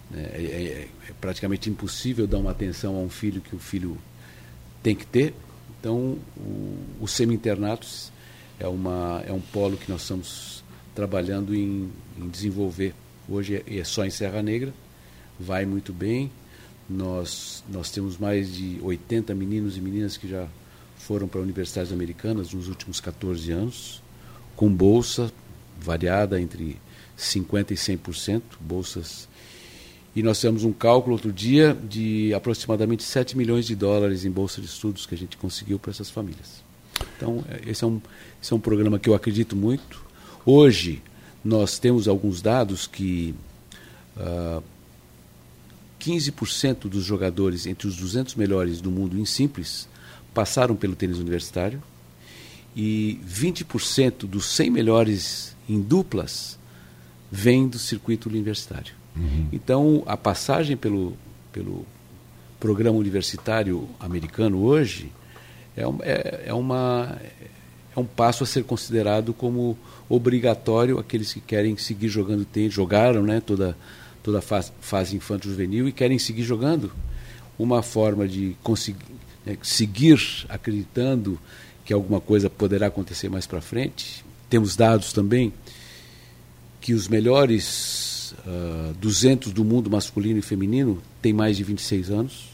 né, 0.09 0.29
é, 0.33 0.41
é, 0.41 0.87
é 1.09 1.13
praticamente 1.19 1.69
impossível 1.69 2.27
dar 2.27 2.37
uma 2.37 2.51
atenção 2.51 2.95
a 2.95 2.99
um 2.99 3.09
filho 3.09 3.41
que 3.41 3.55
o 3.55 3.59
filho 3.59 3.97
tem 4.81 4.95
que 4.95 5.05
ter. 5.05 5.33
Então, 5.79 6.17
o, 6.37 6.77
o 7.01 7.07
semi-internatos 7.07 8.11
é, 8.59 8.67
uma, 8.67 9.23
é 9.25 9.31
um 9.31 9.39
polo 9.39 9.77
que 9.77 9.91
nós 9.91 10.01
estamos 10.01 10.63
trabalhando 10.93 11.53
em, 11.53 11.91
em 12.17 12.27
desenvolver. 12.29 12.93
Hoje 13.27 13.63
é, 13.67 13.79
é, 13.79 13.83
só 13.83 14.05
em 14.05 14.09
Serra 14.09 14.41
Negra, 14.41 14.73
vai 15.39 15.65
muito 15.65 15.91
bem. 15.91 16.31
Nós, 16.89 17.63
nós 17.67 17.91
temos 17.91 18.17
mais 18.17 18.53
de 18.53 18.79
80 18.81 19.33
meninos 19.33 19.75
e 19.77 19.81
meninas 19.81 20.17
que 20.17 20.27
já 20.27 20.47
foram 21.05 21.27
para 21.27 21.39
universidades 21.39 21.93
americanas 21.93 22.53
nos 22.53 22.67
últimos 22.67 22.99
14 22.99 23.51
anos, 23.51 24.01
com 24.55 24.69
bolsa 24.69 25.31
variada 25.79 26.41
entre 26.41 26.77
50% 27.17 27.71
e 27.71 27.75
100%, 27.75 28.41
bolsas 28.59 29.27
e 30.15 30.23
nós 30.23 30.37
fizemos 30.37 30.63
um 30.63 30.71
cálculo 30.71 31.13
outro 31.13 31.31
dia 31.31 31.77
de 31.89 32.33
aproximadamente 32.33 33.03
7 33.03 33.37
milhões 33.37 33.65
de 33.65 33.75
dólares 33.75 34.23
em 34.23 34.31
bolsa 34.31 34.61
de 34.61 34.67
estudos 34.67 35.05
que 35.05 35.13
a 35.13 35.17
gente 35.17 35.35
conseguiu 35.35 35.77
para 35.77 35.91
essas 35.91 36.09
famílias. 36.09 36.63
Então, 37.17 37.43
é, 37.49 37.69
esse 37.69 37.83
é, 37.83 37.87
um, 37.87 38.01
esse 38.41 38.53
é 38.53 38.55
um 38.55 38.59
programa 38.59 38.97
que 38.97 39.09
eu 39.09 39.13
acredito 39.13 39.57
muito. 39.57 40.01
Hoje, 40.45 41.03
nós 41.43 41.77
temos 41.77 42.07
alguns 42.07 42.41
dados 42.41 42.87
que 42.87 43.35
uh, 44.15 44.61
ah, 44.61 44.63
15% 45.99 46.87
dos 46.87 47.03
jogadores 47.03 47.67
entre 47.67 47.85
os 47.85 47.97
200 47.97 48.35
melhores 48.35 48.79
do 48.79 48.89
mundo 48.89 49.19
em 49.19 49.25
simples 49.25 49.85
passaram 50.35 50.75
pelo 50.75 50.95
tênis 50.95 51.17
universitário 51.17 51.81
e 52.75 53.19
20% 53.25 54.27
dos 54.27 54.45
100 54.47 54.69
melhores 54.69 55.55
em 55.67 55.81
duplas 55.81 56.59
vêm 57.31 57.67
do 57.69 57.79
circuito 57.79 58.27
universitário. 58.27 58.93
Uhum. 59.15 59.47
Então, 59.51 60.03
a 60.05 60.17
passagem 60.17 60.75
pelo, 60.75 61.13
pelo 61.53 61.85
programa 62.59 62.97
universitário 62.97 63.87
americano 63.97 64.61
hoje 64.61 65.09
é, 65.75 65.83
é, 66.01 66.43
é, 66.47 66.53
uma, 66.53 67.17
é 67.95 67.99
um 67.99 68.05
passo 68.05 68.43
a 68.43 68.47
ser 68.47 68.65
considerado 68.65 69.33
como 69.33 69.77
obrigatório 70.09 70.99
aqueles 70.99 71.33
que 71.33 71.39
querem 71.39 71.77
seguir 71.77 72.09
jogando 72.09 72.43
tênis, 72.43 72.73
jogaram 72.73 73.23
né, 73.23 73.39
toda, 73.39 73.75
toda 74.21 74.39
a 74.39 74.41
fase, 74.41 74.71
fase 74.81 75.15
infanto-juvenil 75.15 75.87
e 75.87 75.93
querem 75.93 76.19
seguir 76.19 76.43
jogando. 76.43 76.91
Uma 77.57 77.81
forma 77.81 78.27
de 78.27 78.53
conseguir, 78.61 79.05
né, 79.45 79.57
seguir 79.61 80.19
acreditando 80.49 81.39
que 81.83 81.93
alguma 81.93 82.19
coisa 82.19 82.49
poderá 82.49 82.87
acontecer 82.87 83.29
mais 83.29 83.45
para 83.45 83.61
frente. 83.61 84.25
Temos 84.49 84.75
dados 84.75 85.13
também 85.13 85.53
que 86.81 86.93
os 86.93 87.07
melhores 87.07 88.35
uh, 88.45 88.91
ah, 88.91 88.93
200 88.99 89.51
do 89.51 89.63
mundo 89.63 89.89
masculino 89.89 90.39
e 90.39 90.41
feminino 90.41 91.01
tem 91.21 91.33
mais 91.33 91.57
de 91.57 91.63
26 91.63 92.09
anos. 92.11 92.49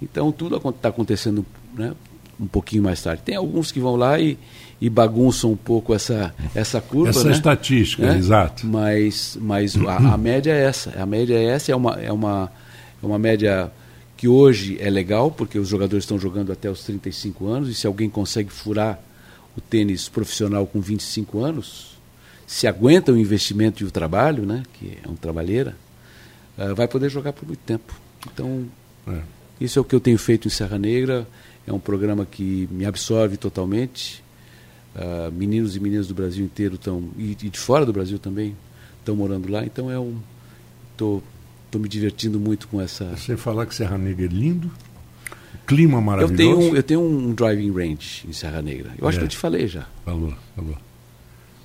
Então 0.00 0.30
tudo 0.32 0.56
está 0.56 0.88
acontecendo 0.88 1.44
né, 1.74 1.94
um 2.38 2.46
pouquinho 2.46 2.82
mais 2.82 3.02
tarde. 3.02 3.22
Tem 3.24 3.34
alguns 3.34 3.72
que 3.72 3.80
vão 3.80 3.96
lá 3.96 4.18
e, 4.20 4.38
e 4.80 4.90
bagunçam 4.90 5.52
um 5.52 5.56
pouco 5.56 5.94
essa, 5.94 6.34
essa 6.54 6.80
curva. 6.80 7.10
Essa 7.10 7.24
né? 7.24 7.32
estatística, 7.32 8.06
né? 8.06 8.18
exato. 8.18 8.66
Mas, 8.66 9.38
mas 9.40 9.76
a, 9.76 10.14
a, 10.14 10.18
média 10.18 10.52
é 10.52 10.64
essa. 10.64 10.90
A 11.00 11.06
média 11.06 11.34
é 11.34 11.44
essa, 11.44 11.72
é 11.72 11.76
uma, 11.76 11.94
é, 11.94 12.12
uma, 12.12 12.52
é 13.02 13.06
uma 13.06 13.18
média 13.18 13.70
que 14.16 14.26
hoje 14.26 14.78
é 14.80 14.88
legal, 14.88 15.30
porque 15.30 15.58
os 15.58 15.68
jogadores 15.68 16.04
estão 16.04 16.18
jogando 16.18 16.50
até 16.50 16.70
os 16.70 16.82
35 16.84 17.46
anos, 17.48 17.68
e 17.68 17.74
se 17.74 17.86
alguém 17.86 18.08
consegue 18.08 18.50
furar 18.50 18.98
o 19.56 19.60
tênis 19.60 20.08
profissional 20.08 20.66
com 20.66 20.80
25 20.80 21.40
anos, 21.44 21.96
se 22.46 22.66
aguenta 22.66 23.12
o 23.12 23.18
investimento 23.18 23.82
e 23.82 23.86
o 23.86 23.90
trabalho, 23.90 24.46
né, 24.46 24.62
que 24.74 24.98
é 25.04 25.08
um 25.08 25.16
trabalheira, 25.16 25.76
uh, 26.56 26.74
vai 26.74 26.86
poder 26.86 27.10
jogar 27.10 27.32
por 27.32 27.46
muito 27.46 27.60
tempo. 27.60 27.94
Então, 28.32 28.66
é. 29.08 29.20
isso 29.60 29.78
é 29.78 29.82
o 29.82 29.84
que 29.84 29.94
eu 29.94 30.00
tenho 30.00 30.18
feito 30.18 30.46
em 30.46 30.50
Serra 30.50 30.78
Negra. 30.78 31.26
É 31.66 31.72
um 31.72 31.80
programa 31.80 32.24
que 32.24 32.68
me 32.70 32.84
absorve 32.86 33.36
totalmente. 33.36 34.24
Uh, 34.94 35.30
meninos 35.32 35.76
e 35.76 35.80
meninas 35.80 36.06
do 36.06 36.14
Brasil 36.14 36.44
inteiro 36.44 36.76
estão 36.76 37.10
e, 37.18 37.32
e, 37.32 37.50
de 37.50 37.58
fora 37.58 37.84
do 37.84 37.92
Brasil 37.92 38.18
também 38.18 38.56
estão 38.98 39.14
morando 39.14 39.50
lá. 39.50 39.64
Então 39.64 39.90
é 39.90 39.98
um, 39.98 40.16
tô, 40.96 41.22
tô 41.76 41.78
me 41.78 41.88
divertindo 41.88 42.40
muito 42.40 42.66
com 42.68 42.80
essa. 42.80 43.04
Você 43.16 43.36
falar 43.36 43.66
que 43.66 43.74
Serra 43.74 43.98
Negra 43.98 44.24
é 44.24 44.28
lindo, 44.28 44.70
clima 45.66 46.00
maravilhoso. 46.00 46.32
Eu 46.32 46.36
tenho 46.36 46.72
um, 46.72 46.76
eu 46.76 46.82
tenho 46.82 47.00
um 47.00 47.34
driving 47.34 47.70
range 47.70 48.26
em 48.26 48.32
Serra 48.32 48.62
Negra. 48.62 48.92
Eu 48.98 49.06
acho 49.06 49.18
é. 49.18 49.20
que 49.20 49.24
eu 49.26 49.28
te 49.28 49.36
falei 49.36 49.68
já. 49.68 49.86
Falou, 50.04 50.34
falou. 50.54 50.76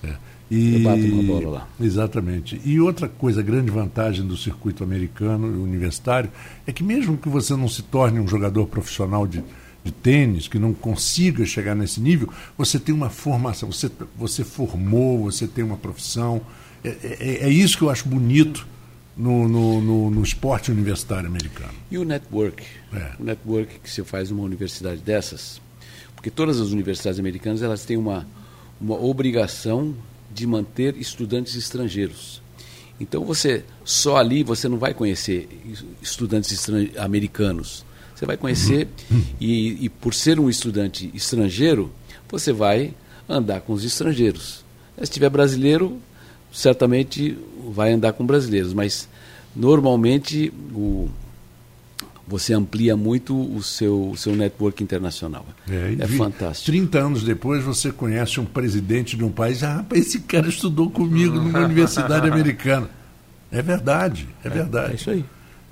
É. 0.03 0.15
E, 0.49 0.75
eu 0.75 0.79
bato 0.81 1.01
uma 1.01 1.23
bola 1.23 1.49
lá. 1.49 1.67
Exatamente. 1.79 2.59
E 2.65 2.79
outra 2.79 3.07
coisa, 3.07 3.41
grande 3.41 3.71
vantagem 3.71 4.27
do 4.27 4.35
circuito 4.35 4.83
americano 4.83 5.47
e 5.47 5.57
universitário 5.57 6.29
é 6.67 6.73
que 6.73 6.83
mesmo 6.83 7.17
que 7.17 7.29
você 7.29 7.55
não 7.55 7.69
se 7.69 7.81
torne 7.83 8.19
um 8.19 8.27
jogador 8.27 8.67
profissional 8.67 9.25
de, 9.25 9.41
de 9.81 9.93
tênis, 9.93 10.49
que 10.49 10.59
não 10.59 10.73
consiga 10.73 11.45
chegar 11.45 11.73
nesse 11.73 12.01
nível, 12.01 12.27
você 12.57 12.77
tem 12.77 12.93
uma 12.93 13.09
formação, 13.09 13.71
você, 13.71 13.89
você 14.17 14.43
formou, 14.43 15.19
você 15.19 15.47
tem 15.47 15.63
uma 15.63 15.77
profissão. 15.77 16.41
É, 16.83 16.89
é, 16.89 17.37
é 17.43 17.49
isso 17.49 17.77
que 17.77 17.83
eu 17.83 17.89
acho 17.89 18.09
bonito 18.09 18.67
no, 19.15 19.47
no, 19.47 19.81
no, 19.81 20.11
no, 20.11 20.23
esporte 20.23 20.71
universitário 20.71 21.27
americano. 21.27 21.73
E 21.89 21.97
o 21.97 22.03
network? 22.03 22.63
É. 22.93 23.11
O 23.19 23.23
network 23.23 23.79
que 23.79 23.89
se 23.89 24.03
faz 24.03 24.29
numa 24.31 24.43
universidade 24.43 25.01
dessas, 25.01 25.61
porque 26.15 26.29
todas 26.29 26.59
as 26.59 26.69
universidades 26.69 27.19
americanas 27.19 27.61
elas 27.61 27.83
têm 27.83 27.97
uma, 27.97 28.27
uma 28.79 28.95
obrigação 28.95 29.93
de 30.33 30.47
manter 30.47 30.95
estudantes 30.97 31.55
estrangeiros. 31.55 32.41
Então 32.99 33.25
você 33.25 33.65
só 33.83 34.17
ali 34.17 34.43
você 34.43 34.69
não 34.69 34.77
vai 34.77 34.93
conhecer 34.93 35.49
estudantes 36.01 36.67
americanos. 36.97 37.83
Você 38.15 38.25
vai 38.25 38.37
conhecer 38.37 38.87
uhum. 39.09 39.23
e, 39.39 39.85
e 39.85 39.89
por 39.89 40.13
ser 40.13 40.39
um 40.39 40.47
estudante 40.47 41.09
estrangeiro, 41.13 41.91
você 42.29 42.53
vai 42.53 42.93
andar 43.27 43.61
com 43.61 43.73
os 43.73 43.83
estrangeiros. 43.83 44.63
Se 45.01 45.09
tiver 45.09 45.29
brasileiro, 45.29 45.99
certamente 46.51 47.35
vai 47.71 47.93
andar 47.93 48.13
com 48.13 48.25
brasileiros, 48.25 48.73
mas 48.73 49.07
normalmente 49.55 50.53
o, 50.73 51.09
você 52.27 52.53
amplia 52.53 52.95
muito 52.95 53.35
o 53.35 53.61
seu, 53.61 54.11
o 54.11 54.17
seu 54.17 54.35
network 54.35 54.81
internacional. 54.81 55.45
É, 55.69 55.95
é 55.99 56.07
fantástico. 56.07 56.71
30 56.71 56.99
anos 56.99 57.23
depois 57.23 57.63
você 57.63 57.91
conhece 57.91 58.39
um 58.39 58.45
presidente 58.45 59.17
de 59.17 59.23
um 59.23 59.31
país, 59.31 59.63
ah, 59.63 59.85
esse 59.93 60.19
cara 60.21 60.47
estudou 60.47 60.89
comigo 60.89 61.35
numa 61.35 61.59
universidade 61.65 62.27
americana. 62.27 62.89
É 63.51 63.61
verdade, 63.61 64.29
é, 64.43 64.47
é 64.47 64.49
verdade. 64.49 64.91
É 64.93 64.95
isso 64.95 65.09
aí. 65.09 65.25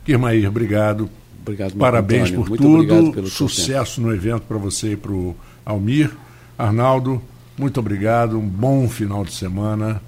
Kirmair, 0.04 0.48
obrigado. 0.48 1.10
Obrigado, 1.42 1.76
Parabéns 1.76 2.30
Antônio. 2.30 2.46
por 2.46 2.50
muito 2.50 2.62
tudo. 2.62 3.14
Pelo 3.14 3.28
Sucesso 3.28 4.02
no 4.02 4.14
evento 4.14 4.42
para 4.42 4.58
você 4.58 4.92
e 4.94 4.98
para 4.98 5.12
o 5.12 5.36
Almir. 5.66 6.12
Arnaldo, 6.58 7.22
muito 7.58 7.80
obrigado. 7.80 8.38
Um 8.38 8.48
bom 8.48 8.88
final 8.90 9.24
de 9.24 9.34
semana. 9.34 10.02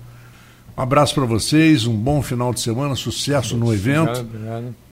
Um 0.82 0.84
abraço 0.84 1.14
para 1.14 1.26
vocês, 1.26 1.86
um 1.86 1.96
bom 1.96 2.24
final 2.24 2.52
de 2.52 2.60
semana, 2.60 2.96
sucesso 2.96 3.56
no 3.56 3.72
evento. 3.72 4.10
Obrigado, 4.10 4.22
obrigado. 4.22 4.76